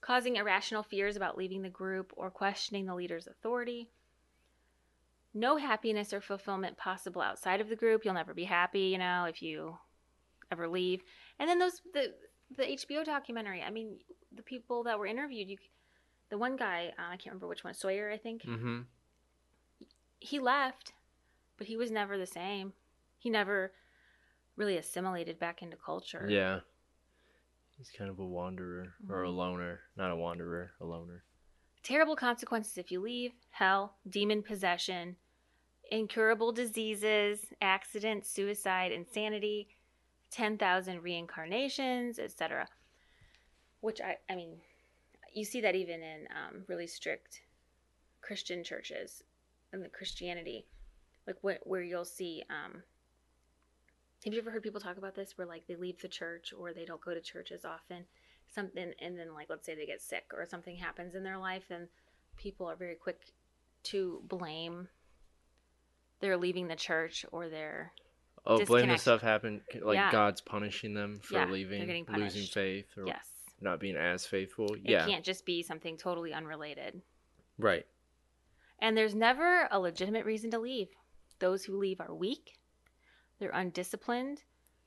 causing 0.00 0.36
irrational 0.36 0.82
fears 0.82 1.16
about 1.16 1.36
leaving 1.36 1.62
the 1.62 1.68
group 1.68 2.12
or 2.16 2.30
questioning 2.30 2.86
the 2.86 2.94
leader's 2.94 3.26
authority 3.26 3.90
no 5.34 5.56
happiness 5.56 6.12
or 6.12 6.20
fulfillment 6.20 6.76
possible 6.76 7.22
outside 7.22 7.60
of 7.60 7.68
the 7.68 7.76
group 7.76 8.04
you'll 8.04 8.14
never 8.14 8.34
be 8.34 8.44
happy 8.44 8.80
you 8.92 8.98
know 8.98 9.24
if 9.28 9.40
you 9.42 9.76
ever 10.50 10.68
leave 10.68 11.02
and 11.38 11.48
then 11.48 11.58
those 11.58 11.80
the 11.94 12.12
the 12.56 12.64
hbo 12.64 13.04
documentary 13.04 13.62
i 13.62 13.70
mean 13.70 13.96
the 14.34 14.42
people 14.42 14.82
that 14.84 14.98
were 14.98 15.06
interviewed 15.06 15.48
you 15.48 15.56
the 16.28 16.36
one 16.38 16.56
guy 16.56 16.92
uh, 16.98 17.02
i 17.10 17.16
can't 17.16 17.26
remember 17.26 17.46
which 17.48 17.64
one 17.64 17.74
sawyer 17.74 18.10
i 18.10 18.16
think 18.18 18.44
Mm-hmm. 18.44 18.80
he 20.20 20.38
left, 20.38 20.92
but 21.58 21.66
he 21.66 21.76
was 21.76 21.90
never 21.90 22.16
the 22.16 22.26
same. 22.26 22.72
He 23.18 23.28
never 23.28 23.72
really 24.56 24.76
assimilated 24.76 25.38
back 25.38 25.62
into 25.62 25.76
culture. 25.76 26.26
Yeah. 26.30 26.60
He's 27.76 27.90
kind 27.90 28.08
of 28.08 28.18
a 28.20 28.24
wanderer 28.24 28.94
or 29.08 29.24
a 29.24 29.28
Mhm. 29.28 29.36
loner. 29.36 29.80
Not 29.96 30.12
a 30.12 30.16
wanderer, 30.16 30.72
a 30.80 30.84
loner. 30.84 31.24
Terrible 31.82 32.14
consequences 32.14 32.78
if 32.78 32.92
you 32.92 33.00
leave 33.00 33.32
hell, 33.50 33.96
demon 34.08 34.42
possession, 34.44 35.16
incurable 35.90 36.52
diseases, 36.52 37.40
accidents, 37.60 38.30
suicide, 38.30 38.92
insanity, 38.92 39.68
10,000 40.30 41.02
reincarnations, 41.02 42.18
etc. 42.18 42.66
Which 43.80 44.00
I, 44.00 44.16
I 44.30 44.34
mean, 44.34 44.56
you 45.34 45.44
see 45.44 45.60
that 45.60 45.74
even 45.74 46.02
in 46.02 46.26
um, 46.30 46.64
really 46.68 46.86
strict 46.86 47.42
Christian 48.20 48.64
churches 48.64 49.22
in 49.72 49.80
the 49.80 49.88
Christianity, 49.88 50.66
like 51.26 51.36
where, 51.42 51.58
where 51.64 51.82
you'll 51.82 52.04
see 52.04 52.42
um, 52.50 52.82
Have 54.24 54.32
you 54.32 54.40
ever 54.40 54.50
heard 54.50 54.62
people 54.62 54.80
talk 54.80 54.96
about 54.96 55.14
this 55.14 55.36
where 55.36 55.46
like 55.46 55.66
they 55.66 55.76
leave 55.76 56.00
the 56.00 56.08
church 56.08 56.52
or 56.58 56.72
they 56.72 56.84
don't 56.84 57.00
go 57.00 57.14
to 57.14 57.20
church 57.20 57.52
as 57.52 57.64
often? 57.64 58.04
Something 58.54 58.92
and 59.00 59.18
then 59.18 59.34
like 59.34 59.48
let's 59.48 59.64
say 59.64 59.74
they 59.74 59.86
get 59.86 60.02
sick 60.02 60.24
or 60.34 60.46
something 60.46 60.76
happens 60.76 61.14
in 61.14 61.22
their 61.22 61.38
life 61.38 61.70
and 61.70 61.88
people 62.36 62.66
are 62.66 62.76
very 62.76 62.94
quick 62.94 63.20
to 63.84 64.22
blame 64.28 64.88
they're 66.22 66.38
leaving 66.38 66.68
the 66.68 66.76
church 66.76 67.26
or 67.32 67.50
they're 67.50 67.92
Oh, 68.44 68.64
blame 68.64 68.88
the 68.88 68.96
stuff 68.98 69.20
happened 69.20 69.60
like 69.82 69.94
Yeah. 69.94 70.10
God's 70.10 70.40
punishing 70.40 70.94
them 70.94 71.20
for 71.20 71.34
Yeah, 71.34 71.44
leaving, 71.46 72.06
losing 72.08 72.44
faith, 72.46 72.86
or 72.96 73.06
yes. 73.06 73.28
not 73.60 73.78
being 73.78 73.94
as 73.96 74.26
faithful. 74.26 74.72
It 74.74 74.80
yeah, 74.84 75.06
can't 75.06 75.24
just 75.24 75.44
be 75.46 75.62
something 75.62 75.96
totally 75.96 76.32
unrelated. 76.32 77.02
right. 77.58 77.86
And 78.80 78.96
there's 78.96 79.14
never 79.14 79.68
a 79.70 79.78
legitimate 79.78 80.24
reason 80.24 80.50
to 80.50 80.58
leave. 80.58 80.88
Those 81.38 81.64
who 81.64 81.78
leave 81.78 82.00
are 82.00 82.12
weak, 82.12 82.58
they're 83.38 83.50
undisciplined, 83.52 84.42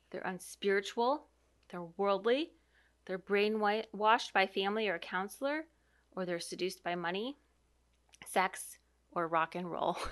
they're 0.10 0.20
unspiritual, 0.26 1.28
they're 1.70 1.86
worldly, 1.96 2.52
they're 3.06 3.18
brainwashed 3.20 4.34
by 4.34 4.48
family 4.48 4.90
or 4.90 4.96
a 4.96 5.00
counselor, 5.00 5.68
or 6.12 6.26
they're 6.26 6.42
seduced 6.42 6.84
by 6.84 6.96
money, 6.96 7.38
sex, 8.28 8.80
or 9.14 9.30
rock 9.30 9.56
and 9.56 9.72
roll. 9.72 9.98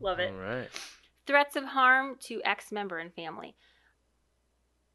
Love 0.00 0.18
it. 0.18 0.32
All 0.32 0.38
right. 0.38 0.68
Threats 1.26 1.56
of 1.56 1.64
harm 1.64 2.16
to 2.20 2.42
ex 2.44 2.70
member 2.72 2.98
and 2.98 3.12
family. 3.12 3.54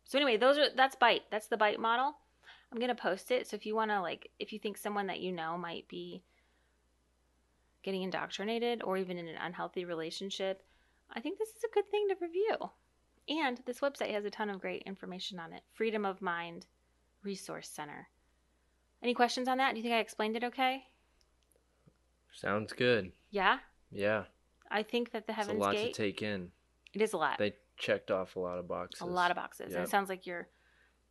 So 0.04 0.18
anyway, 0.18 0.38
those 0.38 0.58
are 0.58 0.68
that's 0.76 0.95
bite. 0.95 1.24
That's 1.32 1.47
the 1.47 1.58
bite 1.58 1.80
model. 1.80 2.16
I'm 2.72 2.80
gonna 2.80 2.95
post 2.95 3.32
it. 3.32 3.47
So 3.47 3.56
if 3.56 3.66
you 3.66 3.76
wanna 3.76 4.02
like 4.02 4.30
if 4.39 4.54
you 4.54 4.60
think 4.60 4.78
someone 4.78 5.08
that 5.08 5.20
you 5.20 5.32
know 5.32 5.58
might 5.58 5.88
be 5.88 6.24
getting 7.84 8.04
indoctrinated 8.04 8.84
or 8.84 8.97
even 8.97 9.18
in 9.18 9.28
an 9.28 9.38
unhealthy 9.41 9.86
relationship, 9.86 10.64
I 11.12 11.22
think 11.22 11.38
this 11.38 11.50
is 11.50 11.64
a 11.64 11.74
good 11.74 11.89
thing 11.89 12.08
to 12.10 12.16
review. 12.22 12.70
And 13.30 13.62
this 13.66 13.80
website 13.80 14.12
has 14.12 14.26
a 14.26 14.30
ton 14.30 14.50
of 14.50 14.60
great 14.60 14.84
information 14.84 15.39
on 15.39 15.54
it. 15.54 15.62
Freedom 15.74 16.06
of 16.06 16.22
Mind 16.22 16.66
Resource 17.24 17.70
Center. 17.70 18.08
Any 19.02 19.14
questions 19.14 19.47
on 19.47 19.60
that? 19.60 19.72
Do 19.72 19.78
you 19.78 19.84
think 19.84 19.93
I 19.93 20.00
explained 20.00 20.36
it 20.36 20.43
okay? 20.43 20.84
Sounds 22.34 22.74
good. 22.74 23.12
Yeah? 23.32 23.60
Yeah, 23.91 24.24
I 24.72 24.84
think 24.84 25.11
that 25.11 25.28
the 25.28 25.34
Heaven's 25.34 25.57
it's 25.57 25.63
a 25.63 25.67
lot 25.67 25.76
Gate 25.76 25.93
to 25.93 26.03
take 26.03 26.22
in. 26.22 26.51
it 26.93 27.01
is 27.01 27.13
a 27.13 27.17
lot. 27.17 27.38
They 27.38 27.53
checked 27.78 28.11
off 28.11 28.36
a 28.36 28.39
lot 28.39 28.57
of 28.59 28.67
boxes. 28.67 29.01
A 29.01 29.05
lot 29.05 29.32
of 29.32 29.36
boxes. 29.36 29.74
And 29.74 29.84
it 29.84 29.89
sounds 29.89 30.09
like 30.09 30.26
your 30.26 30.47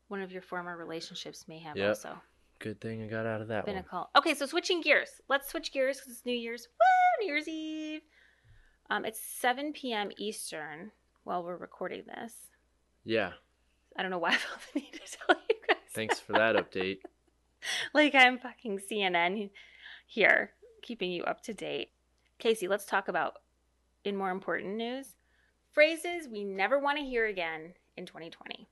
one 0.09 0.23
of 0.23 0.33
your 0.33 0.43
former 0.43 0.77
relationships 0.77 1.47
may 1.49 1.59
have 1.59 1.77
Yep. 1.77 1.89
also 1.89 2.19
Good 2.61 2.81
thing 2.81 3.03
I 3.03 3.07
got 3.07 3.25
out 3.25 3.41
of 3.41 3.49
that 3.49 3.67
been 3.67 3.77
a 3.77 3.83
call. 3.83 4.11
Okay, 4.17 4.35
so 4.35 4.45
switching 4.47 4.81
gears. 4.81 5.21
Let's 5.29 5.49
switch 5.49 5.73
gears 5.73 5.99
because 5.99 6.15
it's 6.15 6.27
New 6.27 6.33
Year's. 6.33 6.67
Woo! 6.69 7.25
New 7.25 7.33
Year's 7.33 7.47
Eve. 7.47 8.01
Um, 8.91 9.05
it's 9.05 9.21
7 9.21 9.73
p.m. 9.73 10.11
Eastern 10.19 10.91
while 11.23 11.45
we're 11.45 11.57
recording 11.57 12.03
this. 12.07 12.33
Yeah. 13.05 13.33
I 13.97 14.03
don't 14.03 14.11
know 14.11 14.19
why 14.19 14.31
I 14.31 14.37
felt 14.37 14.61
the 14.75 14.81
need 14.81 14.93
to 14.93 14.99
tell 14.99 15.37
you 15.49 15.57
guys. 15.69 15.77
Thanks 15.95 16.19
for 16.19 16.33
that 16.33 16.57
update. 16.57 16.99
like 17.95 18.15
I'm 18.15 18.39
fucking 18.39 18.81
CNN 18.91 19.51
here, 20.07 20.53
keeping 20.83 21.13
you 21.13 21.23
up 21.25 21.43
to 21.43 21.55
date. 21.55 21.91
Casey, 22.39 22.67
let's 22.67 22.87
talk 22.87 23.07
about, 23.09 23.35
in 24.05 24.17
more 24.17 24.31
important 24.31 24.77
news, 24.77 25.17
phrases 25.73 26.29
we 26.29 26.45
never 26.45 26.79
want 26.79 26.99
to 26.99 27.05
hear 27.05 27.27
again 27.27 27.75
in 27.97 28.07
2020. 28.07 28.69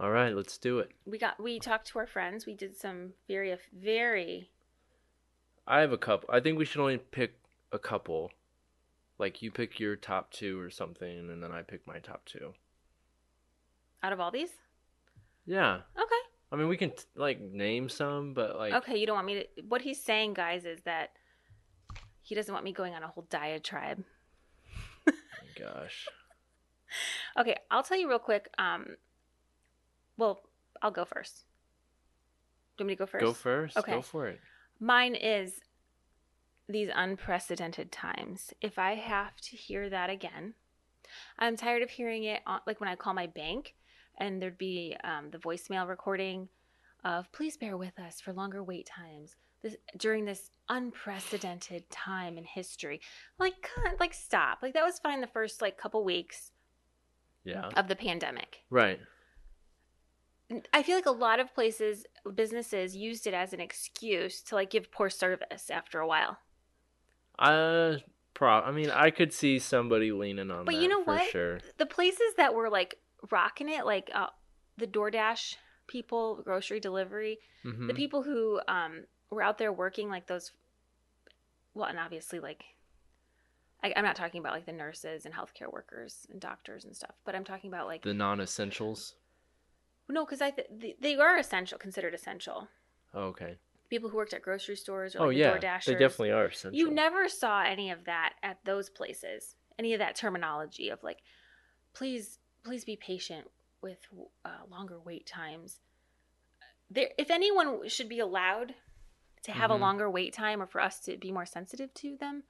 All 0.00 0.10
right, 0.10 0.34
let's 0.34 0.58
do 0.58 0.78
it. 0.80 0.90
We 1.06 1.18
got 1.18 1.40
we 1.40 1.60
talked 1.60 1.86
to 1.88 1.98
our 1.98 2.06
friends. 2.06 2.46
We 2.46 2.54
did 2.54 2.76
some 2.76 3.12
very 3.28 3.56
very 3.72 4.50
I 5.66 5.80
have 5.80 5.92
a 5.92 5.98
couple. 5.98 6.28
I 6.32 6.40
think 6.40 6.58
we 6.58 6.64
should 6.64 6.80
only 6.80 6.98
pick 6.98 7.34
a 7.70 7.78
couple. 7.78 8.32
Like 9.18 9.42
you 9.42 9.50
pick 9.52 9.78
your 9.78 9.94
top 9.94 10.32
two 10.32 10.58
or 10.58 10.70
something, 10.70 11.30
and 11.30 11.42
then 11.42 11.52
I 11.52 11.62
pick 11.62 11.86
my 11.86 11.98
top 12.00 12.24
two. 12.24 12.54
out 14.02 14.12
of 14.12 14.18
all 14.18 14.32
these. 14.32 14.50
Yeah. 15.46 15.80
Okay. 15.96 16.14
I 16.50 16.56
mean, 16.56 16.68
we 16.68 16.76
can 16.76 16.90
t- 16.90 17.04
like 17.14 17.40
name 17.40 17.88
some, 17.88 18.34
but 18.34 18.56
like, 18.56 18.74
Okay, 18.74 18.96
you 18.98 19.06
don't 19.06 19.14
want 19.14 19.26
me 19.26 19.46
to. 19.56 19.62
What 19.68 19.82
he's 19.82 20.00
saying, 20.02 20.34
guys, 20.34 20.64
is 20.64 20.80
that 20.82 21.10
he 22.22 22.34
doesn't 22.34 22.52
want 22.52 22.64
me 22.64 22.72
going 22.72 22.94
on 22.94 23.02
a 23.02 23.08
whole 23.08 23.26
diatribe. 23.28 24.04
gosh, 25.58 26.06
Okay, 27.38 27.56
I'll 27.70 27.82
tell 27.82 27.98
you 27.98 28.08
real 28.08 28.18
quick. 28.18 28.48
Um, 28.58 28.96
well, 30.16 30.42
I'll 30.82 30.90
go 30.90 31.04
first. 31.04 31.44
Do 32.76 32.84
you 32.84 32.86
want 32.86 32.88
me 32.88 32.94
to 32.94 32.98
go 32.98 33.06
first? 33.06 33.24
go 33.24 33.32
first. 33.32 33.76
Okay. 33.76 33.92
Go 33.92 34.02
for 34.02 34.28
it. 34.28 34.40
Mine 34.80 35.14
is 35.14 35.60
these 36.68 36.90
unprecedented 36.94 37.92
times. 37.92 38.52
If 38.60 38.78
I 38.78 38.94
have 38.94 39.36
to 39.42 39.56
hear 39.56 39.88
that 39.90 40.10
again, 40.10 40.54
I'm 41.38 41.56
tired 41.56 41.82
of 41.82 41.90
hearing 41.90 42.24
it 42.24 42.40
on, 42.46 42.60
like 42.66 42.80
when 42.80 42.88
I 42.88 42.96
call 42.96 43.14
my 43.14 43.26
bank 43.26 43.74
and 44.18 44.40
there'd 44.40 44.58
be 44.58 44.96
um, 45.04 45.30
the 45.30 45.38
voicemail 45.38 45.88
recording 45.88 46.48
of 47.04 47.30
please 47.32 47.56
bear 47.56 47.76
with 47.76 47.98
us 47.98 48.20
for 48.20 48.32
longer 48.32 48.62
wait 48.62 48.86
times 48.86 49.36
this, 49.62 49.76
during 49.96 50.24
this 50.24 50.50
unprecedented 50.68 51.88
time 51.90 52.36
in 52.38 52.44
history. 52.44 53.00
Like, 53.38 53.54
God, 53.76 53.94
like 54.00 54.14
stop. 54.14 54.58
Like 54.62 54.74
that 54.74 54.84
was 54.84 54.98
fine 54.98 55.20
the 55.20 55.26
first 55.26 55.62
like 55.62 55.78
couple 55.78 56.04
weeks 56.04 56.50
Yeah. 57.44 57.68
of 57.76 57.88
the 57.88 57.96
pandemic. 57.96 58.60
Right. 58.70 59.00
I 60.72 60.82
feel 60.82 60.96
like 60.96 61.06
a 61.06 61.10
lot 61.10 61.40
of 61.40 61.54
places, 61.54 62.04
businesses 62.34 62.94
used 62.94 63.26
it 63.26 63.32
as 63.34 63.52
an 63.54 63.60
excuse 63.60 64.42
to 64.42 64.54
like 64.54 64.70
give 64.70 64.92
poor 64.92 65.08
service 65.08 65.70
after 65.70 65.98
a 66.00 66.06
while. 66.06 66.38
Uh, 67.38 67.96
pro. 68.34 68.50
I 68.50 68.70
mean, 68.70 68.90
I 68.90 69.10
could 69.10 69.32
see 69.32 69.58
somebody 69.58 70.12
leaning 70.12 70.50
on 70.50 70.64
But 70.66 70.74
that 70.74 70.82
you 70.82 70.88
know 70.88 71.02
for 71.04 71.12
what? 71.14 71.30
sure. 71.30 71.60
The 71.78 71.86
places 71.86 72.34
that 72.36 72.54
were 72.54 72.68
like 72.68 72.96
rocking 73.30 73.70
it, 73.70 73.86
like 73.86 74.10
uh, 74.14 74.26
the 74.76 74.86
DoorDash 74.86 75.56
people, 75.86 76.42
grocery 76.44 76.80
delivery, 76.80 77.38
hmm 77.62 77.86
the 77.86 77.94
people 77.94 78.22
who 78.22 78.60
um, 78.68 79.04
were 79.32 79.42
out 79.42 79.58
there 79.58 79.72
working, 79.72 80.08
like 80.08 80.26
those, 80.26 80.52
well, 81.74 81.88
and 81.88 81.98
obviously, 81.98 82.38
like, 82.40 82.64
I, 83.82 83.92
I'm 83.96 84.04
not 84.04 84.16
talking 84.16 84.40
about 84.40 84.52
like 84.52 84.66
the 84.66 84.72
nurses 84.72 85.24
and 85.24 85.34
healthcare 85.34 85.72
workers 85.72 86.26
and 86.30 86.40
doctors 86.40 86.84
and 86.84 86.94
stuff, 86.94 87.14
but 87.24 87.34
I'm 87.34 87.44
talking 87.44 87.68
about 87.68 87.86
like, 87.86 88.02
the 88.02 88.14
non-essentials. 88.14 89.14
no, 90.08 90.24
because 90.24 90.42
I 90.42 90.50
th- 90.50 90.68
they- 90.70 90.96
they 91.00 91.16
are 91.16 91.36
essential, 91.38 91.78
considered 91.78 92.14
essential. 92.14 92.68
Oh, 93.14 93.24
okay. 93.28 93.56
People 93.90 94.08
who 94.08 94.16
worked 94.16 94.32
at 94.34 94.42
grocery 94.42 94.76
stores 94.76 95.14
or 95.16 95.26
oh 95.26 95.28
yeah, 95.30 95.56
DoorDashers. 95.56 95.84
they 95.84 95.92
definitely 95.94 96.30
are 96.30 96.46
essential. 96.46 96.78
You 96.78 96.90
never 96.90 97.28
saw 97.28 97.62
any 97.62 97.90
of 97.90 98.04
that 98.04 98.34
at 98.42 98.58
those 98.64 98.88
places. 98.88 99.56
Any 99.78 99.92
of 99.94 99.98
that 99.98 100.14
terminology 100.16 100.88
of 100.88 101.02
like, 101.02 101.18
please, 101.94 102.38
please 102.64 102.84
be 102.84 102.96
patient 102.96 103.50
with 103.82 103.98
uh, 104.44 104.48
longer 104.70 104.98
wait 105.00 105.26
times. 105.26 105.80
There, 106.90 107.08
if 107.18 107.30
anyone 107.30 107.86
should 107.88 108.08
be 108.08 108.20
allowed 108.20 108.74
to 109.42 109.52
have 109.52 109.70
Mhm. 109.70 109.74
a 109.74 109.78
longer 109.78 110.10
wait 110.10 110.32
time, 110.32 110.62
or 110.62 110.66
for 110.66 110.80
us 110.80 111.00
to 111.00 111.16
be 111.16 111.32
more 111.32 111.46
sensitive 111.46 111.92
to 111.94 112.16
them, 112.16 112.44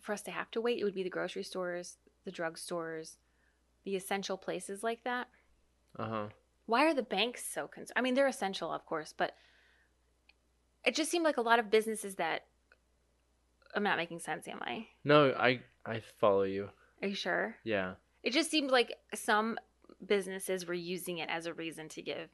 for 0.00 0.12
us 0.12 0.22
to 0.22 0.30
have 0.30 0.50
to 0.52 0.60
wait, 0.60 0.78
it 0.78 0.84
would 0.84 0.94
be 0.94 1.02
the 1.02 1.10
grocery 1.10 1.42
stores, 1.42 1.98
the 2.24 2.32
drugstores, 2.32 3.16
the 3.84 3.96
essential 3.96 4.36
places 4.36 4.82
like 4.82 5.02
that. 5.04 5.28
Uh 5.98 6.08
huh. 6.08 6.28
Why 6.66 6.84
are 6.86 6.94
the 6.94 7.02
banks 7.02 7.44
so 7.46 7.68
concerned? 7.68 7.92
I 7.96 8.00
mean, 8.00 8.14
they're 8.14 8.26
essential, 8.26 8.72
of 8.72 8.84
course, 8.86 9.12
but 9.12 9.36
it 10.84 10.94
just 10.94 11.10
seemed 11.10 11.24
like 11.24 11.36
a 11.36 11.42
lot 11.42 11.58
of 11.58 11.70
businesses 11.70 12.16
that. 12.16 12.46
I'm 13.74 13.82
not 13.82 13.96
making 13.96 14.20
sense, 14.20 14.46
am 14.46 14.62
I? 14.62 14.88
No, 15.02 15.32
I 15.32 15.62
I 15.84 16.00
follow 16.00 16.44
you. 16.44 16.70
Are 17.02 17.08
you 17.08 17.14
sure? 17.14 17.56
Yeah. 17.64 17.96
It 18.22 18.32
just 18.32 18.50
seemed 18.50 18.70
like 18.70 18.94
some 19.14 19.58
businesses 20.06 20.64
were 20.64 20.74
using 20.74 21.18
it 21.18 21.28
as 21.28 21.46
a 21.46 21.54
reason 21.54 21.88
to 21.90 22.02
give 22.02 22.30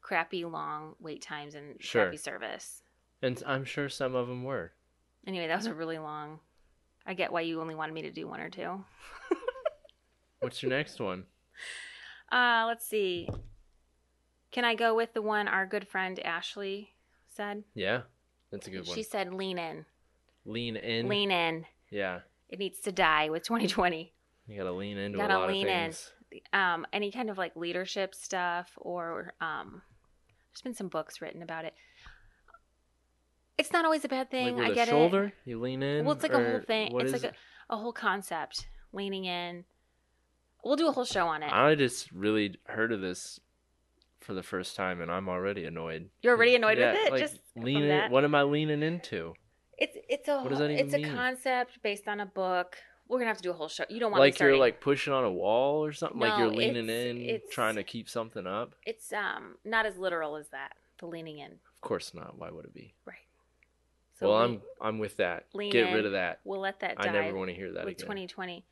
crappy 0.00 0.44
long 0.44 0.94
wait 1.00 1.22
times 1.22 1.54
and 1.54 1.76
Sure. 1.82 2.04
crappy 2.04 2.16
service. 2.16 2.82
And 3.22 3.42
I'm 3.46 3.64
sure 3.64 3.88
some 3.88 4.14
of 4.14 4.28
them 4.28 4.44
were. 4.44 4.72
Anyway, 5.26 5.46
that 5.48 5.56
was 5.56 5.66
a 5.66 5.74
really 5.74 5.98
long. 5.98 6.40
I 7.04 7.14
get 7.14 7.32
why 7.32 7.40
you 7.42 7.60
only 7.60 7.74
wanted 7.74 7.92
me 7.94 8.02
to 8.02 8.10
do 8.10 8.26
one 8.28 8.40
or 8.40 8.50
two. 8.50 8.84
What's 10.40 10.62
your 10.62 10.70
next 10.70 11.00
one? 11.00 11.24
Uh, 12.30 12.64
let's 12.66 12.86
see. 12.86 13.28
Can 14.52 14.64
I 14.64 14.74
go 14.74 14.94
with 14.94 15.12
the 15.14 15.22
one 15.22 15.48
our 15.48 15.66
good 15.66 15.88
friend 15.88 16.18
Ashley 16.20 16.90
said? 17.26 17.64
Yeah, 17.74 18.02
that's 18.50 18.66
a 18.66 18.70
good 18.70 18.86
one. 18.86 18.94
She 18.94 19.02
said, 19.02 19.32
"Lean 19.34 19.58
in, 19.58 19.84
lean 20.44 20.76
in. 20.76 21.08
lean 21.08 21.30
in. 21.30 21.66
Yeah, 21.90 22.20
It 22.48 22.58
needs 22.58 22.80
to 22.80 22.92
die 22.92 23.30
with 23.30 23.42
2020." 23.42 24.12
you 24.46 24.56
gotta 24.56 24.72
lean 24.72 24.96
into 24.96 25.18
Gotta 25.18 25.36
a 25.36 25.38
lot 25.40 25.48
lean 25.50 25.66
of 25.66 25.72
in. 25.72 25.92
Um, 26.52 26.86
any 26.92 27.10
kind 27.10 27.30
of 27.30 27.38
like 27.38 27.56
leadership 27.56 28.14
stuff 28.14 28.70
or 28.76 29.34
um, 29.40 29.82
there's 30.50 30.62
been 30.62 30.74
some 30.74 30.88
books 30.88 31.20
written 31.20 31.42
about 31.42 31.64
it. 31.64 31.74
It's 33.56 33.72
not 33.72 33.84
always 33.84 34.04
a 34.04 34.08
bad 34.08 34.30
thing. 34.30 34.56
Like 34.56 34.70
I 34.70 34.74
get 34.74 34.88
shoulder, 34.88 35.32
you 35.44 35.60
lean 35.60 35.82
it. 35.82 35.98
in. 35.98 36.04
Well, 36.04 36.14
it's 36.14 36.22
like 36.22 36.32
a 36.32 36.44
whole 36.44 36.60
thing. 36.60 36.98
It's 37.00 37.12
like 37.12 37.24
it? 37.24 37.34
a, 37.68 37.74
a 37.74 37.76
whole 37.76 37.92
concept. 37.92 38.68
Leaning 38.92 39.24
in. 39.24 39.64
We'll 40.64 40.76
do 40.76 40.88
a 40.88 40.92
whole 40.92 41.04
show 41.04 41.26
on 41.26 41.42
it. 41.42 41.52
I 41.52 41.74
just 41.74 42.10
really 42.12 42.56
heard 42.66 42.92
of 42.92 43.00
this 43.00 43.40
for 44.20 44.34
the 44.34 44.42
first 44.42 44.76
time, 44.76 45.00
and 45.00 45.10
I'm 45.10 45.28
already 45.28 45.64
annoyed. 45.64 46.10
You're 46.22 46.36
already 46.36 46.54
annoyed 46.54 46.78
Yeah, 46.78 46.92
with 46.92 47.00
it. 47.06 47.12
Like, 47.12 47.20
Just 47.20 47.38
lean 47.56 47.84
in. 47.84 48.10
What 48.10 48.24
am 48.24 48.34
I 48.34 48.42
leaning 48.42 48.82
into? 48.82 49.34
It's 49.76 49.96
it's 50.08 50.28
a 50.28 50.40
What 50.40 50.50
does 50.50 50.58
that 50.58 50.70
it's 50.70 50.92
a 50.94 50.98
mean? 50.98 51.14
concept 51.14 51.82
based 51.82 52.08
on 52.08 52.20
a 52.20 52.26
book. 52.26 52.76
We're 53.08 53.18
gonna 53.18 53.28
have 53.28 53.38
to 53.38 53.42
do 53.42 53.50
a 53.50 53.54
whole 53.54 53.68
show. 53.68 53.84
You 53.88 54.00
don't 54.00 54.10
want 54.12 54.18
to 54.20 54.24
like 54.26 54.38
you're 54.38 54.56
like 54.56 54.80
pushing 54.80 55.12
on 55.12 55.24
a 55.24 55.32
wall 55.32 55.84
or 55.84 55.92
something 55.92 56.18
like 56.20 56.38
you're 56.38 56.48
leaning 56.48 56.88
in 56.88 57.16
it's- 57.18 57.50
trying 57.50 57.76
to 57.76 57.82
keep 57.82 58.08
something 58.08 58.46
up 58.46 58.74
It's 58.84 59.12
um 59.12 59.56
not 59.64 59.86
as 59.86 59.96
literal 59.96 60.36
as 60.36 60.48
that. 60.48 60.74
The 60.98 61.06
leaning 61.06 61.38
in, 61.38 61.52
of 61.52 61.80
course 61.80 62.12
not 62.12 62.36
why 62.38 62.50
would 62.50 62.64
it 62.64 62.74
be 62.74 62.92
right? 63.04 63.16
well 64.20 64.32
we- 64.36 64.44
i'm 64.44 64.62
i'm 64.80 64.98
with 64.98 65.16
that 65.18 65.46
lean 65.54 65.70
get 65.70 65.86
in. 65.88 65.94
rid 65.94 66.04
of 66.06 66.10
that 66.12 66.40
We'll 66.44 66.58
let 66.60 66.80
that 66.80 66.94
i 66.98 67.08
never 67.08 67.36
want 67.36 67.50
to 67.50 67.54
hear 67.54 67.70
that 67.72 67.84
with 67.84 67.94
again 67.94 68.06
2020, 68.06 68.64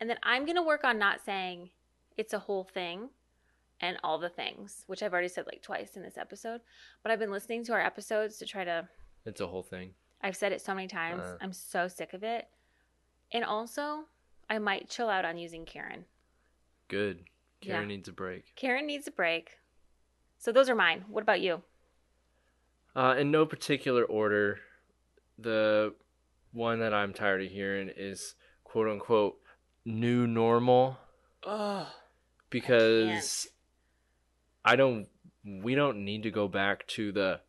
and 0.00 0.08
then 0.08 0.16
I'm 0.22 0.46
gonna 0.46 0.62
work 0.62 0.82
on 0.84 0.98
not 0.98 1.20
saying 1.20 1.68
it's 2.16 2.32
a 2.32 2.38
whole 2.38 2.64
thing 2.64 3.10
and 3.82 3.98
all 4.02 4.18
the 4.18 4.28
things, 4.30 4.84
which 4.86 5.02
I've 5.02 5.12
already 5.12 5.28
said 5.28 5.44
like 5.46 5.60
twice 5.60 5.96
in 5.96 6.02
this 6.02 6.16
episode. 6.16 6.60
But 7.02 7.12
I've 7.12 7.18
been 7.18 7.30
listening 7.32 7.64
to 7.64 7.72
our 7.72 7.80
episodes 7.80 8.38
to 8.38 8.46
try 8.46 8.64
to. 8.64 8.88
it's 9.26 9.40
a 9.42 9.46
whole 9.46 9.62
thing 9.62 9.90
I've 10.22 10.36
said 10.36 10.52
it 10.52 10.62
so 10.62 10.72
many 10.74 10.88
times. 10.88 11.20
Uh. 11.22 11.36
I'm 11.42 11.52
so 11.52 11.86
sick 11.88 12.14
of 12.14 12.22
it, 12.24 12.46
and 13.32 13.44
also 13.44 14.04
I 14.50 14.58
might 14.58 14.88
chill 14.90 15.08
out 15.08 15.24
on 15.24 15.38
using 15.38 15.64
Karen. 15.64 16.04
good 16.88 17.24
Yeah. 17.62 17.74
karen 17.74 17.88
needs 17.88 18.08
a 18.08 18.12
break 18.12 18.54
Karen 18.56 18.86
needs 18.86 19.06
a 19.06 19.10
break. 19.12 19.58
So 20.38 20.50
those 20.52 20.68
are 20.68 20.74
mine. 20.74 21.04
What 21.08 21.22
about 21.22 21.40
you? 21.40 21.62
uh 22.94 23.14
in 23.18 23.30
no 23.30 23.46
particular 23.46 24.04
order 24.04 24.58
the 25.38 25.94
one 26.52 26.80
that 26.80 26.92
i'm 26.92 27.14
tired 27.14 27.42
of 27.42 27.50
hearing 27.50 27.88
is 27.96 28.34
quote 28.64 28.86
unquote 28.86 29.38
new 29.86 30.26
normal 30.26 30.98
Oh, 31.44 31.88
because 32.50 33.48
I 34.64 34.76
don't 34.76 35.08
we 35.44 35.74
don't 35.74 36.04
need 36.04 36.22
to 36.24 36.30
go 36.30 36.46
back 36.48 36.86
to 36.88 37.10
the 37.12 37.40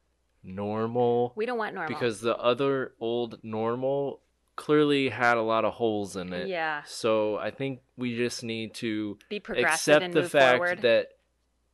normal 0.44 1.34
we 1.36 1.46
don't 1.46 1.58
want 1.58 1.76
normal 1.76 1.94
because 1.94 2.22
the 2.22 2.36
other 2.38 2.94
old 3.00 3.40
normal 3.44 4.22
clearly 4.56 5.10
had 5.10 5.38
a 5.38 5.42
lot 5.42 5.66
of 5.66 5.74
holes 5.74 6.16
in 6.16 6.32
it. 6.34 6.48
yeah, 6.48 6.84
So 6.86 7.38
I 7.38 7.50
think 7.52 7.82
we 7.98 8.16
just 8.16 8.44
need 8.44 8.74
to 8.76 9.18
be 9.30 9.40
progressive 9.40 9.96
accept 10.04 10.14
the 10.14 10.30
fact 10.30 10.58
forward. 10.58 10.82
that 10.84 11.10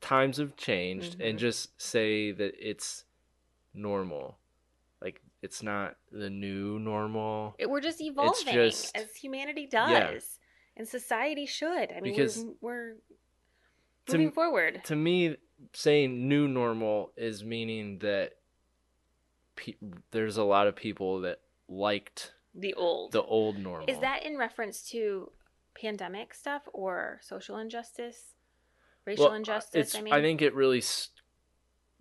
times 0.01 0.38
have 0.38 0.55
changed 0.55 1.17
Mhm. 1.19 1.30
and 1.30 1.39
just 1.39 1.80
say 1.82 2.32
that 2.32 2.53
it's 2.57 3.03
normal. 3.73 4.38
Like 5.01 5.21
it's 5.41 5.61
not 5.61 5.97
the 6.11 6.30
new 6.30 6.80
normal. 6.80 7.55
It- 7.59 7.69
we're 7.69 7.82
just 7.82 7.99
evolving 8.01 8.53
just- 8.53 8.95
as 8.95 9.13
humanity 9.15 9.65
does, 9.67 9.89
Yeah. 9.91 10.19
and 10.77 10.88
society 10.88 11.45
should. 11.45 11.91
I 11.91 11.99
mean, 11.99 12.13
Because 12.13 12.43
we're, 12.43 12.53
we're 12.61 12.95
to 14.05 14.11
moving 14.13 14.27
m- 14.27 14.32
forward. 14.34 14.84
to 14.86 14.95
me 14.95 15.36
saying 15.73 16.27
new 16.30 16.47
normal 16.47 17.11
is 17.17 17.43
meaning 17.43 17.99
that 17.99 18.38
pe- 19.55 19.75
there's 20.11 20.38
a 20.38 20.43
lot 20.43 20.67
of 20.67 20.75
people 20.75 21.21
that 21.21 21.41
liked 21.67 22.34
The 22.60 22.74
old. 22.74 23.12
the 23.12 23.24
old 23.24 23.57
normal 23.57 23.89
Is 23.89 23.99
that 23.99 24.24
in 24.24 24.38
reference 24.38 24.82
to 24.89 25.32
pandemic 25.80 26.34
stuff 26.34 26.64
or 26.74 27.20
social 27.22 27.57
injustice, 27.57 28.36
racial 29.05 29.26
Well, 29.26 29.34
uh, 29.34 29.38
injustice? 29.38 29.95
I 29.95 30.01
mean, 30.01 30.14
I 30.14 30.22
think 30.22 30.41
it 30.41 30.53
really 30.53 30.82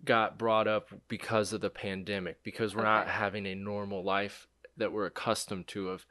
got 0.03 0.37
brought 0.37 0.67
up 0.67 0.89
because 1.07 1.53
of 1.53 1.61
the 1.61 1.69
pandemic 1.69 2.41
because 2.43 2.75
we're 2.75 2.83
not 2.83 3.07
having 3.07 3.45
a 3.45 3.55
normal 3.55 4.03
life 4.03 4.47
that 4.77 4.91
we're 4.91 5.05
accustomed 5.05 5.67
to 5.67 5.89
of 5.89 6.05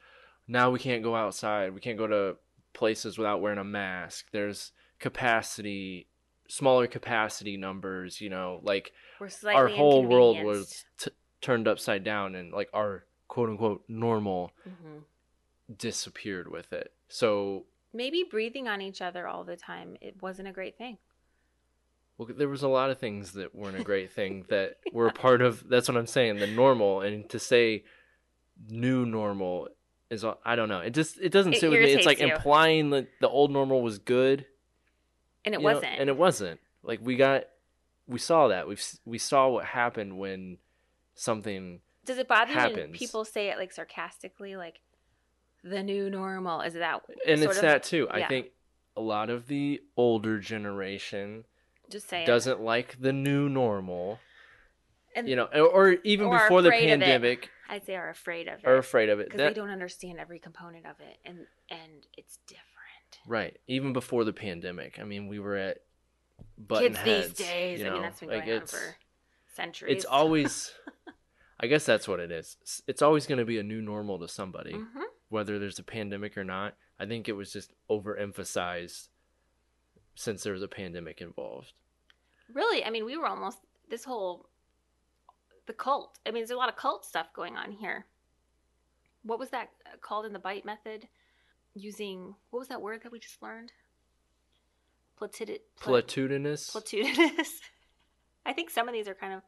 now 0.47 0.71
we 0.71 0.79
can't 0.79 1.03
go 1.03 1.17
outside 1.17 1.73
we 1.73 1.81
can't 1.81 1.97
go 1.97 2.07
to 2.07 2.37
places 2.75 3.17
without 3.17 3.41
wearing 3.41 3.59
a 3.59 3.65
mask 3.65 4.27
there's 4.31 4.73
capacity 4.99 6.07
smaller 6.49 6.87
capacity 6.87 7.57
numbers 7.57 8.21
you 8.21 8.29
know 8.29 8.61
like 8.63 8.93
our 9.47 9.69
whole 9.69 10.05
world 10.05 10.43
was 10.43 10.85
t- 10.99 11.11
turned 11.41 11.67
upside 11.67 12.05
down 12.05 12.35
and 12.35 12.53
like 12.53 12.69
our 12.75 13.05
quote 13.29 13.49
unquote 13.51 13.85
normal 13.89 14.51
Mhm. 14.67 15.05
disappeared 15.77 16.49
with 16.51 16.73
it 16.73 16.93
so 17.09 17.65
Maybe 17.93 18.23
breathing 18.23 18.69
on 18.69 18.81
each 18.83 19.01
other 19.01 19.27
all 19.27 19.45
the 19.45 19.57
time 19.57 19.97
it 20.01 20.21
wasn't 20.23 20.49
a 20.49 20.53
great 20.53 20.77
thing. 20.77 20.99
well 22.17 22.29
there 22.37 22.49
was 22.49 22.63
a 22.63 22.69
lot 22.69 22.91
of 22.91 22.99
things 22.99 23.33
that 23.35 23.55
weren't 23.55 23.79
a 23.79 23.85
great 23.85 24.11
thing 24.13 24.45
that 24.49 24.79
were 24.93 25.07
a 25.09 25.13
part 25.13 25.41
of 25.43 25.69
that's 25.69 25.89
what 25.89 25.97
i'm 25.97 26.07
saying 26.07 26.37
the 26.39 26.47
normal 26.47 27.01
and 27.03 27.29
to 27.31 27.39
say 27.39 27.85
new 28.69 29.05
normal 29.07 29.69
is 30.11 30.25
i 30.45 30.57
don't 30.57 30.69
know 30.69 30.81
it 30.81 30.91
just 30.95 31.19
it 31.21 31.31
doesn't 31.31 31.53
It 31.55 31.61
sit 31.61 31.71
with 31.71 31.81
me 31.81 31.93
it's 31.93 32.07
like 32.07 32.19
you. 32.21 32.27
implying 32.33 32.91
that 32.91 33.09
the 33.21 33.29
old 33.29 33.51
normal 33.51 33.83
was 33.83 33.99
good 33.99 34.47
And 35.45 35.55
it 35.55 35.63
wasn't. 35.63 35.99
and 36.01 36.09
it 36.09 36.17
wasn't 36.17 36.61
like 36.83 37.01
we 37.03 37.17
got 37.17 37.45
we 38.07 38.19
saw 38.19 38.49
that 38.49 38.67
we 38.67 38.77
we 39.05 39.19
saw 39.19 39.49
what 39.49 39.65
happened 39.67 40.19
when 40.19 40.59
something 41.15 41.81
Does 42.09 42.19
it 42.19 42.27
bother 42.27 42.53
you 42.53 42.75
when 42.77 42.93
people 42.93 43.25
say 43.25 43.51
it 43.51 43.59
like 43.59 43.71
sarcastically, 43.73 44.57
like 44.57 44.81
the 45.63 45.83
new 45.83 46.09
normal? 46.11 46.63
Is 46.63 46.75
that 46.75 47.03
and 47.27 47.39
sort 47.41 47.51
it's 47.51 47.59
of- 47.59 47.63
that 47.63 47.83
too 47.83 48.09
i 48.11 48.27
think 48.27 48.49
a 48.97 49.01
lot 49.01 49.31
of 49.31 49.47
the 49.47 49.81
older 49.97 50.41
generation 50.41 51.45
Just 51.91 52.09
say 52.09 52.25
doesn't 52.25 52.61
like 52.61 53.01
the 53.01 53.13
new 53.13 53.49
normal 53.49 54.19
And 55.15 55.29
you 55.29 55.37
know 55.37 55.45
or, 55.55 55.69
or 55.69 55.97
even 56.03 56.27
Or 56.27 56.39
before 56.39 56.63
the 56.63 56.71
it. 56.71 56.81
pandemic 56.81 57.51
I'd 57.69 57.85
say 57.87 57.95
are 57.97 58.09
afraid 58.09 58.49
of 58.49 58.61
it 58.61 58.67
are 58.67 58.77
afraid 58.79 59.09
of 59.09 59.21
it 59.21 59.27
because 59.31 59.39
they 59.39 59.55
don't 59.55 59.71
understand 59.71 60.19
every 60.19 60.39
component 60.39 60.87
of 60.87 60.97
it, 61.01 61.19
and 61.25 61.47
and 61.71 62.07
it's 62.17 62.39
different. 62.47 62.65
Right. 63.27 63.59
Even 63.67 63.93
before 63.93 64.25
the 64.25 64.33
pandemic. 64.33 64.99
I 64.99 65.05
mean, 65.05 65.29
we 65.29 65.39
were 65.39 65.57
at 65.57 65.79
button 66.57 66.95
Kids 66.95 66.99
heads. 66.99 67.29
these 67.29 67.47
days. 67.47 67.81
you 67.81 67.89
I 67.89 67.93
mean, 67.93 68.03
that's 68.03 68.21
been 68.21 68.31
like 68.31 68.47
going 68.47 68.61
on 68.63 68.67
for 68.67 68.97
centuries. 69.55 69.97
It's 69.97 70.05
always. 70.07 70.73
I 71.61 71.67
guess 71.67 71.85
that's 71.85 72.07
what 72.07 72.21
it 72.21 72.31
is. 72.31 72.57
It's 72.87 73.03
always 73.03 73.27
going 73.27 73.39
to 73.39 73.45
be 73.45 73.59
a 73.59 73.63
new 73.65 73.83
normal 73.83 74.19
to 74.21 74.29
somebody, 74.29 74.75
Mhm. 74.75 75.05
whether 75.29 75.59
there's 75.59 75.79
a 75.79 75.83
pandemic 75.85 76.37
or 76.39 76.45
not. 76.45 76.77
I 77.01 77.07
think 77.07 77.29
it 77.29 77.33
was 77.33 77.53
just 77.53 77.73
overemphasized 77.91 79.09
since 80.15 80.43
there 80.43 80.53
was 80.53 80.63
a 80.63 80.69
pandemic 80.69 81.21
involved. 81.21 81.73
really. 82.53 82.83
I 82.85 82.89
mean, 82.91 83.05
we 83.05 83.17
were 83.17 83.27
almost 83.27 83.59
this 83.89 84.05
whole 84.05 84.49
the 85.67 85.75
cult. 85.75 86.19
I 86.25 86.31
mean, 86.31 86.41
there's 86.41 86.51
a 86.51 86.57
lot 86.57 86.71
of 86.71 86.77
cult 86.77 87.05
stuff 87.05 87.33
going 87.35 87.57
on 87.59 87.73
here. 87.73 88.07
What 89.23 89.39
was 89.39 89.51
that 89.51 89.71
uh, 89.85 89.97
called 90.01 90.25
in 90.25 90.33
the 90.33 90.39
bite 90.39 90.65
method? 90.65 91.09
Using 91.75 92.37
what 92.51 92.61
was 92.61 92.69
that 92.69 92.81
word 92.81 93.03
that 93.03 93.13
we 93.13 93.19
just 93.19 93.43
learned? 93.43 93.73
Platitid. 95.21 95.61
Platitudinous. 95.79 96.71
Platitudinous. 96.73 97.61
I 98.47 98.53
think 98.55 98.71
some 98.71 98.89
of 98.89 98.95
these 98.95 99.09
are 99.09 99.15
kind 99.15 99.35
of 99.35 99.43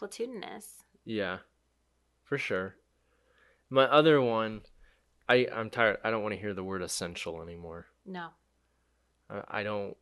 platitudinous. 0.00 0.82
Yeah, 1.04 1.38
for 2.24 2.38
sure. 2.38 2.76
My 3.68 3.84
other 3.84 4.20
one, 4.20 4.62
I 5.28 5.46
I'm 5.52 5.70
tired. 5.70 5.98
I 6.04 6.10
don't 6.10 6.22
want 6.22 6.34
to 6.34 6.40
hear 6.40 6.54
the 6.54 6.64
word 6.64 6.82
essential 6.82 7.42
anymore. 7.42 7.86
No. 8.06 8.28
I 9.28 9.60
I 9.60 9.62
don't 9.62 9.96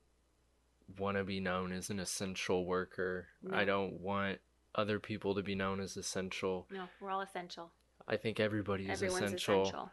want 0.99 1.17
to 1.19 1.25
be 1.25 1.41
known 1.41 1.73
as 1.73 1.91
an 1.91 2.01
essential 2.01 2.65
worker. 2.65 3.27
I 3.53 3.65
don't 3.65 4.01
want 4.01 4.39
other 4.75 4.99
people 4.99 5.35
to 5.35 5.43
be 5.43 5.55
known 5.55 5.81
as 5.81 5.97
essential. 5.97 6.67
No, 6.71 6.85
we're 7.01 7.11
all 7.11 7.21
essential. 7.21 7.71
I 8.07 8.17
think 8.17 8.41
everybody 8.41 8.85
is 8.85 9.03
Everyone's 9.03 9.25
essential. 9.35 9.63
essential. 9.63 9.91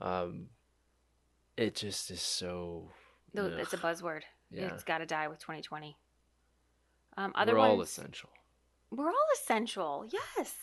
Um, 0.00 0.46
it 1.56 1.76
just 1.76 2.10
is 2.10 2.20
so. 2.20 2.90
No, 3.32 3.46
ugh. 3.46 3.52
it's 3.58 3.72
a 3.72 3.76
buzzword. 3.76 4.22
Yeah. 4.50 4.66
It's 4.74 4.82
got 4.82 4.98
to 4.98 5.06
die 5.06 5.28
with 5.28 5.38
2020. 5.38 5.96
Um, 7.16 7.32
other 7.34 7.54
We're 7.54 7.60
all 7.60 7.80
essential. 7.80 8.30
We're 8.94 9.08
all 9.08 9.26
essential. 9.34 10.06
Yes. 10.10 10.54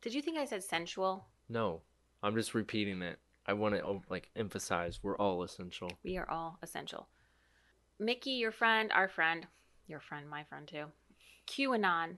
Did 0.00 0.14
you 0.14 0.22
think 0.22 0.38
I 0.38 0.44
said 0.44 0.62
sensual? 0.62 1.26
No, 1.48 1.82
I'm 2.22 2.34
just 2.34 2.54
repeating 2.54 3.02
it. 3.02 3.18
I 3.46 3.52
want 3.52 3.74
to 3.74 4.00
like 4.08 4.28
emphasize 4.34 5.00
we're 5.02 5.16
all 5.16 5.42
essential. 5.42 5.90
We 6.02 6.16
are 6.16 6.28
all 6.30 6.58
essential. 6.62 7.08
Mickey, 7.98 8.30
your 8.32 8.52
friend, 8.52 8.90
our 8.92 9.08
friend, 9.08 9.46
your 9.86 10.00
friend, 10.00 10.28
my 10.28 10.44
friend 10.44 10.66
too. 10.66 10.86
QAnon, 11.46 12.16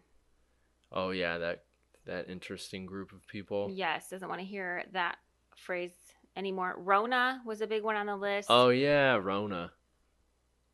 Oh 0.90 1.10
yeah, 1.10 1.36
that 1.38 1.64
that 2.06 2.30
interesting 2.30 2.86
group 2.86 3.12
of 3.12 3.26
people. 3.26 3.68
yes, 3.70 4.08
doesn't 4.08 4.28
want 4.28 4.40
to 4.40 4.46
hear 4.46 4.84
that 4.92 5.16
phrase 5.56 5.92
anymore. 6.36 6.74
Rona 6.78 7.42
was 7.44 7.60
a 7.60 7.66
big 7.66 7.82
one 7.82 7.96
on 7.96 8.06
the 8.06 8.16
list. 8.16 8.48
Oh 8.50 8.70
yeah, 8.70 9.16
Rona. 9.16 9.72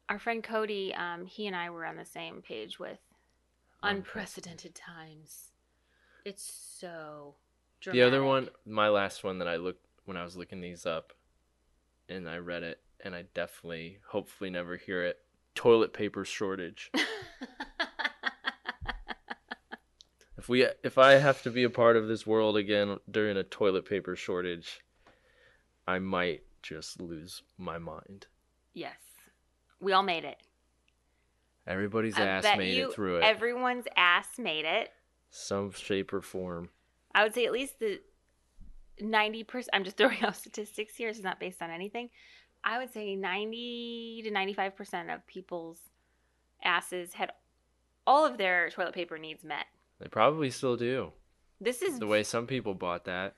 Our 0.08 0.18
friend 0.18 0.44
Cody, 0.44 0.94
um, 0.94 1.26
he 1.26 1.46
and 1.46 1.56
I 1.56 1.70
were 1.70 1.84
on 1.86 1.96
the 1.96 2.04
same 2.04 2.42
page 2.42 2.78
with 2.78 2.98
unprecedented 3.84 4.74
times. 4.74 5.52
It's 6.24 6.50
so 6.78 7.36
Dramatic. 7.84 8.00
The 8.00 8.06
other 8.06 8.24
one, 8.24 8.48
my 8.64 8.88
last 8.88 9.24
one 9.24 9.40
that 9.40 9.48
I 9.48 9.56
looked 9.56 9.84
when 10.06 10.16
I 10.16 10.24
was 10.24 10.38
looking 10.38 10.62
these 10.62 10.86
up, 10.86 11.12
and 12.08 12.26
I 12.26 12.38
read 12.38 12.62
it, 12.62 12.80
and 13.00 13.14
I 13.14 13.24
definitely, 13.34 13.98
hopefully, 14.08 14.48
never 14.48 14.78
hear 14.78 15.04
it. 15.04 15.18
Toilet 15.54 15.92
paper 15.92 16.24
shortage. 16.24 16.90
if 20.38 20.48
we, 20.48 20.66
if 20.82 20.96
I 20.96 21.12
have 21.12 21.42
to 21.42 21.50
be 21.50 21.62
a 21.64 21.68
part 21.68 21.96
of 21.96 22.08
this 22.08 22.26
world 22.26 22.56
again 22.56 22.96
during 23.10 23.36
a 23.36 23.42
toilet 23.42 23.84
paper 23.84 24.16
shortage, 24.16 24.80
I 25.86 25.98
might 25.98 26.44
just 26.62 27.02
lose 27.02 27.42
my 27.58 27.76
mind. 27.76 28.28
yes, 28.72 28.96
we 29.78 29.92
all 29.92 30.02
made 30.02 30.24
it. 30.24 30.38
Everybody's 31.66 32.16
I 32.18 32.26
ass 32.26 32.44
made 32.58 32.74
you 32.76 32.88
it 32.90 32.94
through 32.94 33.16
it, 33.18 33.24
Everyone's 33.24 33.86
ass 33.96 34.26
made 34.38 34.64
it. 34.64 34.90
some 35.30 35.72
shape 35.72 36.12
or 36.12 36.20
form. 36.20 36.68
I 37.14 37.22
would 37.22 37.34
say 37.34 37.46
at 37.46 37.52
least 37.52 37.78
the 37.78 38.00
90%, 39.02 39.66
I'm 39.72 39.84
just 39.84 39.96
throwing 39.96 40.22
out 40.22 40.36
statistics 40.36 40.96
here, 40.96 41.08
it's 41.08 41.20
not 41.22 41.40
based 41.40 41.62
on 41.62 41.70
anything. 41.70 42.10
I 42.62 42.78
would 42.78 42.92
say 42.92 43.14
90 43.16 44.22
to 44.24 44.30
95% 44.30 45.14
of 45.14 45.26
people's 45.26 45.78
asses 46.62 47.12
had 47.14 47.32
all 48.06 48.24
of 48.26 48.38
their 48.38 48.70
toilet 48.70 48.94
paper 48.94 49.18
needs 49.18 49.44
met. 49.44 49.66
They 50.00 50.08
probably 50.08 50.50
still 50.50 50.76
do. 50.76 51.12
This 51.60 51.82
is 51.82 51.98
The 51.98 52.06
way 52.06 52.22
some 52.22 52.46
people 52.46 52.74
bought 52.74 53.04
that. 53.04 53.34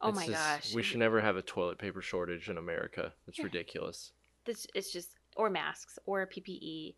Oh 0.00 0.08
it's 0.10 0.16
my 0.16 0.26
just- 0.26 0.38
gosh. 0.64 0.74
We 0.74 0.82
should 0.82 0.98
never 0.98 1.20
have 1.20 1.36
a 1.36 1.42
toilet 1.42 1.78
paper 1.78 2.00
shortage 2.00 2.48
in 2.48 2.56
America. 2.58 3.12
It's 3.26 3.38
Yeah. 3.38 3.44
ridiculous. 3.44 4.12
this 4.46 4.66
it's 4.74 4.90
just 4.90 5.16
or 5.36 5.50
masks 5.50 5.98
or 6.06 6.26
PPE, 6.26 6.94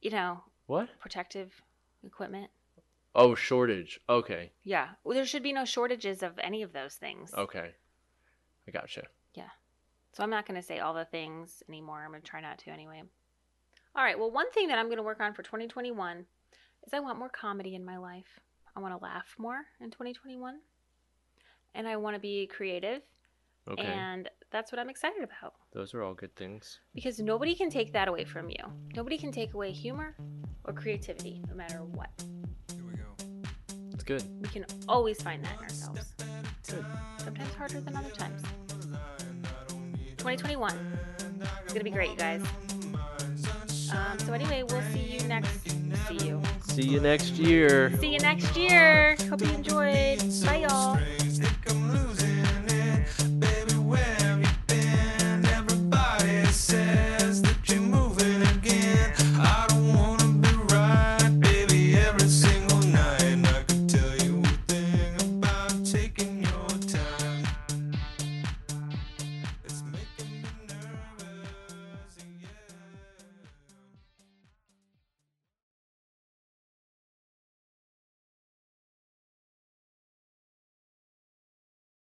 you 0.00 0.10
know, 0.10 0.42
What? 0.66 0.88
protective 1.00 1.62
equipment. 2.04 2.50
Oh, 3.14 3.34
shortage. 3.34 3.98
Okay. 4.08 4.52
Yeah, 4.64 4.88
well, 5.02 5.14
there 5.14 5.26
should 5.26 5.42
be 5.42 5.52
no 5.52 5.64
shortages 5.64 6.22
of 6.22 6.38
any 6.38 6.62
of 6.62 6.72
those 6.72 6.94
things. 6.94 7.32
Okay. 7.34 7.70
I 8.66 8.70
gotcha. 8.70 9.04
Yeah. 9.34 9.48
So 10.12 10.22
I'm 10.22 10.30
not 10.30 10.46
going 10.46 10.60
to 10.60 10.66
say 10.66 10.78
all 10.78 10.94
the 10.94 11.04
things 11.04 11.62
anymore. 11.68 12.02
I'm 12.04 12.10
going 12.10 12.22
to 12.22 12.26
try 12.28 12.40
not 12.40 12.58
to 12.58 12.70
anyway. 12.70 13.02
All 13.96 14.04
right. 14.04 14.18
Well, 14.18 14.30
one 14.30 14.50
thing 14.52 14.68
that 14.68 14.78
I'm 14.78 14.86
going 14.86 14.98
to 14.98 15.02
work 15.02 15.20
on 15.20 15.32
for 15.32 15.42
2021 15.42 16.26
is 16.86 16.92
I 16.94 17.00
want 17.00 17.18
more 17.18 17.28
comedy 17.28 17.74
in 17.74 17.84
my 17.84 17.96
life. 17.96 18.40
I 18.76 18.80
want 18.80 18.96
to 18.96 19.02
laugh 19.02 19.34
more 19.38 19.62
in 19.80 19.90
2021. 19.90 20.58
And 21.74 21.88
I 21.88 21.96
want 21.96 22.14
to 22.14 22.20
be 22.20 22.46
creative. 22.46 23.02
Okay. 23.70 23.82
And 23.84 24.28
that's 24.50 24.72
what 24.72 24.78
I'm 24.78 24.88
excited 24.88 25.22
about 25.22 25.54
Those 25.72 25.92
are 25.94 26.02
all 26.02 26.14
good 26.14 26.34
things. 26.36 26.80
because 26.94 27.20
nobody 27.20 27.54
can 27.54 27.68
take 27.70 27.92
that 27.92 28.08
away 28.08 28.24
from 28.24 28.48
you. 28.48 28.56
Nobody 28.94 29.18
can 29.18 29.30
take 29.30 29.54
away 29.54 29.72
humor 29.72 30.16
or 30.64 30.72
creativity, 30.72 31.42
no 31.48 31.54
matter 31.54 31.82
what. 31.84 32.08
Here 32.74 32.84
we 32.84 32.94
go. 32.96 33.84
It's 33.92 34.04
good. 34.04 34.22
We 34.40 34.48
can 34.48 34.64
always 34.88 35.20
find 35.20 35.44
that 35.44 35.52
in 35.58 35.62
ourselves. 35.64 36.14
Sometimes 37.18 37.54
harder 37.54 37.80
than 37.80 37.94
other 37.96 38.10
times. 38.10 38.42
2021 40.16 40.98
is 41.66 41.72
gonna 41.72 41.84
be 41.84 41.90
great, 41.90 42.10
you 42.10 42.16
guys. 42.16 42.42
Um, 43.92 44.18
so 44.18 44.32
anyway, 44.32 44.62
we'll 44.68 44.82
see 44.92 44.98
you 45.16 45.22
next. 45.28 45.60
See 46.08 46.26
you. 46.26 46.42
See 46.62 46.82
you 46.82 47.00
next 47.00 47.32
year. 47.32 47.96
See 47.98 48.12
you 48.12 48.18
next 48.18 48.56
year. 48.56 49.16
Hope 49.28 49.40
you 49.40 49.50
enjoyed. 49.52 50.18
Bye, 50.44 50.66
y'all. 50.68 50.96
Think 50.96 51.70
I'm 51.70 51.92
losing 51.92 52.07